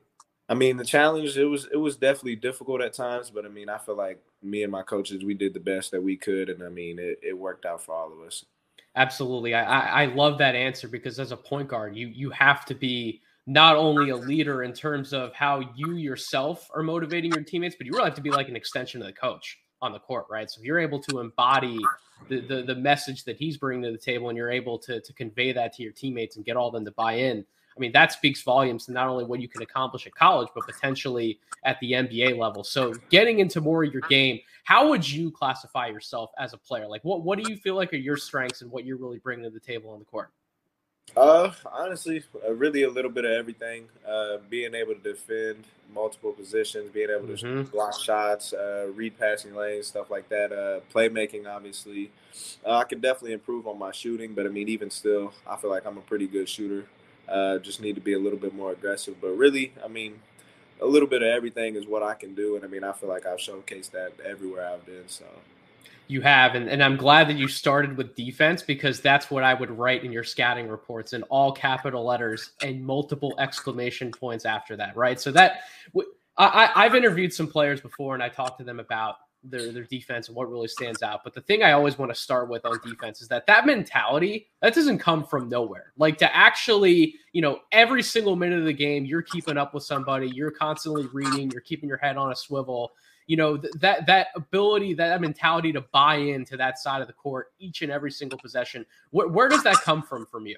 I 0.49 0.55
mean 0.55 0.77
the 0.77 0.85
challenge 0.85 1.37
it 1.37 1.45
was 1.45 1.69
it 1.73 1.77
was 1.77 1.97
definitely 1.97 2.37
difficult 2.37 2.81
at 2.81 2.95
times, 2.95 3.31
but 3.31 3.45
I 3.45 3.49
mean 3.49 3.69
I 3.69 3.79
feel 3.79 3.97
like 3.97 4.21
me 4.43 4.63
and 4.63 4.73
my 4.73 4.83
coaches 4.83 5.25
we 5.25 5.35
did 5.35 5.55
the 5.55 5.61
best 5.61 5.91
that 5.91 6.03
we 6.03 6.17
could, 6.17 6.49
and 6.49 6.63
I 6.63 6.69
mean 6.69 6.99
it, 6.99 7.19
it 7.23 7.37
worked 7.37 7.67
out 7.67 7.83
for 7.83 7.95
all 7.95 8.13
of 8.13 8.21
us. 8.27 8.45
Absolutely, 8.97 9.55
I, 9.55 10.03
I 10.03 10.07
love 10.07 10.39
that 10.39 10.55
answer 10.55 10.89
because 10.89 11.21
as 11.21 11.33
a 11.33 11.37
point 11.37 11.69
guard, 11.69 11.97
you 11.97 12.09
you 12.09 12.31
have 12.31 12.65
to 12.67 12.75
be 12.75 13.21
not 13.47 13.77
only 13.77 14.11
a 14.11 14.17
leader 14.17 14.63
in 14.63 14.73
terms 14.73 15.13
of 15.13 15.33
how 15.35 15.61
you 15.75 15.95
yourself 15.95 16.69
are 16.75 16.83
motivating 16.83 17.33
your 17.33 17.43
teammates, 17.43 17.75
but 17.77 17.87
you 17.87 17.93
really 17.93 18.05
have 18.05 18.15
to 18.15 18.21
be 18.21 18.31
like 18.31 18.49
an 18.49 18.57
extension 18.57 19.01
of 19.01 19.07
the 19.07 19.13
coach 19.13 19.59
on 19.83 19.93
the 19.93 19.99
court, 19.99 20.27
right? 20.31 20.51
So 20.51 20.61
if 20.61 20.67
you're 20.67 20.79
able 20.79 21.01
to 21.01 21.21
embody 21.21 21.79
the, 22.29 22.41
the, 22.41 22.63
the 22.63 22.75
message 22.75 23.25
that 23.25 23.37
he's 23.37 23.57
bringing 23.57 23.83
to 23.85 23.93
the 23.93 23.99
table 23.99 24.29
and 24.29 24.37
you're 24.37 24.51
able 24.51 24.79
to, 24.81 25.01
to 25.01 25.13
convey 25.13 25.53
that 25.53 25.75
to 25.75 25.83
your 25.83 25.93
teammates 25.93 26.37
and 26.37 26.45
get 26.45 26.57
all 26.57 26.71
them 26.71 26.85
to 26.85 26.91
buy 26.93 27.15
in, 27.15 27.45
I 27.77 27.81
mean, 27.81 27.93
that 27.93 28.13
speaks 28.13 28.43
volumes 28.43 28.87
to 28.87 28.93
not 28.93 29.09
only 29.09 29.25
what 29.25 29.41
you 29.41 29.49
can 29.49 29.63
accomplish 29.63 30.07
at 30.07 30.15
college, 30.15 30.49
but 30.55 30.67
potentially 30.67 31.39
at 31.65 31.79
the 31.81 31.93
NBA 31.93 32.37
level. 32.37 32.65
So, 32.65 32.93
getting 33.11 33.39
into 33.39 33.61
more 33.61 33.85
of 33.85 33.93
your 33.93 34.03
game, 34.03 34.41
how 34.65 34.89
would 34.91 35.09
you 35.09 35.31
classify 35.31 35.87
yourself 35.87 36.31
as 36.39 36.53
a 36.53 36.59
player? 36.59 36.89
Like, 36.89 37.03
what 37.05 37.23
what 37.23 37.43
do 37.43 37.51
you 37.51 37.57
feel 37.57 37.77
like 37.77 37.93
are 37.93 37.97
your 37.97 38.17
strengths 38.17 38.61
and 38.61 38.71
what 38.71 38.85
you're 38.85 38.99
really 38.99 39.19
bringing 39.19 39.45
to 39.45 39.51
the 39.51 39.61
table 39.61 39.91
on 39.91 39.99
the 40.01 40.05
court? 40.05 40.31
Uh, 41.17 41.51
honestly, 41.73 42.23
uh, 42.47 42.53
really 42.53 42.85
a 42.85 42.91
little 42.91 43.11
bit 43.11 43.25
of 43.25 43.33
everything. 43.33 43.87
Uh, 44.07 44.39
being 44.49 44.75
able 44.75 44.95
to 44.95 45.01
defend 45.01 45.65
multiple 45.93 46.33
positions, 46.33 46.91
being 46.93 47.11
able 47.11 47.27
to 47.27 47.45
mm-hmm. 47.45 47.63
block 47.71 48.01
shots, 48.01 48.53
uh, 48.53 48.87
read 48.95 49.19
passing 49.19 49.55
lanes, 49.55 49.87
stuff 49.87 50.11
like 50.11 50.29
that. 50.29 50.53
Uh, 50.53 50.81
playmaking, 50.95 51.47
obviously, 51.47 52.11
uh, 52.65 52.77
I 52.77 52.85
could 52.85 53.03
definitely 53.03 53.33
improve 53.33 53.67
on 53.67 53.79
my 53.79 53.93
shooting, 53.93 54.35
but 54.35 54.47
I 54.47 54.51
mean, 54.51 54.69
even 54.69 54.91
still, 54.91 55.33
I 55.47 55.57
feel 55.57 55.71
like 55.71 55.85
I'm 55.85 55.99
a 55.99 56.03
pretty 56.03 56.27
good 56.27 56.49
shooter. 56.49 56.87
Uh, 57.29 57.59
just 57.59 57.81
need 57.81 57.95
to 57.95 58.01
be 58.01 58.15
a 58.15 58.19
little 58.19 58.39
bit 58.39 58.55
more 58.55 58.73
aggressive. 58.73 59.17
But 59.21 59.31
really, 59.31 59.73
I 59.85 59.89
mean, 59.89 60.21
a 60.81 60.87
little 60.87 61.09
bit 61.09 61.23
of 61.23 61.29
everything 61.29 61.77
is 61.77 61.87
what 61.87 62.03
I 62.03 62.15
can 62.15 62.35
do, 62.35 62.57
and 62.57 62.65
I 62.65 62.69
mean, 62.69 62.85
I 62.85 62.93
feel 62.93 63.09
like 63.09 63.27
I've 63.27 63.39
showcased 63.39 63.91
that 63.93 64.13
everywhere 64.25 64.69
I've 64.69 64.87
been. 64.87 65.05
So 65.09 65.25
you 66.11 66.21
have 66.21 66.55
and, 66.55 66.69
and 66.69 66.83
i'm 66.83 66.97
glad 66.97 67.29
that 67.29 67.37
you 67.37 67.47
started 67.47 67.97
with 67.97 68.15
defense 68.17 68.63
because 68.63 69.01
that's 69.01 69.31
what 69.31 69.45
i 69.45 69.55
would 69.55 69.71
write 69.71 70.05
in 70.05 70.13
your 70.13 70.25
scouting 70.25 70.69
reports 70.69 71.13
in 71.13 71.23
all 71.25 71.53
capital 71.53 72.05
letters 72.05 72.51
and 72.63 72.85
multiple 72.85 73.35
exclamation 73.39 74.11
points 74.11 74.45
after 74.45 74.77
that 74.77 74.97
right? 74.97 75.21
So 75.21 75.31
that 75.33 75.61
I, 76.37 76.71
i've 76.75 76.95
interviewed 76.95 77.33
some 77.33 77.47
players 77.47 77.81
before 77.81 78.15
and 78.15 78.23
i 78.23 78.29
talked 78.29 78.59
to 78.59 78.65
them 78.65 78.81
about 78.81 79.17
their, 79.43 79.73
their 79.73 79.85
defense 79.85 80.29
and 80.29 80.37
what 80.37 80.51
really 80.51 80.69
stands 80.69 81.03
out 81.03 81.25
but 81.25 81.33
the 81.33 81.41
thing 81.41 81.63
i 81.63 81.73
always 81.73 81.97
want 81.97 82.11
to 82.11 82.21
start 82.21 82.49
with 82.49 82.65
on 82.67 82.79
defense 82.85 83.23
is 83.23 83.29
that 83.29 83.47
that 83.47 83.65
mentality 83.65 84.49
that 84.61 84.75
doesn't 84.75 84.99
come 84.99 85.25
from 85.25 85.49
nowhere. 85.49 85.93
Like 85.97 86.19
to 86.19 86.37
actually 86.37 87.15
you 87.33 87.41
know 87.41 87.61
every 87.73 88.03
single 88.03 88.37
minute 88.37 88.59
of 88.59 88.67
the 88.67 88.73
game 88.73 89.05
you're 89.05 89.23
keeping 89.23 89.57
up 89.57 89.73
with 89.73 89.83
somebody 89.83 90.29
you're 90.29 90.51
constantly 90.51 91.07
reading 91.13 91.51
you're 91.51 91.63
keeping 91.63 91.89
your 91.89 91.99
head 91.99 92.17
on 92.17 92.33
a 92.33 92.37
swivel 92.37 92.93
you 93.27 93.37
know 93.37 93.57
th- 93.57 93.73
that 93.79 94.07
that 94.07 94.29
ability 94.35 94.95
that 94.95 95.21
mentality 95.21 95.73
to 95.73 95.81
buy 95.81 96.17
into 96.17 96.57
that 96.57 96.79
side 96.79 97.01
of 97.01 97.07
the 97.07 97.13
court 97.13 97.53
each 97.59 97.83
and 97.83 97.93
every 97.93 98.11
single 98.11 98.39
possession 98.39 98.85
wh- 99.11 99.31
where 99.33 99.49
does 99.49 99.63
that 99.63 99.77
come 99.77 100.03
from 100.03 100.27
from 100.27 100.47
you? 100.47 100.57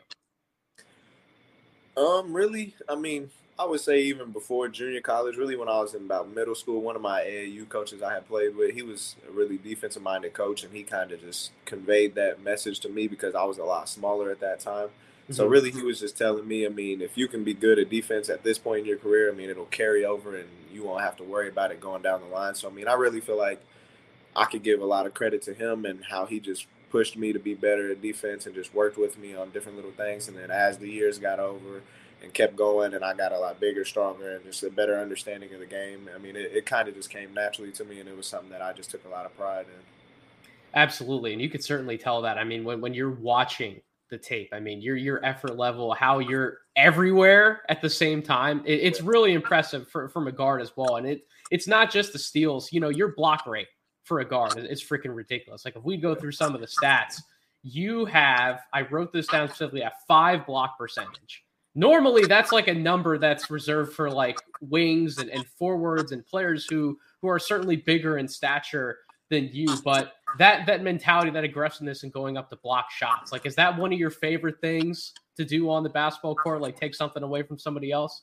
Um 1.97 2.33
really 2.33 2.75
i 2.89 2.95
mean 2.95 3.31
i 3.59 3.67
would 3.67 3.81
say 3.81 4.01
even 4.01 4.33
before 4.33 4.67
junior 4.67 5.03
college 5.03 5.37
really 5.37 5.57
when 5.57 5.69
i 5.69 5.79
was 5.79 5.93
in 5.93 6.05
about 6.07 6.35
middle 6.35 6.55
school 6.55 6.81
one 6.81 6.97
of 6.97 7.03
my 7.03 7.21
aau 7.21 7.69
coaches 7.69 8.03
i 8.03 8.15
had 8.15 8.27
played 8.27 8.57
with 8.57 8.75
he 8.75 8.81
was 8.83 9.15
a 9.29 9.31
really 9.31 9.59
defensive 9.59 10.03
minded 10.03 10.33
coach 10.33 10.65
and 10.65 10.73
he 10.75 10.83
kind 10.83 11.13
of 11.13 11.21
just 11.21 11.53
conveyed 11.67 12.15
that 12.15 12.43
message 12.43 12.81
to 12.81 12.89
me 12.89 13.07
because 13.07 13.35
i 13.35 13.45
was 13.45 13.59
a 13.59 13.65
lot 13.65 13.91
smaller 13.91 14.31
at 14.31 14.41
that 14.41 14.59
time 14.59 14.89
so 15.31 15.45
mm-hmm. 15.45 15.53
really, 15.53 15.71
he 15.71 15.83
was 15.83 16.01
just 16.01 16.19
telling 16.19 16.47
me, 16.47 16.67
I 16.67 16.69
mean, 16.69 17.01
if 17.01 17.17
you 17.17 17.29
can 17.29 17.45
be 17.45 17.55
good 17.55 17.79
at 17.79 17.91
defense 17.91 18.29
at 18.29 18.43
this 18.43 18.59
point 18.59 18.81
in 18.81 18.87
your 18.87 18.99
career, 18.99 19.31
I 19.31 19.35
mean, 19.35 19.51
it'll 19.51 19.67
carry 19.67 20.05
over, 20.05 20.37
and 20.37 20.49
you 20.73 20.85
won't 20.85 21.03
have 21.03 21.17
to 21.17 21.25
worry 21.25 21.49
about 21.49 21.71
it 21.71 21.81
going 21.81 22.03
down 22.03 22.21
the 22.21 22.27
line. 22.27 22.55
So 22.55 22.69
I 22.69 22.73
mean, 22.73 22.89
I 22.89 22.95
really 22.95 23.21
feel 23.21 23.39
like 23.39 23.61
I 24.35 24.47
could 24.47 24.63
give 24.63 24.81
a 24.81 24.87
lot 24.87 25.07
of 25.07 25.15
credit 25.15 25.43
to 25.43 25.55
him 25.55 25.85
and 25.85 26.05
how 26.05 26.27
he 26.27 26.41
just 26.41 26.67
pushed 26.91 27.17
me 27.17 27.33
to 27.33 27.39
be 27.39 27.55
better 27.55 27.91
at 27.91 28.03
defense 28.03 28.47
and 28.47 28.55
just 28.55 28.75
worked 28.75 28.99
with 28.99 29.19
me 29.19 29.35
on 29.35 29.51
different 29.51 29.77
little 29.77 29.93
things. 29.93 30.29
And 30.29 30.37
then 30.37 30.51
as 30.51 30.79
the 30.79 30.89
years 30.89 31.19
got 31.19 31.39
over 31.39 31.83
and 32.23 32.33
kept 32.35 32.57
going, 32.57 32.95
and 32.95 33.05
I 33.05 33.15
got 33.15 33.33
a 33.33 33.39
lot 33.39 33.61
bigger, 33.61 33.85
stronger, 33.85 34.37
and 34.37 34.45
just 34.45 34.63
a 34.63 34.71
better 34.71 34.99
understanding 34.99 35.53
of 35.55 35.61
the 35.61 35.67
game. 35.67 36.09
I 36.15 36.19
mean, 36.19 36.37
it, 36.37 36.53
it 36.53 36.67
kind 36.67 36.89
of 36.89 36.95
just 36.95 37.11
came 37.11 37.35
naturally 37.35 37.73
to 37.73 37.85
me, 37.85 38.01
and 38.01 38.09
it 38.09 38.17
was 38.17 38.27
something 38.27 38.51
that 38.51 38.63
I 38.63 38.73
just 38.73 38.91
took 38.91 39.05
a 39.05 39.09
lot 39.09 39.27
of 39.27 39.37
pride 39.37 39.67
in. 39.67 39.83
Absolutely, 40.75 41.33
and 41.33 41.43
you 41.43 41.51
could 41.51 41.65
certainly 41.65 41.99
tell 41.99 42.23
that. 42.23 42.39
I 42.39 42.45
mean, 42.45 42.65
when 42.65 42.81
when 42.81 42.95
you're 42.95 43.11
watching 43.11 43.81
the 44.13 44.19
tape. 44.19 44.51
I 44.53 44.61
mean, 44.61 44.81
your 44.81 44.95
your 44.95 45.25
effort 45.25 45.57
level, 45.57 45.93
how 45.93 46.21
you're 46.21 46.59
everywhere 46.77 47.63
at 47.69 47.81
the 47.81 47.91
same 47.91 48.23
time. 48.23 48.63
It, 48.65 48.81
it's 48.81 49.01
really 49.01 49.33
impressive 49.33 49.89
for, 49.89 50.09
from 50.09 50.29
a 50.29 50.33
guard 50.33 50.61
as 50.61 50.77
well. 50.77 50.97
And 50.97 51.07
it 51.07 51.27
it's 51.51 51.67
not 51.67 51.91
just 51.91 52.13
the 52.13 52.19
steals. 52.19 52.73
You 52.73 52.79
know, 52.79 52.91
your 52.91 53.15
block 53.15 53.47
rate 53.47 53.67
for 54.05 54.21
a 54.21 54.25
guard 54.25 54.59
is 54.59 54.85
freaking 54.85 55.15
ridiculous. 55.17 55.65
Like 55.65 55.75
if 55.75 55.83
we 55.83 55.97
go 55.97 56.15
through 56.15 56.33
some 56.33 56.55
of 56.55 56.61
the 56.61 56.67
stats, 56.67 57.21
you 57.65 58.05
have 58.05 58.61
I 58.73 58.83
wrote 58.83 59.13
this 59.13 59.27
down 59.27 59.49
specifically 59.49 59.83
at 59.83 59.95
five 60.07 60.47
block 60.47 60.79
percentage. 60.79 61.43
Normally, 61.75 62.27
that's 62.27 62.53
like 62.53 62.69
a 62.69 62.75
number 62.75 63.17
that's 63.17 63.51
reserved 63.51 63.95
for 63.95 64.11
like 64.11 64.39
wings 64.61 65.19
and, 65.19 65.31
and 65.31 65.47
forwards 65.59 66.13
and 66.13 66.25
players 66.25 66.67
who 66.69 66.99
who 67.23 67.29
are 67.29 67.39
certainly 67.39 67.77
bigger 67.77 68.19
in 68.19 68.29
stature 68.29 68.99
than 69.33 69.49
you. 69.53 69.67
But 69.83 70.13
that 70.39 70.67
that 70.67 70.85
mentality, 70.85 71.31
that 71.31 71.43
aggressiveness, 71.43 72.05
and 72.05 72.13
going 72.13 72.37
up 72.37 72.51
to 72.51 72.57
block 72.57 72.91
shots, 72.93 73.33
like 73.33 73.47
is 73.47 73.57
that 73.57 73.77
one 73.77 73.93
of 73.93 73.99
your 73.99 74.11
favorite 74.11 74.61
things 74.61 75.13
to 75.37 75.45
do 75.45 75.69
on 75.71 75.83
the 75.83 75.89
basketball 75.89 76.37
court? 76.37 76.61
Like 76.61 76.79
take 76.79 76.95
something 76.95 77.23
away 77.23 77.43
from 77.43 77.59
somebody 77.59 77.91
else? 77.91 78.23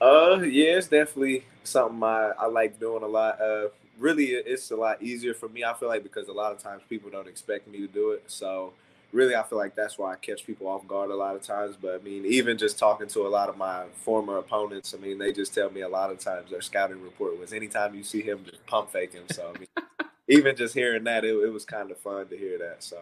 Uh, 0.00 0.38
yeah, 0.40 0.76
it's 0.76 0.86
definitely 0.86 1.44
something 1.64 2.02
I, 2.02 2.32
I 2.38 2.46
like 2.46 2.78
doing 2.78 3.02
a 3.02 3.06
lot. 3.06 3.40
Uh, 3.40 3.68
really, 3.98 4.26
it's 4.26 4.70
a 4.70 4.76
lot 4.76 5.02
easier 5.02 5.34
for 5.34 5.48
me. 5.48 5.64
I 5.64 5.74
feel 5.74 5.88
like 5.88 6.02
because 6.02 6.28
a 6.28 6.32
lot 6.32 6.52
of 6.52 6.58
times 6.58 6.82
people 6.88 7.10
don't 7.10 7.28
expect 7.28 7.68
me 7.68 7.78
to 7.78 7.88
do 7.88 8.12
it, 8.12 8.22
so 8.26 8.72
really 9.12 9.34
I 9.34 9.42
feel 9.42 9.58
like 9.58 9.74
that's 9.74 9.98
why 9.98 10.12
I 10.12 10.16
catch 10.16 10.46
people 10.46 10.68
off 10.68 10.86
guard 10.86 11.10
a 11.10 11.16
lot 11.16 11.34
of 11.34 11.42
times. 11.42 11.76
But 11.80 11.94
I 11.94 11.98
mean, 11.98 12.24
even 12.26 12.58
just 12.58 12.78
talking 12.78 13.08
to 13.08 13.26
a 13.26 13.28
lot 13.28 13.48
of 13.48 13.56
my 13.56 13.84
former 14.04 14.38
opponents, 14.38 14.94
I 14.94 14.98
mean, 14.98 15.18
they 15.18 15.32
just 15.32 15.54
tell 15.54 15.70
me 15.70 15.80
a 15.80 15.88
lot 15.88 16.10
of 16.10 16.18
times 16.18 16.50
their 16.50 16.60
scouting 16.60 17.02
report 17.02 17.38
was 17.38 17.52
anytime 17.52 17.94
you 17.94 18.04
see 18.04 18.22
him, 18.22 18.44
just 18.44 18.64
pump 18.66 18.90
fake 18.90 19.14
him. 19.14 19.24
So 19.30 19.52
I 19.54 19.58
mean, 19.58 19.68
even 20.28 20.56
just 20.56 20.74
hearing 20.74 21.04
that, 21.04 21.24
it, 21.24 21.34
it 21.34 21.52
was 21.52 21.64
kind 21.64 21.90
of 21.90 21.98
fun 21.98 22.28
to 22.28 22.36
hear 22.36 22.58
that. 22.58 22.82
So, 22.82 22.98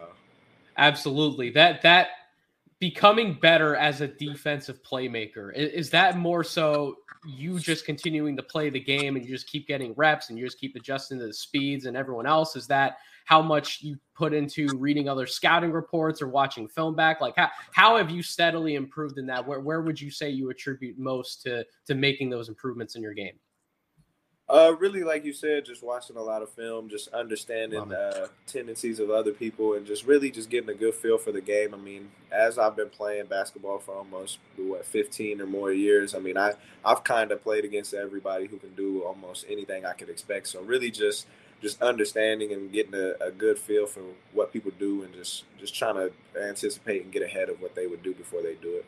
absolutely. 0.77 1.49
That 1.51 1.81
that 1.81 2.09
becoming 2.79 3.33
better 3.33 3.75
as 3.75 4.01
a 4.01 4.07
defensive 4.07 4.81
playmaker 4.83 5.55
is, 5.55 5.71
is, 5.71 5.89
that 5.89 6.17
more 6.17 6.43
so 6.43 6.97
you 7.25 7.59
just 7.59 7.85
continuing 7.85 8.37
to 8.37 8.43
play 8.43 8.69
the 8.69 8.79
game 8.79 9.15
and 9.15 9.25
you 9.25 9.31
just 9.31 9.47
keep 9.47 9.67
getting 9.67 9.93
reps 9.97 10.29
and 10.29 10.37
you 10.37 10.45
just 10.45 10.59
keep 10.59 10.75
adjusting 10.75 11.17
to 11.19 11.25
the 11.25 11.33
speeds 11.33 11.85
and 11.85 11.97
everyone 11.97 12.27
else? 12.27 12.55
Is 12.55 12.67
that 12.67 12.97
how 13.25 13.41
much 13.41 13.81
you 13.81 13.97
put 14.15 14.33
into 14.33 14.67
reading 14.77 15.09
other 15.09 15.25
scouting 15.25 15.71
reports 15.71 16.21
or 16.21 16.29
watching 16.29 16.67
film 16.67 16.95
back? 16.95 17.19
Like 17.19 17.33
how, 17.35 17.49
how 17.71 17.97
have 17.97 18.09
you 18.09 18.21
steadily 18.21 18.75
improved 18.75 19.17
in 19.17 19.25
that? 19.25 19.45
Where, 19.45 19.59
where 19.59 19.81
would 19.81 19.99
you 19.99 20.11
say 20.11 20.29
you 20.29 20.49
attribute 20.49 20.97
most 20.97 21.41
to 21.43 21.65
to 21.87 21.95
making 21.95 22.29
those 22.29 22.47
improvements 22.47 22.95
in 22.95 23.01
your 23.01 23.13
game 23.13 23.37
uh, 24.49 24.73
really, 24.79 25.03
like 25.03 25.25
you 25.25 25.33
said, 25.33 25.65
just 25.65 25.83
watching 25.83 26.15
a 26.15 26.21
lot 26.21 26.41
of 26.41 26.49
film, 26.49 26.87
just 26.87 27.09
understanding 27.09 27.91
uh, 27.91 28.27
tendencies 28.45 28.97
of 28.97 29.09
other 29.09 29.33
people, 29.33 29.73
and 29.73 29.85
just 29.85 30.05
really 30.05 30.31
just 30.31 30.49
getting 30.49 30.69
a 30.69 30.73
good 30.73 30.95
feel 30.95 31.17
for 31.17 31.33
the 31.33 31.41
game. 31.41 31.73
I 31.73 31.77
mean, 31.77 32.09
as 32.31 32.57
I've 32.57 32.77
been 32.77 32.89
playing 32.89 33.25
basketball 33.25 33.79
for 33.79 33.93
almost 33.93 34.39
what 34.55 34.85
15 34.85 35.41
or 35.41 35.47
more 35.47 35.73
years, 35.73 36.15
I 36.15 36.19
mean, 36.19 36.37
I 36.37 36.53
I've 36.85 37.03
kind 37.03 37.33
of 37.33 37.43
played 37.43 37.65
against 37.65 37.93
everybody 37.93 38.47
who 38.47 38.55
can 38.57 38.73
do 38.73 39.01
almost 39.01 39.45
anything 39.49 39.85
I 39.85 39.91
could 39.91 40.09
expect. 40.09 40.47
So 40.47 40.61
really, 40.61 40.91
just 40.91 41.27
just 41.61 41.81
understanding 41.81 42.53
and 42.53 42.71
getting 42.71 42.93
a, 42.93 43.15
a 43.19 43.31
good 43.31 43.59
feel 43.59 43.85
for 43.85 44.03
what 44.31 44.53
people 44.53 44.71
do, 44.79 45.03
and 45.03 45.13
just 45.13 45.43
just 45.59 45.75
trying 45.75 45.95
to 45.95 46.11
anticipate 46.41 47.03
and 47.03 47.11
get 47.11 47.21
ahead 47.21 47.49
of 47.49 47.59
what 47.59 47.75
they 47.75 47.85
would 47.85 48.01
do 48.01 48.13
before 48.13 48.41
they 48.41 48.55
do 48.61 48.77
it. 48.77 48.85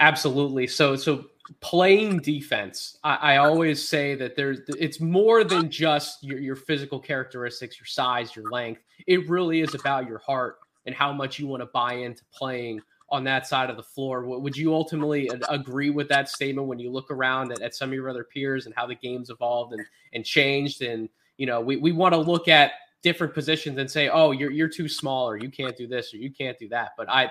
Absolutely. 0.00 0.66
So 0.66 0.96
so 0.96 1.26
playing 1.60 2.20
defense, 2.20 2.98
I, 3.04 3.16
I, 3.16 3.36
always 3.38 3.86
say 3.86 4.14
that 4.16 4.36
there's 4.36 4.60
it's 4.78 5.00
more 5.00 5.44
than 5.44 5.70
just 5.70 6.22
your, 6.22 6.38
your 6.38 6.56
physical 6.56 6.98
characteristics, 7.00 7.78
your 7.78 7.86
size, 7.86 8.34
your 8.34 8.50
length. 8.50 8.82
It 9.06 9.28
really 9.28 9.60
is 9.60 9.74
about 9.74 10.06
your 10.06 10.18
heart 10.18 10.58
and 10.86 10.94
how 10.94 11.12
much 11.12 11.38
you 11.38 11.46
want 11.46 11.62
to 11.62 11.66
buy 11.66 11.94
into 11.94 12.24
playing 12.32 12.80
on 13.10 13.24
that 13.24 13.46
side 13.46 13.70
of 13.70 13.76
the 13.76 13.82
floor. 13.82 14.24
Would 14.24 14.56
you 14.56 14.74
ultimately 14.74 15.30
agree 15.48 15.90
with 15.90 16.08
that 16.08 16.28
statement 16.28 16.68
when 16.68 16.78
you 16.78 16.90
look 16.90 17.10
around 17.10 17.52
at, 17.52 17.62
at 17.62 17.74
some 17.74 17.88
of 17.88 17.94
your 17.94 18.08
other 18.08 18.24
peers 18.24 18.66
and 18.66 18.74
how 18.74 18.86
the 18.86 18.94
game's 18.94 19.30
evolved 19.30 19.72
and, 19.72 19.84
and 20.12 20.24
changed? 20.24 20.82
And, 20.82 21.08
you 21.38 21.46
know, 21.46 21.60
we, 21.60 21.76
we 21.76 21.92
want 21.92 22.12
to 22.12 22.18
look 22.18 22.48
at 22.48 22.72
different 23.02 23.32
positions 23.32 23.78
and 23.78 23.90
say, 23.90 24.08
oh, 24.08 24.32
you're, 24.32 24.50
you're 24.50 24.68
too 24.68 24.88
small 24.88 25.28
or 25.28 25.38
you 25.38 25.50
can't 25.50 25.76
do 25.76 25.86
this 25.86 26.12
or 26.12 26.18
you 26.18 26.30
can't 26.30 26.58
do 26.58 26.68
that. 26.68 26.90
But 26.98 27.08
I, 27.08 27.30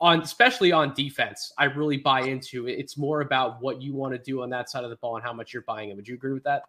on 0.00 0.20
especially 0.20 0.72
on 0.72 0.92
defense, 0.94 1.52
I 1.58 1.64
really 1.64 1.96
buy 1.96 2.22
into 2.22 2.66
it. 2.66 2.72
It's 2.72 2.96
more 2.96 3.20
about 3.20 3.62
what 3.62 3.80
you 3.80 3.94
want 3.94 4.12
to 4.14 4.18
do 4.18 4.42
on 4.42 4.50
that 4.50 4.70
side 4.70 4.84
of 4.84 4.90
the 4.90 4.96
ball 4.96 5.16
and 5.16 5.24
how 5.24 5.32
much 5.32 5.52
you're 5.52 5.62
buying 5.62 5.90
it. 5.90 5.96
Would 5.96 6.08
you 6.08 6.14
agree 6.14 6.32
with 6.32 6.44
that? 6.44 6.62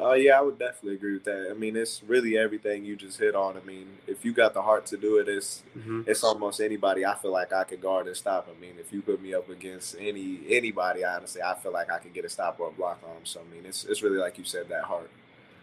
Oh 0.00 0.10
uh, 0.10 0.14
yeah, 0.14 0.38
I 0.38 0.42
would 0.42 0.58
definitely 0.58 0.94
agree 0.94 1.14
with 1.14 1.24
that. 1.24 1.48
I 1.50 1.54
mean, 1.54 1.74
it's 1.74 2.02
really 2.04 2.38
everything 2.38 2.84
you 2.84 2.94
just 2.94 3.18
hit 3.18 3.34
on. 3.34 3.56
I 3.56 3.60
mean, 3.66 3.88
if 4.06 4.24
you 4.24 4.32
got 4.32 4.54
the 4.54 4.62
heart 4.62 4.86
to 4.86 4.96
do 4.96 5.18
it, 5.18 5.28
it's 5.28 5.62
mm-hmm. 5.76 6.02
it's 6.06 6.22
almost 6.22 6.60
anybody. 6.60 7.04
I 7.04 7.16
feel 7.16 7.32
like 7.32 7.52
I 7.52 7.64
could 7.64 7.80
guard 7.80 8.06
and 8.06 8.16
stop. 8.16 8.48
I 8.54 8.60
mean, 8.60 8.74
if 8.78 8.92
you 8.92 9.02
put 9.02 9.20
me 9.20 9.34
up 9.34 9.48
against 9.48 9.96
any 9.98 10.40
anybody, 10.48 11.04
honestly, 11.04 11.42
I 11.42 11.54
feel 11.56 11.72
like 11.72 11.90
I 11.90 11.98
could 11.98 12.14
get 12.14 12.24
a 12.24 12.28
stop 12.28 12.60
or 12.60 12.68
a 12.68 12.72
block 12.72 13.00
on 13.02 13.14
them. 13.14 13.24
So 13.24 13.40
I 13.40 13.52
mean, 13.52 13.64
it's 13.66 13.84
it's 13.84 14.02
really 14.02 14.18
like 14.18 14.38
you 14.38 14.44
said, 14.44 14.68
that 14.68 14.84
heart. 14.84 15.10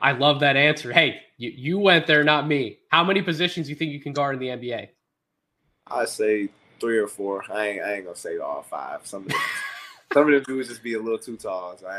I 0.02 0.12
love 0.12 0.42
that 0.42 0.58
answer. 0.58 0.92
Hey, 0.92 1.22
you, 1.38 1.52
you 1.56 1.80
went 1.80 2.06
there, 2.06 2.24
not 2.24 2.48
me. 2.48 2.80
How 2.90 3.04
many 3.04 3.22
positions 3.22 3.68
do 3.68 3.70
you 3.70 3.76
think 3.76 3.94
you 3.94 4.02
can 4.02 4.12
guard 4.12 4.36
in 4.36 4.42
the 4.42 4.68
NBA? 4.68 4.90
I 5.88 6.06
say 6.06 6.50
three 6.80 6.98
or 6.98 7.08
four. 7.08 7.44
I 7.52 7.68
ain't, 7.68 7.84
I 7.84 7.94
ain't 7.94 8.06
gonna 8.06 8.16
say 8.16 8.38
all 8.38 8.64
five. 8.64 9.06
Some 9.06 9.28
Some 10.16 10.34
of 10.34 10.46
them 10.46 10.56
dudes 10.56 10.70
just 10.70 10.82
be 10.82 10.94
a 10.94 11.00
little 11.00 11.18
too 11.18 11.36
tall. 11.36 11.76
So 11.78 11.88
I, 11.88 11.98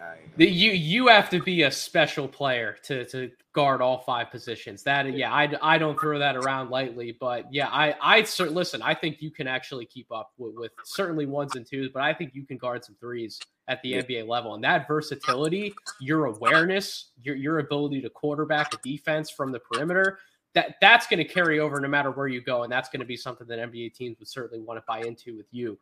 I, 0.00 0.04
I 0.04 0.16
you 0.36 0.70
you 0.70 1.08
have 1.08 1.28
to 1.30 1.42
be 1.42 1.62
a 1.62 1.70
special 1.70 2.28
player 2.28 2.76
to 2.84 3.04
to 3.06 3.32
guard 3.52 3.80
all 3.82 3.98
five 3.98 4.30
positions. 4.30 4.84
That 4.84 5.12
yeah, 5.16 5.32
I, 5.32 5.52
I 5.60 5.76
don't 5.76 5.98
throw 5.98 6.20
that 6.20 6.36
around 6.36 6.70
lightly, 6.70 7.16
but 7.18 7.52
yeah, 7.52 7.66
I 7.66 7.96
I 8.00 8.26
listen. 8.44 8.82
I 8.82 8.94
think 8.94 9.20
you 9.20 9.32
can 9.32 9.48
actually 9.48 9.86
keep 9.86 10.12
up 10.12 10.30
with, 10.38 10.54
with 10.54 10.70
certainly 10.84 11.26
ones 11.26 11.56
and 11.56 11.66
twos, 11.66 11.90
but 11.92 12.04
I 12.04 12.14
think 12.14 12.36
you 12.36 12.44
can 12.44 12.56
guard 12.56 12.84
some 12.84 12.94
threes 13.00 13.40
at 13.66 13.82
the 13.82 13.90
yeah. 13.90 14.02
NBA 14.02 14.28
level, 14.28 14.54
and 14.54 14.62
that 14.62 14.86
versatility, 14.86 15.74
your 16.00 16.26
awareness, 16.26 17.10
your 17.20 17.34
your 17.34 17.58
ability 17.58 18.00
to 18.02 18.10
quarterback 18.10 18.74
a 18.74 18.76
defense 18.84 19.28
from 19.28 19.50
the 19.50 19.58
perimeter. 19.58 20.20
That, 20.54 20.76
that's 20.80 21.06
going 21.06 21.18
to 21.18 21.24
carry 21.24 21.60
over 21.60 21.78
no 21.78 21.88
matter 21.88 22.10
where 22.10 22.26
you 22.26 22.40
go, 22.40 22.64
and 22.64 22.72
that's 22.72 22.88
going 22.88 23.00
to 23.00 23.06
be 23.06 23.16
something 23.16 23.46
that 23.46 23.58
NBA 23.58 23.94
teams 23.94 24.18
would 24.18 24.28
certainly 24.28 24.64
want 24.64 24.78
to 24.78 24.84
buy 24.86 25.00
into 25.00 25.36
with 25.36 25.46
you 25.52 25.78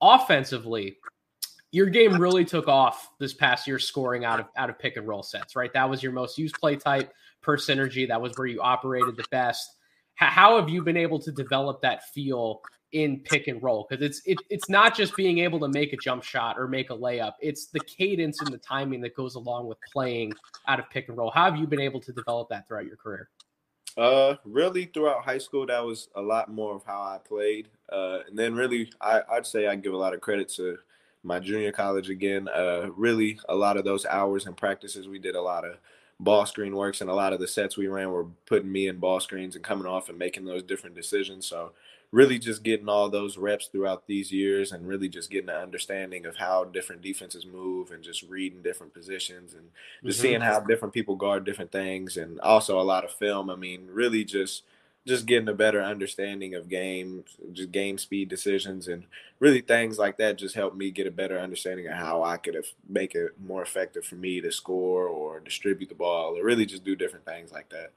offensively, 0.00 0.96
your 1.70 1.86
game 1.86 2.18
really 2.18 2.44
took 2.44 2.68
off 2.68 3.10
this 3.18 3.34
past 3.34 3.66
year 3.66 3.78
scoring 3.78 4.24
out 4.24 4.40
of 4.40 4.46
out 4.56 4.70
of 4.70 4.78
pick 4.78 4.96
and 4.96 5.06
roll 5.06 5.22
sets, 5.22 5.54
right? 5.54 5.72
That 5.72 5.88
was 5.88 6.02
your 6.02 6.12
most 6.12 6.38
used 6.38 6.58
play 6.58 6.76
type 6.76 7.12
per 7.42 7.56
synergy. 7.56 8.08
That 8.08 8.20
was 8.20 8.32
where 8.36 8.46
you 8.46 8.60
operated 8.60 9.16
the 9.16 9.24
best. 9.30 9.76
How 10.14 10.58
have 10.58 10.68
you 10.68 10.82
been 10.82 10.96
able 10.96 11.20
to 11.20 11.30
develop 11.30 11.80
that 11.82 12.08
feel 12.08 12.60
in 12.92 13.20
pick 13.20 13.46
and 13.46 13.62
roll? 13.62 13.86
Because 13.88 14.02
it's 14.04 14.22
it, 14.24 14.38
it's 14.48 14.68
not 14.68 14.96
just 14.96 15.14
being 15.14 15.38
able 15.38 15.60
to 15.60 15.68
make 15.68 15.92
a 15.92 15.96
jump 15.96 16.24
shot 16.24 16.58
or 16.58 16.66
make 16.66 16.90
a 16.90 16.96
layup. 16.96 17.34
It's 17.40 17.66
the 17.66 17.80
cadence 17.80 18.40
and 18.40 18.52
the 18.52 18.58
timing 18.58 19.00
that 19.02 19.14
goes 19.14 19.34
along 19.34 19.66
with 19.66 19.78
playing 19.92 20.32
out 20.66 20.80
of 20.80 20.88
pick 20.90 21.08
and 21.08 21.18
roll. 21.18 21.30
How 21.30 21.44
have 21.44 21.56
you 21.56 21.66
been 21.66 21.80
able 21.80 22.00
to 22.00 22.12
develop 22.12 22.48
that 22.48 22.66
throughout 22.66 22.86
your 22.86 22.96
career? 22.96 23.28
Uh, 23.98 24.36
really, 24.44 24.84
throughout 24.84 25.24
high 25.24 25.38
school, 25.38 25.66
that 25.66 25.84
was 25.84 26.08
a 26.14 26.22
lot 26.22 26.48
more 26.50 26.74
of 26.76 26.84
how 26.84 27.02
I 27.02 27.18
played. 27.18 27.66
Uh, 27.90 28.20
and 28.28 28.38
then 28.38 28.54
really, 28.54 28.92
I, 29.00 29.22
I'd 29.32 29.44
say 29.46 29.66
I 29.66 29.74
give 29.74 29.92
a 29.92 29.96
lot 29.96 30.14
of 30.14 30.20
credit 30.20 30.48
to 30.50 30.78
my 31.24 31.40
junior 31.40 31.72
college 31.72 32.08
again. 32.08 32.48
Uh, 32.48 32.90
really, 32.96 33.40
a 33.48 33.54
lot 33.56 33.76
of 33.76 33.84
those 33.84 34.06
hours 34.06 34.46
and 34.46 34.56
practices, 34.56 35.08
we 35.08 35.18
did 35.18 35.34
a 35.34 35.42
lot 35.42 35.64
of 35.64 35.78
ball 36.20 36.46
screen 36.46 36.76
works, 36.76 37.00
and 37.00 37.10
a 37.10 37.14
lot 37.14 37.32
of 37.32 37.40
the 37.40 37.48
sets 37.48 37.76
we 37.76 37.88
ran 37.88 38.10
were 38.10 38.26
putting 38.46 38.70
me 38.70 38.86
in 38.86 38.98
ball 38.98 39.18
screens 39.18 39.56
and 39.56 39.64
coming 39.64 39.86
off 39.86 40.08
and 40.08 40.16
making 40.18 40.44
those 40.44 40.62
different 40.62 40.94
decisions. 40.94 41.46
So 41.46 41.72
really 42.10 42.38
just 42.38 42.62
getting 42.62 42.88
all 42.88 43.10
those 43.10 43.36
reps 43.36 43.66
throughout 43.66 44.06
these 44.06 44.32
years 44.32 44.72
and 44.72 44.88
really 44.88 45.08
just 45.08 45.30
getting 45.30 45.50
an 45.50 45.56
understanding 45.56 46.24
of 46.24 46.36
how 46.36 46.64
different 46.64 47.02
defenses 47.02 47.44
move 47.44 47.90
and 47.90 48.02
just 48.02 48.22
reading 48.22 48.62
different 48.62 48.94
positions 48.94 49.52
and 49.52 49.68
just 50.02 50.18
mm-hmm. 50.18 50.28
seeing 50.28 50.40
how 50.40 50.58
different 50.60 50.94
people 50.94 51.16
guard 51.16 51.44
different 51.44 51.70
things 51.70 52.16
and 52.16 52.40
also 52.40 52.80
a 52.80 52.82
lot 52.82 53.04
of 53.04 53.10
film. 53.10 53.50
I 53.50 53.56
mean, 53.56 53.88
really 53.92 54.24
just 54.24 54.62
just 55.06 55.26
getting 55.26 55.48
a 55.48 55.54
better 55.54 55.82
understanding 55.82 56.54
of 56.54 56.68
game, 56.68 57.24
just 57.52 57.72
game 57.72 57.96
speed 57.96 58.28
decisions 58.28 58.88
and 58.88 59.04
really 59.40 59.62
things 59.62 59.98
like 59.98 60.18
that 60.18 60.36
just 60.36 60.54
helped 60.54 60.76
me 60.76 60.90
get 60.90 61.06
a 61.06 61.10
better 61.10 61.38
understanding 61.38 61.86
of 61.86 61.94
how 61.94 62.22
I 62.22 62.36
could 62.36 62.62
make 62.86 63.14
it 63.14 63.32
more 63.42 63.62
effective 63.62 64.04
for 64.04 64.16
me 64.16 64.42
to 64.42 64.52
score 64.52 65.06
or 65.06 65.40
distribute 65.40 65.88
the 65.88 65.94
ball 65.94 66.36
or 66.36 66.44
really 66.44 66.66
just 66.66 66.84
do 66.84 66.94
different 66.94 67.24
things 67.24 67.50
like 67.50 67.70
that 67.70 67.92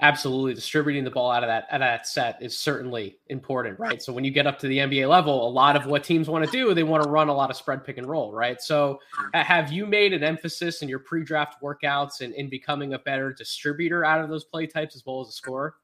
absolutely 0.00 0.54
distributing 0.54 1.04
the 1.04 1.10
ball 1.10 1.30
out 1.30 1.42
of 1.42 1.48
that 1.48 1.66
out 1.70 1.82
of 1.82 1.86
that 1.86 2.06
set 2.06 2.40
is 2.40 2.56
certainly 2.56 3.18
important, 3.28 3.78
right? 3.78 4.02
So 4.02 4.12
when 4.12 4.24
you 4.24 4.30
get 4.30 4.46
up 4.46 4.58
to 4.60 4.68
the 4.68 4.78
NBA 4.78 5.08
level, 5.08 5.46
a 5.46 5.50
lot 5.50 5.76
of 5.76 5.86
what 5.86 6.04
teams 6.04 6.28
want 6.28 6.44
to 6.44 6.50
do, 6.50 6.72
they 6.74 6.82
want 6.82 7.02
to 7.02 7.10
run 7.10 7.28
a 7.28 7.34
lot 7.34 7.50
of 7.50 7.56
spread 7.56 7.84
pick 7.84 7.98
and 7.98 8.06
roll, 8.06 8.32
right? 8.32 8.60
So 8.60 8.98
have 9.34 9.72
you 9.72 9.86
made 9.86 10.12
an 10.12 10.22
emphasis 10.22 10.82
in 10.82 10.88
your 10.88 11.00
pre-draft 11.00 11.62
workouts 11.62 12.20
and 12.20 12.32
in, 12.34 12.46
in 12.46 12.50
becoming 12.50 12.94
a 12.94 12.98
better 12.98 13.32
distributor 13.32 14.04
out 14.04 14.20
of 14.20 14.28
those 14.28 14.44
play 14.44 14.66
types 14.66 14.96
as 14.96 15.04
well 15.04 15.20
as 15.20 15.28
a 15.28 15.32
scorer? 15.32 15.74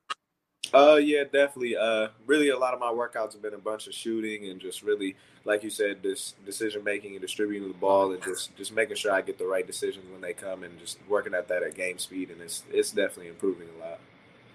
Uh, 0.75 0.97
yeah, 0.97 1.25
definitely. 1.25 1.77
Uh, 1.77 2.09
really, 2.27 2.51
a 2.51 2.59
lot 2.59 2.75
of 2.75 2.81
my 2.81 2.87
workouts 2.87 3.33
have 3.33 3.43
been 3.43 3.55
a 3.55 3.59
bunch 3.59 3.87
of 3.87 3.95
shooting 3.95 4.49
and 4.49 4.61
just 4.61 4.83
really, 4.83 5.17
like 5.45 5.63
you 5.63 5.71
said, 5.71 6.03
this 6.03 6.35
decision 6.45 6.83
making 6.83 7.13
and 7.13 7.21
distributing 7.21 7.69
the 7.69 7.75
ball 7.75 8.13
and 8.13 8.23
just 8.23 8.55
just 8.57 8.73
making 8.73 8.97
sure 8.97 9.13
I 9.13 9.23
get 9.23 9.39
the 9.39 9.47
right 9.47 9.67
decisions 9.67 10.05
when 10.11 10.21
they 10.21 10.33
come 10.33 10.65
and 10.65 10.79
just 10.79 10.99
working 11.09 11.35
at 11.35 11.49
that 11.49 11.63
at 11.63 11.75
game 11.75 11.99
speed 11.99 12.31
and 12.31 12.41
it's 12.41 12.65
it's 12.71 12.91
definitely 12.91 13.29
improving 13.29 13.69
a 13.77 13.85
lot. 13.85 14.01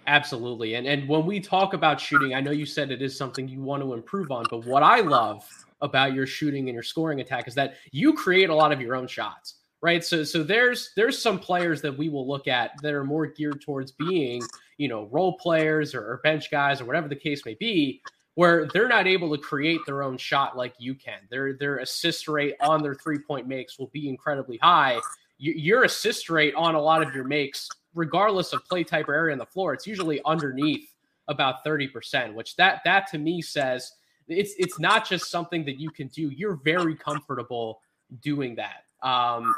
Absolutely. 0.07 0.75
And 0.75 0.87
and 0.87 1.07
when 1.07 1.25
we 1.25 1.39
talk 1.39 1.73
about 1.73 1.99
shooting, 1.99 2.33
I 2.33 2.41
know 2.41 2.51
you 2.51 2.65
said 2.65 2.91
it 2.91 3.01
is 3.01 3.15
something 3.15 3.47
you 3.47 3.61
want 3.61 3.83
to 3.83 3.93
improve 3.93 4.31
on, 4.31 4.45
but 4.49 4.65
what 4.65 4.83
I 4.83 5.01
love 5.01 5.47
about 5.81 6.13
your 6.13 6.27
shooting 6.27 6.67
and 6.67 6.73
your 6.73 6.83
scoring 6.83 7.21
attack 7.21 7.47
is 7.47 7.55
that 7.55 7.75
you 7.91 8.13
create 8.13 8.49
a 8.49 8.55
lot 8.55 8.71
of 8.71 8.81
your 8.81 8.95
own 8.95 9.07
shots. 9.07 9.55
Right. 9.81 10.03
So 10.03 10.23
so 10.23 10.43
there's 10.43 10.91
there's 10.95 11.19
some 11.19 11.39
players 11.39 11.81
that 11.81 11.97
we 11.97 12.09
will 12.09 12.27
look 12.27 12.47
at 12.47 12.71
that 12.83 12.93
are 12.93 13.03
more 13.03 13.25
geared 13.25 13.61
towards 13.61 13.91
being, 13.91 14.43
you 14.81 14.87
know, 14.87 15.07
role 15.11 15.37
players 15.37 15.93
or, 15.93 16.01
or 16.01 16.21
bench 16.23 16.49
guys 16.49 16.81
or 16.81 16.85
whatever 16.85 17.07
the 17.07 17.15
case 17.15 17.45
may 17.45 17.53
be, 17.53 18.01
where 18.33 18.67
they're 18.73 18.87
not 18.87 19.05
able 19.05 19.29
to 19.29 19.39
create 19.39 19.79
their 19.85 20.01
own 20.01 20.17
shot 20.17 20.57
like 20.57 20.73
you 20.79 20.95
can. 20.95 21.19
Their 21.29 21.53
their 21.53 21.77
assist 21.77 22.27
rate 22.27 22.55
on 22.61 22.81
their 22.81 22.95
three 22.95 23.19
point 23.19 23.47
makes 23.47 23.77
will 23.77 23.91
be 23.93 24.09
incredibly 24.09 24.57
high. 24.57 24.99
Your 25.37 25.83
assist 25.83 26.31
rate 26.31 26.55
on 26.55 26.73
a 26.73 26.81
lot 26.81 27.03
of 27.03 27.13
your 27.13 27.25
makes 27.25 27.69
regardless 27.93 28.53
of 28.53 28.65
play 28.65 28.83
type 28.83 29.07
or 29.07 29.13
area 29.13 29.33
on 29.33 29.37
the 29.37 29.45
floor, 29.45 29.73
it's 29.73 29.85
usually 29.85 30.19
underneath 30.25 30.87
about 31.27 31.63
30%, 31.63 32.33
which 32.33 32.55
that 32.55 32.81
that 32.83 33.05
to 33.11 33.19
me 33.19 33.39
says 33.39 33.91
it's 34.27 34.55
it's 34.57 34.79
not 34.79 35.07
just 35.07 35.29
something 35.29 35.63
that 35.65 35.79
you 35.79 35.91
can 35.91 36.07
do. 36.07 36.29
You're 36.29 36.59
very 36.63 36.95
comfortable 36.95 37.81
doing 38.23 38.55
that. 38.55 38.85
Um, 39.03 39.55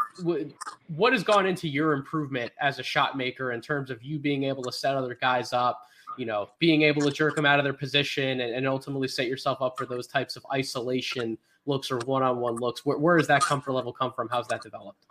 what 0.95 1.11
has 1.11 1.23
gone 1.23 1.45
into 1.45 1.67
your 1.67 1.93
improvement 1.93 2.51
as 2.61 2.79
a 2.79 2.83
shot 2.83 3.17
maker 3.17 3.51
in 3.51 3.61
terms 3.61 3.89
of 3.89 4.01
you 4.01 4.17
being 4.17 4.43
able 4.43 4.63
to 4.63 4.71
set 4.71 4.95
other 4.95 5.15
guys 5.15 5.51
up, 5.51 5.81
you 6.17 6.25
know, 6.25 6.49
being 6.59 6.83
able 6.83 7.01
to 7.01 7.11
jerk 7.11 7.35
them 7.35 7.45
out 7.45 7.59
of 7.59 7.63
their 7.63 7.73
position 7.73 8.39
and, 8.41 8.55
and 8.55 8.67
ultimately 8.67 9.07
set 9.07 9.27
yourself 9.27 9.61
up 9.61 9.77
for 9.77 9.85
those 9.85 10.07
types 10.07 10.35
of 10.35 10.45
isolation 10.53 11.37
looks 11.65 11.91
or 11.91 11.97
one-on-one 12.05 12.55
looks? 12.55 12.85
Where, 12.85 12.97
where 12.97 13.17
does 13.17 13.27
that 13.27 13.41
comfort 13.41 13.73
level 13.73 13.91
come 13.91 14.13
from? 14.13 14.29
How's 14.29 14.47
that 14.47 14.61
developed? 14.61 15.05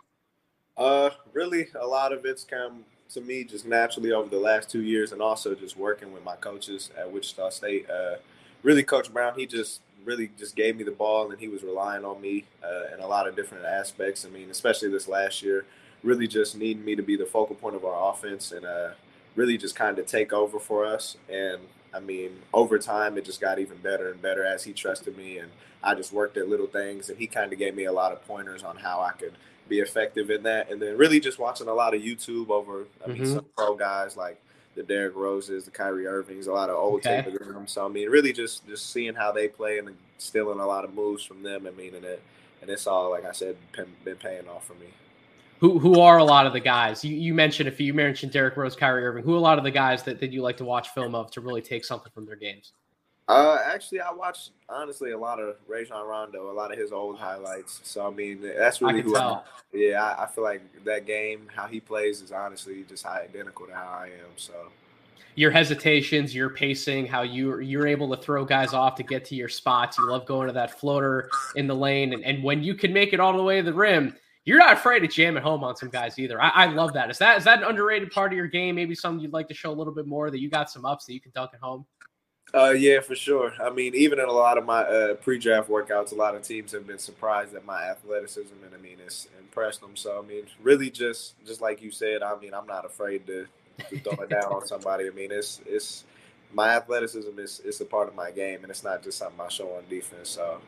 Uh, 0.77 1.11
really, 1.33 1.67
a 1.79 1.85
lot 1.85 2.11
of 2.11 2.25
it's 2.25 2.43
come 2.43 2.83
to 3.09 3.21
me 3.21 3.43
just 3.43 3.67
naturally 3.67 4.11
over 4.11 4.29
the 4.29 4.39
last 4.39 4.69
two 4.69 4.81
years, 4.81 5.11
and 5.11 5.21
also 5.21 5.53
just 5.53 5.77
working 5.77 6.11
with 6.11 6.23
my 6.23 6.35
coaches 6.37 6.89
at 6.97 7.11
Wichita 7.11 7.49
State. 7.49 7.87
Uh, 7.89 8.15
really, 8.63 8.81
Coach 8.81 9.13
Brown, 9.13 9.33
he 9.37 9.45
just 9.45 9.81
really 10.05 10.31
just 10.37 10.55
gave 10.55 10.75
me 10.75 10.83
the 10.83 10.91
ball, 10.91 11.31
and 11.31 11.39
he 11.39 11.47
was 11.47 11.63
relying 11.63 12.05
on 12.05 12.21
me 12.21 12.45
uh, 12.63 12.93
in 12.93 12.99
a 12.99 13.07
lot 13.07 13.27
of 13.27 13.35
different 13.35 13.65
aspects. 13.65 14.25
I 14.25 14.29
mean, 14.29 14.49
especially 14.49 14.89
this 14.89 15.07
last 15.07 15.41
year, 15.41 15.65
really 16.03 16.27
just 16.27 16.55
needing 16.57 16.83
me 16.83 16.95
to 16.95 17.03
be 17.03 17.15
the 17.15 17.25
focal 17.25 17.55
point 17.55 17.75
of 17.75 17.85
our 17.85 18.11
offense 18.11 18.51
and 18.51 18.65
uh, 18.65 18.89
really 19.35 19.57
just 19.57 19.75
kind 19.75 19.97
of 19.99 20.05
take 20.05 20.33
over 20.33 20.59
for 20.59 20.85
us. 20.85 21.17
And 21.29 21.61
I 21.93 21.99
mean, 21.99 22.31
over 22.53 22.77
time, 22.79 23.17
it 23.17 23.25
just 23.25 23.39
got 23.39 23.59
even 23.59 23.77
better 23.77 24.11
and 24.11 24.21
better 24.21 24.43
as 24.43 24.63
he 24.63 24.73
trusted 24.73 25.17
me, 25.17 25.37
and 25.37 25.51
I 25.83 25.95
just 25.95 26.13
worked 26.13 26.37
at 26.37 26.47
little 26.49 26.67
things, 26.67 27.09
and 27.09 27.17
he 27.17 27.27
kind 27.27 27.51
of 27.53 27.59
gave 27.59 27.75
me 27.75 27.85
a 27.85 27.93
lot 27.93 28.11
of 28.11 28.25
pointers 28.27 28.63
on 28.63 28.77
how 28.77 29.01
I 29.01 29.11
could– 29.11 29.33
be 29.67 29.79
effective 29.79 30.29
in 30.29 30.43
that. 30.43 30.71
And 30.71 30.81
then 30.81 30.97
really 30.97 31.19
just 31.19 31.39
watching 31.39 31.67
a 31.67 31.73
lot 31.73 31.95
of 31.95 32.01
YouTube 32.01 32.49
over, 32.49 32.85
I 33.03 33.07
mean, 33.07 33.23
mm-hmm. 33.23 33.33
some 33.33 33.45
pro 33.55 33.75
guys 33.75 34.17
like 34.17 34.41
the 34.75 34.83
Derrick 34.83 35.15
Roses, 35.15 35.65
the 35.65 35.71
Kyrie 35.71 36.07
Irvings, 36.07 36.47
a 36.47 36.51
lot 36.51 36.69
of 36.69 36.77
old 36.77 37.05
okay. 37.05 37.21
tape 37.21 37.39
of 37.39 37.47
them. 37.47 37.67
So 37.67 37.85
I 37.85 37.89
mean, 37.89 38.09
really 38.09 38.33
just 38.33 38.67
just 38.67 38.91
seeing 38.91 39.13
how 39.13 39.31
they 39.31 39.47
play 39.47 39.79
and 39.79 39.95
stealing 40.17 40.59
a 40.59 40.65
lot 40.65 40.83
of 40.83 40.93
moves 40.93 41.23
from 41.23 41.43
them. 41.43 41.67
I 41.67 41.71
mean, 41.71 41.95
and 41.95 42.05
it 42.05 42.21
and 42.61 42.69
it's 42.69 42.87
all 42.87 43.11
like 43.11 43.25
I 43.25 43.31
said, 43.31 43.55
been 44.03 44.15
paying 44.15 44.47
off 44.47 44.65
for 44.65 44.73
me. 44.75 44.87
Who 45.59 45.79
who 45.79 45.99
are 45.99 46.17
a 46.17 46.23
lot 46.23 46.45
of 46.45 46.53
the 46.53 46.59
guys 46.59 47.03
you, 47.05 47.15
you 47.15 47.33
mentioned? 47.33 47.69
If 47.69 47.79
you 47.79 47.93
mentioned 47.93 48.31
Derrick 48.31 48.57
Rose, 48.57 48.75
Kyrie 48.75 49.05
Irving, 49.05 49.23
who 49.23 49.33
are 49.33 49.37
a 49.37 49.41
lot 49.41 49.57
of 49.57 49.63
the 49.63 49.71
guys 49.71 50.03
that, 50.03 50.19
that 50.19 50.31
you 50.31 50.41
like 50.41 50.57
to 50.57 50.65
watch 50.65 50.89
film 50.89 51.15
of 51.15 51.31
to 51.31 51.41
really 51.41 51.61
take 51.61 51.85
something 51.85 52.11
from 52.13 52.25
their 52.25 52.35
games? 52.35 52.73
Uh, 53.27 53.57
actually, 53.65 54.01
I 54.01 54.11
watched 54.11 54.51
honestly 54.67 55.11
a 55.11 55.17
lot 55.17 55.39
of 55.39 55.55
Rajon 55.67 56.05
Rondo, 56.05 56.51
a 56.51 56.53
lot 56.53 56.73
of 56.73 56.77
his 56.77 56.91
old 56.91 57.17
highlights. 57.17 57.79
So 57.83 58.05
I 58.05 58.09
mean, 58.09 58.41
that's 58.41 58.81
really 58.81 58.99
I 58.99 59.03
who. 59.03 59.15
I, 59.15 59.41
yeah, 59.73 60.03
I, 60.03 60.23
I, 60.23 60.27
feel 60.27 60.43
like 60.43 60.61
that 60.83 61.05
game, 61.05 61.47
how 61.53 61.67
he 61.67 61.79
plays, 61.79 62.21
is 62.21 62.31
honestly 62.33 62.83
just 62.87 63.05
identical 63.05 63.65
to 63.67 63.73
how 63.73 63.99
I 64.01 64.07
am. 64.07 64.31
So 64.35 64.53
your 65.35 65.51
hesitations, 65.51 66.35
your 66.35 66.49
pacing, 66.49 67.07
how 67.07 67.21
you 67.21 67.59
you're 67.59 67.87
able 67.87 68.13
to 68.15 68.21
throw 68.21 68.43
guys 68.43 68.73
off 68.73 68.95
to 68.95 69.03
get 69.03 69.23
to 69.25 69.35
your 69.35 69.49
spots. 69.49 69.97
You 69.97 70.09
love 70.09 70.25
going 70.25 70.47
to 70.47 70.53
that 70.53 70.79
floater 70.79 71.29
in 71.55 71.65
the 71.65 71.75
lane, 71.75 72.13
and, 72.13 72.23
and 72.25 72.43
when 72.43 72.61
you 72.61 72.75
can 72.75 72.91
make 72.91 73.13
it 73.13 73.19
all 73.19 73.35
the 73.35 73.43
way 73.43 73.57
to 73.57 73.63
the 73.63 73.73
rim, 73.73 74.15
you're 74.45 74.59
not 74.59 74.73
afraid 74.73 74.99
to 74.99 75.07
jam 75.07 75.37
at 75.37 75.43
home 75.43 75.63
on 75.63 75.75
some 75.75 75.89
guys 75.89 76.19
either. 76.19 76.41
I, 76.41 76.49
I, 76.49 76.65
love 76.65 76.93
that. 76.93 77.09
Is 77.09 77.17
that 77.19 77.37
is 77.37 77.45
that 77.45 77.59
an 77.59 77.65
underrated 77.69 78.11
part 78.11 78.33
of 78.33 78.37
your 78.37 78.47
game? 78.47 78.75
Maybe 78.75 78.95
something 78.95 79.21
you'd 79.21 79.33
like 79.33 79.47
to 79.47 79.53
show 79.53 79.71
a 79.71 79.73
little 79.73 79.93
bit 79.93 80.07
more 80.07 80.29
that 80.29 80.39
you 80.39 80.49
got 80.49 80.69
some 80.69 80.85
ups 80.85 81.05
that 81.05 81.13
you 81.13 81.21
can 81.21 81.31
dunk 81.33 81.51
at 81.53 81.61
home. 81.61 81.85
Uh, 82.55 82.69
yeah, 82.69 82.99
for 82.99 83.15
sure. 83.15 83.51
I 83.59 83.71
mean, 83.71 83.95
even 83.95 84.19
in 84.19 84.25
a 84.25 84.31
lot 84.31 84.59
of 84.59 84.65
my 84.65 84.81
uh, 84.83 85.15
pre-draft 85.15 85.69
workouts, 85.69 86.11
a 86.11 86.15
lot 86.15 86.35
of 86.35 86.43
teams 86.43 86.71
have 86.73 86.85
been 86.85 86.99
surprised 86.99 87.55
at 87.55 87.65
my 87.65 87.83
athleticism, 87.83 88.53
and 88.63 88.75
I 88.75 88.77
mean, 88.77 88.97
it's 89.03 89.27
impressed 89.39 89.81
them. 89.81 89.95
So, 89.95 90.19
I 90.23 90.27
mean, 90.27 90.43
really, 90.61 90.91
just 90.91 91.33
just 91.45 91.61
like 91.61 91.81
you 91.81 91.89
said, 91.89 92.21
I 92.21 92.37
mean, 92.37 92.53
I'm 92.53 92.67
not 92.67 92.85
afraid 92.85 93.25
to, 93.25 93.47
to 93.89 93.99
throw 94.01 94.23
it 94.23 94.29
down 94.29 94.45
on 94.45 94.67
somebody. 94.67 95.07
I 95.07 95.09
mean, 95.09 95.31
it's 95.31 95.61
it's 95.65 96.03
my 96.53 96.75
athleticism 96.75 97.39
is 97.39 97.59
it's 97.65 97.81
a 97.81 97.85
part 97.85 98.07
of 98.07 98.13
my 98.13 98.29
game, 98.29 98.59
and 98.61 98.69
it's 98.69 98.83
not 98.83 99.01
just 99.01 99.17
something 99.17 99.41
I 99.41 99.47
show 99.47 99.69
on 99.69 99.83
defense. 99.89 100.29
So, 100.29 100.61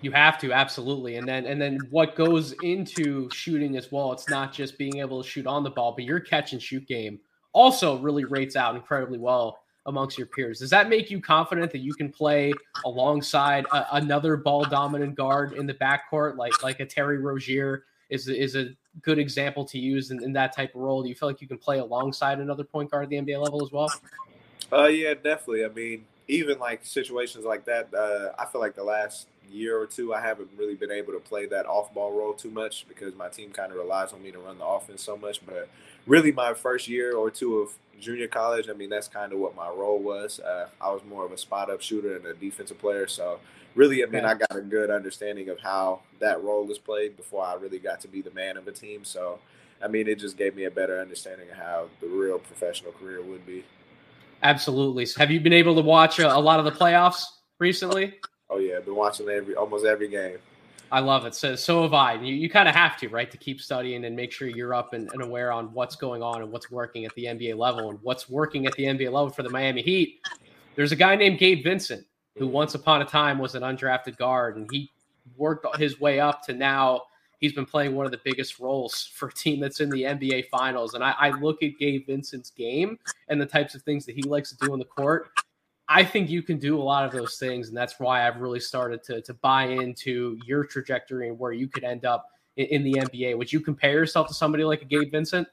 you 0.00 0.12
have 0.12 0.38
to 0.38 0.52
absolutely, 0.52 1.16
and 1.16 1.26
then 1.26 1.44
and 1.46 1.60
then 1.60 1.80
what 1.90 2.14
goes 2.14 2.52
into 2.62 3.28
shooting 3.32 3.76
as 3.76 3.90
well. 3.90 4.12
It's 4.12 4.28
not 4.28 4.52
just 4.52 4.78
being 4.78 4.98
able 4.98 5.24
to 5.24 5.28
shoot 5.28 5.48
on 5.48 5.64
the 5.64 5.70
ball, 5.70 5.90
but 5.90 6.04
your 6.04 6.20
catch 6.20 6.52
and 6.52 6.62
shoot 6.62 6.86
game 6.86 7.18
also 7.52 7.98
really 7.98 8.24
rates 8.24 8.54
out 8.54 8.76
incredibly 8.76 9.18
well 9.18 9.63
amongst 9.86 10.16
your 10.16 10.26
peers. 10.26 10.60
Does 10.60 10.70
that 10.70 10.88
make 10.88 11.10
you 11.10 11.20
confident 11.20 11.70
that 11.72 11.80
you 11.80 11.94
can 11.94 12.10
play 12.10 12.52
alongside 12.84 13.66
a, 13.72 13.96
another 13.96 14.36
ball 14.36 14.64
dominant 14.64 15.14
guard 15.14 15.52
in 15.52 15.66
the 15.66 15.74
backcourt, 15.74 16.36
like 16.36 16.62
like 16.62 16.80
a 16.80 16.86
Terry 16.86 17.18
Rozier 17.18 17.84
is 18.10 18.28
is 18.28 18.56
a 18.56 18.70
good 19.02 19.18
example 19.18 19.64
to 19.64 19.78
use 19.78 20.10
in, 20.10 20.22
in 20.22 20.32
that 20.32 20.54
type 20.54 20.74
of 20.74 20.80
role? 20.80 21.02
Do 21.02 21.08
you 21.08 21.14
feel 21.14 21.28
like 21.28 21.40
you 21.40 21.48
can 21.48 21.58
play 21.58 21.78
alongside 21.78 22.38
another 22.38 22.64
point 22.64 22.90
guard 22.90 23.04
at 23.04 23.10
the 23.10 23.16
NBA 23.16 23.42
level 23.42 23.62
as 23.64 23.72
well? 23.72 23.92
Uh, 24.72 24.86
yeah, 24.86 25.14
definitely. 25.14 25.64
I 25.64 25.68
mean, 25.68 26.04
even 26.28 26.58
like 26.58 26.84
situations 26.84 27.44
like 27.44 27.64
that, 27.66 27.92
uh, 27.94 28.32
I 28.38 28.46
feel 28.46 28.60
like 28.60 28.74
the 28.74 28.84
last 28.84 29.26
year 29.50 29.78
or 29.78 29.86
two, 29.86 30.14
I 30.14 30.20
haven't 30.20 30.48
really 30.56 30.74
been 30.74 30.90
able 30.90 31.12
to 31.12 31.20
play 31.20 31.46
that 31.46 31.66
off 31.66 31.92
ball 31.94 32.12
role 32.12 32.32
too 32.32 32.50
much 32.50 32.86
because 32.88 33.14
my 33.14 33.28
team 33.28 33.50
kind 33.50 33.72
of 33.72 33.78
relies 33.78 34.12
on 34.12 34.22
me 34.22 34.30
to 34.32 34.38
run 34.38 34.58
the 34.58 34.66
offense 34.66 35.02
so 35.02 35.16
much. 35.16 35.44
But 35.44 35.68
really, 36.06 36.32
my 36.32 36.54
first 36.54 36.88
year 36.88 37.16
or 37.16 37.30
two 37.30 37.58
of 37.58 37.70
junior 38.00 38.28
college, 38.28 38.68
I 38.68 38.72
mean, 38.72 38.90
that's 38.90 39.08
kind 39.08 39.32
of 39.32 39.38
what 39.38 39.54
my 39.54 39.68
role 39.68 39.98
was. 39.98 40.40
Uh, 40.40 40.68
I 40.80 40.90
was 40.90 41.02
more 41.08 41.24
of 41.24 41.32
a 41.32 41.38
spot 41.38 41.70
up 41.70 41.80
shooter 41.80 42.16
and 42.16 42.26
a 42.26 42.34
defensive 42.34 42.78
player. 42.78 43.06
So, 43.06 43.40
really, 43.74 44.02
I 44.02 44.06
mean, 44.06 44.24
I 44.24 44.34
got 44.34 44.56
a 44.56 44.60
good 44.60 44.90
understanding 44.90 45.48
of 45.48 45.60
how 45.60 46.00
that 46.20 46.42
role 46.42 46.70
is 46.70 46.78
played 46.78 47.16
before 47.16 47.44
I 47.44 47.54
really 47.54 47.78
got 47.78 48.00
to 48.02 48.08
be 48.08 48.22
the 48.22 48.32
man 48.32 48.56
of 48.56 48.66
a 48.68 48.72
team. 48.72 49.04
So, 49.04 49.38
I 49.82 49.88
mean, 49.88 50.08
it 50.08 50.18
just 50.18 50.36
gave 50.36 50.56
me 50.56 50.64
a 50.64 50.70
better 50.70 51.00
understanding 51.00 51.50
of 51.50 51.56
how 51.56 51.88
the 52.00 52.06
real 52.06 52.38
professional 52.38 52.92
career 52.92 53.22
would 53.22 53.46
be. 53.46 53.64
Absolutely. 54.42 55.06
So 55.06 55.20
have 55.20 55.30
you 55.30 55.40
been 55.40 55.54
able 55.54 55.74
to 55.74 55.80
watch 55.80 56.18
a, 56.18 56.34
a 56.34 56.38
lot 56.38 56.58
of 56.58 56.66
the 56.66 56.70
playoffs 56.70 57.24
recently? 57.58 58.14
Oh 58.50 58.58
yeah, 58.58 58.76
I've 58.76 58.84
been 58.84 58.96
watching 58.96 59.28
every 59.28 59.54
almost 59.54 59.84
every 59.84 60.08
game. 60.08 60.38
I 60.92 61.00
love 61.00 61.26
it. 61.26 61.34
So 61.34 61.56
so 61.56 61.82
have 61.82 61.94
I. 61.94 62.14
You, 62.14 62.34
you 62.34 62.48
kind 62.48 62.68
of 62.68 62.74
have 62.74 62.96
to, 62.98 63.08
right, 63.08 63.30
to 63.30 63.36
keep 63.36 63.60
studying 63.60 64.04
and 64.04 64.14
make 64.14 64.32
sure 64.32 64.48
you're 64.48 64.74
up 64.74 64.92
and, 64.92 65.10
and, 65.12 65.22
aware 65.22 65.50
on 65.50 65.72
what's 65.72 65.96
going 65.96 66.22
on 66.22 66.42
and 66.42 66.52
what's 66.52 66.70
working 66.70 67.04
at 67.04 67.14
the 67.14 67.24
NBA 67.24 67.56
level 67.56 67.90
and 67.90 67.98
what's 68.02 68.28
working 68.28 68.66
at 68.66 68.74
the 68.74 68.84
NBA 68.84 69.10
level 69.10 69.30
for 69.30 69.42
the 69.42 69.50
Miami 69.50 69.82
Heat. 69.82 70.20
There's 70.76 70.92
a 70.92 70.96
guy 70.96 71.16
named 71.16 71.38
Gabe 71.38 71.64
Vincent 71.64 72.06
who 72.36 72.44
mm-hmm. 72.44 72.54
once 72.54 72.74
upon 72.74 73.02
a 73.02 73.04
time 73.04 73.38
was 73.38 73.54
an 73.54 73.62
undrafted 73.62 74.16
guard 74.18 74.56
and 74.56 74.68
he 74.70 74.90
worked 75.36 75.66
his 75.78 76.00
way 76.00 76.20
up 76.20 76.42
to 76.42 76.52
now 76.52 77.02
he's 77.44 77.52
been 77.52 77.66
playing 77.66 77.94
one 77.94 78.06
of 78.06 78.12
the 78.12 78.20
biggest 78.24 78.58
roles 78.58 79.10
for 79.14 79.28
a 79.28 79.32
team 79.32 79.60
that's 79.60 79.80
in 79.80 79.90
the 79.90 80.02
NBA 80.02 80.48
finals. 80.48 80.94
And 80.94 81.04
I, 81.04 81.14
I 81.18 81.30
look 81.30 81.62
at 81.62 81.72
Gabe 81.78 82.06
Vincent's 82.06 82.50
game 82.50 82.98
and 83.28 83.40
the 83.40 83.46
types 83.46 83.74
of 83.74 83.82
things 83.82 84.06
that 84.06 84.14
he 84.14 84.22
likes 84.22 84.50
to 84.50 84.56
do 84.64 84.72
on 84.72 84.78
the 84.78 84.84
court. 84.84 85.28
I 85.88 86.04
think 86.04 86.30
you 86.30 86.42
can 86.42 86.58
do 86.58 86.80
a 86.80 86.82
lot 86.82 87.04
of 87.04 87.12
those 87.12 87.36
things, 87.38 87.68
and 87.68 87.76
that's 87.76 88.00
why 88.00 88.26
I've 88.26 88.40
really 88.40 88.60
started 88.60 89.02
to 89.04 89.20
to 89.22 89.34
buy 89.34 89.64
into 89.66 90.38
your 90.46 90.64
trajectory 90.64 91.28
and 91.28 91.38
where 91.38 91.52
you 91.52 91.68
could 91.68 91.84
end 91.84 92.04
up 92.04 92.26
in, 92.56 92.66
in 92.66 92.84
the 92.84 92.92
NBA. 92.94 93.36
Would 93.36 93.52
you 93.52 93.60
compare 93.60 93.92
yourself 93.92 94.28
to 94.28 94.34
somebody 94.34 94.64
like 94.64 94.82
a 94.82 94.86
Gabe 94.86 95.10
Vincent? 95.10 95.46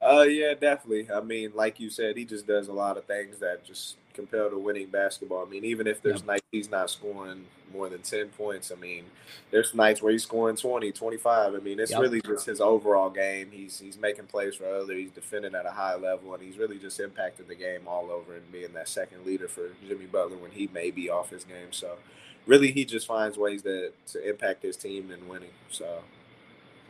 Uh, 0.00 0.22
yeah, 0.22 0.52
definitely. 0.54 1.10
I 1.10 1.20
mean, 1.20 1.52
like 1.54 1.80
you 1.80 1.88
said, 1.88 2.16
he 2.16 2.24
just 2.24 2.46
does 2.46 2.68
a 2.68 2.72
lot 2.72 2.98
of 2.98 3.04
things 3.04 3.38
that 3.38 3.64
just 3.64 3.96
compel 4.16 4.50
to 4.50 4.58
winning 4.58 4.88
basketball. 4.88 5.46
I 5.46 5.48
mean, 5.48 5.64
even 5.64 5.86
if 5.86 6.02
there's 6.02 6.24
nights 6.24 6.46
he's 6.50 6.70
not 6.70 6.90
scoring 6.90 7.44
more 7.72 7.88
than 7.88 8.00
10 8.00 8.28
points, 8.30 8.72
I 8.72 8.74
mean, 8.74 9.04
there's 9.50 9.74
nights 9.74 10.02
where 10.02 10.10
he's 10.10 10.24
scoring 10.24 10.56
20, 10.56 10.90
25. 10.90 11.54
I 11.54 11.58
mean, 11.58 11.78
it's 11.78 11.94
really 11.96 12.20
just 12.22 12.46
his 12.46 12.60
overall 12.60 13.10
game. 13.10 13.50
He's 13.52 13.78
he's 13.78 13.98
making 13.98 14.26
plays 14.26 14.56
for 14.56 14.66
others, 14.66 14.96
he's 14.96 15.10
defending 15.10 15.54
at 15.54 15.66
a 15.66 15.70
high 15.70 15.94
level, 15.94 16.34
and 16.34 16.42
he's 16.42 16.58
really 16.58 16.78
just 16.78 16.98
impacted 16.98 17.46
the 17.46 17.54
game 17.54 17.82
all 17.86 18.10
over 18.10 18.34
and 18.34 18.50
being 18.50 18.72
that 18.72 18.88
second 18.88 19.24
leader 19.24 19.46
for 19.46 19.68
Jimmy 19.86 20.06
Butler 20.06 20.38
when 20.38 20.50
he 20.50 20.68
may 20.72 20.90
be 20.90 21.10
off 21.10 21.30
his 21.30 21.44
game. 21.44 21.72
So, 21.72 21.96
really, 22.46 22.72
he 22.72 22.84
just 22.84 23.06
finds 23.06 23.36
ways 23.36 23.62
that 23.62 23.92
to 24.08 24.28
impact 24.28 24.62
his 24.62 24.76
team 24.76 25.10
and 25.10 25.28
winning. 25.28 25.50
So, 25.70 26.02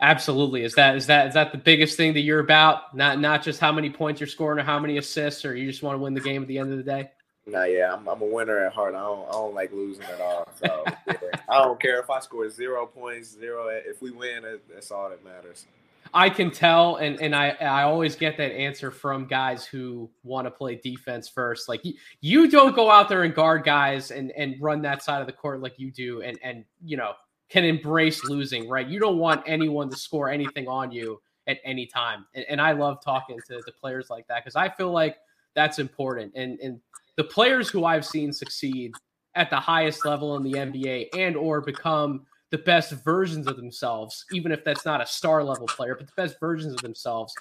Absolutely. 0.01 0.63
Is 0.63 0.75
that 0.75 0.95
is 0.95 1.07
that 1.07 1.27
is 1.27 1.33
that 1.33 1.51
the 1.51 1.57
biggest 1.57 1.97
thing 1.97 2.13
that 2.13 2.21
you're 2.21 2.39
about? 2.39 2.95
Not 2.95 3.19
not 3.19 3.41
just 3.41 3.59
how 3.59 3.71
many 3.71 3.89
points 3.89 4.21
you're 4.21 4.27
scoring 4.27 4.59
or 4.59 4.63
how 4.63 4.79
many 4.79 4.97
assists, 4.97 5.43
or 5.43 5.55
you 5.55 5.69
just 5.69 5.81
want 5.81 5.95
to 5.95 5.99
win 5.99 6.13
the 6.13 6.21
game 6.21 6.41
at 6.41 6.47
the 6.47 6.59
end 6.59 6.71
of 6.71 6.77
the 6.77 6.83
day? 6.83 7.09
Nah, 7.47 7.63
yeah, 7.63 7.93
I'm, 7.93 8.07
I'm 8.07 8.21
a 8.21 8.25
winner 8.25 8.65
at 8.65 8.73
heart. 8.73 8.93
I 8.93 9.01
don't 9.01 9.27
I 9.29 9.31
don't 9.31 9.55
like 9.55 9.71
losing 9.71 10.03
at 10.05 10.19
all. 10.19 10.47
So 10.55 10.83
yeah, 11.07 11.13
I 11.49 11.63
don't 11.63 11.79
care 11.79 11.99
if 11.99 12.09
I 12.09 12.19
score 12.19 12.49
zero 12.49 12.85
points, 12.85 13.29
zero. 13.29 13.67
If 13.69 14.01
we 14.01 14.11
win, 14.11 14.43
that's 14.73 14.91
all 14.91 15.09
that 15.09 15.23
matters. 15.23 15.65
I 16.13 16.29
can 16.29 16.51
tell, 16.51 16.97
and 16.97 17.21
and 17.21 17.35
I 17.35 17.49
I 17.61 17.83
always 17.83 18.15
get 18.15 18.37
that 18.37 18.51
answer 18.51 18.91
from 18.91 19.27
guys 19.27 19.65
who 19.65 20.09
want 20.23 20.45
to 20.45 20.51
play 20.51 20.75
defense 20.75 21.29
first. 21.29 21.69
Like 21.69 21.83
you, 21.85 21.93
you 22.21 22.49
don't 22.49 22.75
go 22.75 22.89
out 22.89 23.07
there 23.07 23.23
and 23.23 23.33
guard 23.33 23.63
guys 23.63 24.11
and 24.11 24.31
and 24.31 24.55
run 24.61 24.81
that 24.81 25.03
side 25.03 25.21
of 25.21 25.27
the 25.27 25.33
court 25.33 25.61
like 25.61 25.79
you 25.79 25.91
do, 25.91 26.21
and 26.21 26.37
and 26.43 26.65
you 26.83 26.97
know 26.97 27.13
can 27.49 27.63
embrace 27.63 28.25
losing, 28.25 28.67
right? 28.67 28.87
You 28.87 28.99
don't 28.99 29.19
want 29.19 29.43
anyone 29.45 29.89
to 29.89 29.95
score 29.95 30.29
anything 30.29 30.67
on 30.67 30.91
you 30.91 31.21
at 31.47 31.59
any 31.63 31.85
time. 31.85 32.25
And, 32.35 32.45
and 32.49 32.61
I 32.61 32.73
love 32.73 33.01
talking 33.01 33.39
to 33.47 33.61
the 33.65 33.71
players 33.71 34.09
like 34.09 34.27
that 34.27 34.43
because 34.43 34.57
I 34.57 34.67
feel 34.67 34.91
like 34.91 35.17
that's 35.55 35.79
important. 35.79 36.33
And 36.35 36.59
and 36.59 36.79
the 37.17 37.23
players 37.23 37.69
who 37.69 37.85
I've 37.85 38.05
seen 38.05 38.31
succeed 38.31 38.93
at 39.35 39.49
the 39.49 39.59
highest 39.59 40.05
level 40.05 40.37
in 40.37 40.43
the 40.43 40.53
NBA 40.53 41.09
and 41.17 41.35
or 41.35 41.61
become 41.61 42.25
the 42.49 42.57
best 42.57 42.93
versions 43.03 43.45
of 43.45 43.57
themselves, 43.57 44.25
even 44.31 44.51
if 44.51 44.63
that's 44.63 44.85
not 44.85 45.01
a 45.01 45.05
star 45.05 45.43
level 45.43 45.67
player, 45.67 45.95
but 45.95 46.07
the 46.07 46.13
best 46.15 46.39
versions 46.39 46.73
of 46.73 46.81
themselves 46.81 47.33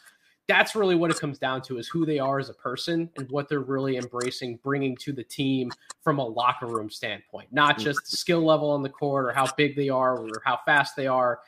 that's 0.48 0.76
really 0.76 0.94
what 0.94 1.10
it 1.10 1.18
comes 1.18 1.38
down 1.38 1.60
to 1.62 1.78
is 1.78 1.88
who 1.88 2.06
they 2.06 2.18
are 2.18 2.38
as 2.38 2.48
a 2.48 2.54
person 2.54 3.10
and 3.16 3.28
what 3.30 3.48
they're 3.48 3.60
really 3.60 3.96
embracing 3.96 4.58
bringing 4.62 4.96
to 4.96 5.12
the 5.12 5.24
team 5.24 5.70
from 6.02 6.18
a 6.18 6.24
locker 6.24 6.66
room 6.66 6.90
standpoint 6.90 7.48
not 7.52 7.76
mm-hmm. 7.76 7.84
just 7.84 8.10
the 8.10 8.16
skill 8.16 8.44
level 8.44 8.70
on 8.70 8.82
the 8.82 8.88
court 8.88 9.26
or 9.26 9.32
how 9.32 9.46
big 9.56 9.76
they 9.76 9.88
are 9.88 10.18
or 10.18 10.42
how 10.44 10.58
fast 10.64 10.96
they 10.96 11.06
are. 11.06 11.40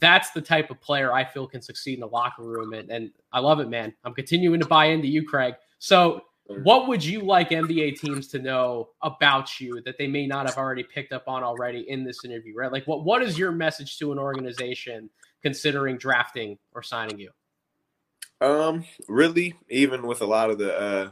That's 0.00 0.30
the 0.30 0.40
type 0.40 0.70
of 0.70 0.80
player 0.80 1.12
i 1.12 1.24
feel 1.24 1.46
can 1.46 1.62
succeed 1.62 1.94
in 1.94 2.00
the 2.00 2.08
locker 2.08 2.42
room 2.42 2.72
and, 2.72 2.90
and 2.90 3.10
i 3.32 3.40
love 3.40 3.60
it 3.60 3.68
man. 3.68 3.94
I'm 4.04 4.14
continuing 4.14 4.60
to 4.60 4.66
buy 4.66 4.86
into 4.86 5.08
you 5.08 5.24
craig. 5.26 5.54
So 5.78 6.22
what 6.62 6.88
would 6.88 7.04
you 7.04 7.20
like 7.20 7.50
nba 7.50 7.98
teams 7.98 8.26
to 8.28 8.38
know 8.38 8.88
about 9.02 9.60
you 9.60 9.80
that 9.82 9.96
they 9.98 10.06
may 10.06 10.26
not 10.26 10.46
have 10.46 10.58
already 10.58 10.82
picked 10.82 11.12
up 11.12 11.24
on 11.26 11.42
already 11.42 11.88
in 11.88 12.04
this 12.04 12.24
interview 12.24 12.54
right 12.56 12.72
like 12.72 12.86
what, 12.86 13.04
what 13.04 13.22
is 13.22 13.38
your 13.38 13.52
message 13.52 13.98
to 13.98 14.12
an 14.12 14.18
organization 14.18 15.08
considering 15.42 15.96
drafting 15.96 16.58
or 16.72 16.82
signing 16.82 17.18
you 17.18 17.30
um, 18.40 18.84
really, 19.06 19.54
even 19.68 20.06
with 20.06 20.22
a 20.22 20.26
lot 20.26 20.50
of 20.50 20.58
the 20.58 20.78
uh, 20.78 21.10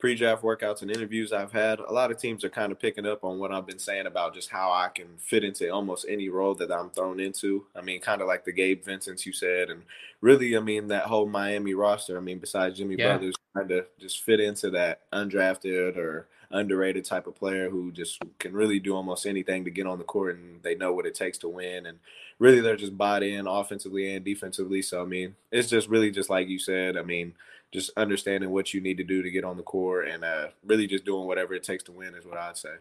pre-draft 0.00 0.42
workouts 0.42 0.82
and 0.82 0.90
interviews 0.90 1.32
I've 1.32 1.52
had, 1.52 1.78
a 1.78 1.92
lot 1.92 2.10
of 2.10 2.18
teams 2.18 2.44
are 2.44 2.50
kind 2.50 2.72
of 2.72 2.80
picking 2.80 3.06
up 3.06 3.22
on 3.22 3.38
what 3.38 3.52
I've 3.52 3.66
been 3.66 3.78
saying 3.78 4.06
about 4.06 4.34
just 4.34 4.50
how 4.50 4.72
I 4.72 4.88
can 4.92 5.16
fit 5.18 5.44
into 5.44 5.70
almost 5.70 6.04
any 6.08 6.28
role 6.28 6.54
that 6.56 6.72
I'm 6.72 6.90
thrown 6.90 7.20
into. 7.20 7.66
I 7.76 7.80
mean, 7.80 8.00
kind 8.00 8.20
of 8.20 8.26
like 8.26 8.44
the 8.44 8.52
Gabe 8.52 8.84
Vincent's 8.84 9.24
you 9.24 9.32
said, 9.32 9.70
and 9.70 9.82
really, 10.20 10.56
I 10.56 10.60
mean 10.60 10.88
that 10.88 11.04
whole 11.04 11.26
Miami 11.26 11.74
roster. 11.74 12.16
I 12.16 12.20
mean, 12.20 12.38
besides 12.38 12.76
Jimmy 12.76 12.96
yeah. 12.98 13.14
Butler's 13.14 13.36
to 13.62 13.86
just 13.98 14.22
fit 14.22 14.40
into 14.40 14.70
that 14.70 15.02
undrafted 15.12 15.96
or 15.96 16.26
underrated 16.50 17.04
type 17.04 17.26
of 17.26 17.34
player 17.34 17.68
who 17.68 17.90
just 17.90 18.22
can 18.38 18.52
really 18.52 18.78
do 18.78 18.94
almost 18.94 19.26
anything 19.26 19.64
to 19.64 19.70
get 19.70 19.86
on 19.86 19.98
the 19.98 20.04
court 20.04 20.36
and 20.36 20.62
they 20.62 20.74
know 20.74 20.92
what 20.92 21.06
it 21.06 21.14
takes 21.14 21.38
to 21.38 21.48
win. 21.48 21.86
And 21.86 21.98
really 22.38 22.60
they're 22.60 22.76
just 22.76 22.96
bought 22.96 23.22
in 23.22 23.46
offensively 23.46 24.14
and 24.14 24.24
defensively. 24.24 24.82
So 24.82 25.02
i 25.02 25.04
mean 25.04 25.34
it's 25.50 25.68
just 25.68 25.88
really 25.88 26.10
just 26.10 26.30
like 26.30 26.48
you 26.48 26.58
said 26.58 26.96
i 26.96 27.02
mean 27.02 27.34
just 27.72 27.90
understanding 27.96 28.50
what 28.50 28.72
you 28.72 28.80
need 28.80 28.96
to 28.98 29.04
do 29.04 29.22
to 29.22 29.30
get 29.30 29.44
on 29.44 29.56
the 29.56 29.62
court 29.62 30.06
and 30.06 30.22
uh, 30.22 30.46
really 30.64 30.86
just 30.86 31.04
doing 31.04 31.26
whatever 31.26 31.54
it 31.54 31.64
takes 31.64 31.82
to 31.82 31.92
win 31.92 32.14
is 32.14 32.24
what 32.24 32.38
i'd 32.38 32.56
say. 32.56 32.74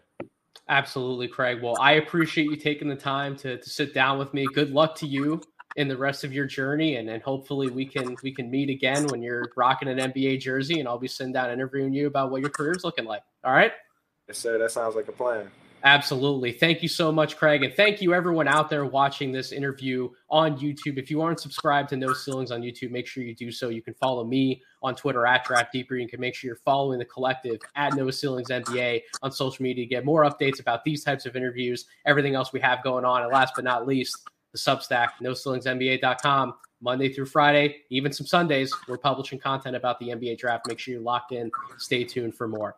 Absolutely 0.70 1.28
craig. 1.28 1.62
Well 1.62 1.78
i 1.80 1.94
appreciate 1.94 2.46
you 2.46 2.56
taking 2.56 2.88
the 2.88 2.96
time 2.96 3.36
to, 3.38 3.58
to 3.58 3.70
sit 3.70 3.94
down 3.94 4.20
with 4.20 4.34
me. 4.34 4.46
Good 4.54 4.72
luck 4.72 4.96
to 4.98 5.08
you 5.08 5.42
in 5.76 5.88
the 5.88 5.98
rest 5.98 6.24
of 6.24 6.34
your 6.34 6.46
journey 6.46 6.98
and, 6.98 7.10
and 7.10 7.22
hopefully 7.24 7.70
we 7.70 7.86
can 7.86 8.16
we 8.24 8.32
can 8.32 8.50
meet 8.50 8.70
again 8.70 9.08
when 9.08 9.22
you're 9.22 9.52
rocking 9.56 9.88
an 9.88 9.98
NBA 9.98 10.40
jersey 10.40 10.80
and 10.80 10.88
I'll 10.88 11.00
be 11.00 11.08
sitting 11.08 11.34
down 11.34 11.50
interviewing 11.52 11.94
you 11.94 12.08
about 12.08 12.32
what 12.32 12.42
your 12.42 12.50
career's 12.50 12.84
looking 12.84 13.06
like. 13.06 13.24
All 13.44 13.54
right? 13.54 13.72
Yes, 14.28 14.38
sir. 14.38 14.58
That 14.58 14.72
sounds 14.72 14.96
like 14.96 15.08
a 15.08 15.12
plan. 15.12 15.50
Absolutely. 15.86 16.54
Thank 16.54 16.82
you 16.82 16.88
so 16.88 17.12
much, 17.12 17.36
Craig. 17.36 17.62
And 17.62 17.74
thank 17.74 18.02
you, 18.02 18.14
everyone 18.14 18.48
out 18.48 18.70
there 18.70 18.86
watching 18.86 19.34
this 19.34 19.52
interview 19.52 20.10
on 20.30 20.58
YouTube. 20.58 20.98
If 20.98 21.12
you 21.12 21.22
aren't 21.22 21.42
subscribed 21.42 21.90
to 21.90 21.98
No 21.98 22.14
Ceilings 22.14 22.52
on 22.52 22.62
YouTube, 22.62 22.90
make 22.90 23.06
sure 23.06 23.22
you 23.22 23.36
do 23.36 23.52
so. 23.52 23.68
You 23.68 23.82
can 23.82 23.94
follow 23.96 24.24
me 24.24 24.62
on 24.82 24.96
Twitter 24.96 25.26
at 25.26 25.44
Draft 25.44 25.74
Deeper. 25.74 25.98
You 25.98 26.08
can 26.08 26.22
make 26.22 26.36
sure 26.36 26.48
you're 26.48 26.56
following 26.56 27.00
the 27.00 27.06
collective 27.06 27.60
at 27.76 27.96
No 27.96 28.10
Ceilings 28.12 28.48
NBA 28.48 29.02
on 29.22 29.32
social 29.34 29.62
media 29.62 29.84
to 29.84 29.90
get 29.90 30.06
more 30.06 30.24
updates 30.24 30.62
about 30.62 30.86
these 30.86 31.04
types 31.04 31.26
of 31.26 31.36
interviews, 31.36 31.86
everything 32.06 32.34
else 32.34 32.54
we 32.54 32.62
have 32.62 32.82
going 32.82 33.04
on. 33.04 33.22
And 33.22 33.32
last 33.34 33.52
but 33.54 33.66
not 33.66 33.86
least, 33.86 34.30
the 34.54 34.60
Substack, 34.60 35.10
NoCeilingsNBA.com. 35.22 36.54
Monday 36.82 37.12
through 37.12 37.26
Friday, 37.26 37.78
even 37.90 38.12
some 38.12 38.28
Sundays, 38.28 38.74
we're 38.90 38.98
publishing 38.98 39.40
content 39.40 39.76
about 39.76 39.98
the 40.00 40.10
NBA 40.10 40.38
draft. 40.38 40.68
Make 40.68 40.80
sure 40.80 40.94
you're 40.94 41.02
locked 41.02 41.32
in. 41.32 41.50
Stay 41.78 42.04
tuned 42.04 42.36
for 42.36 42.48
more. 42.48 42.76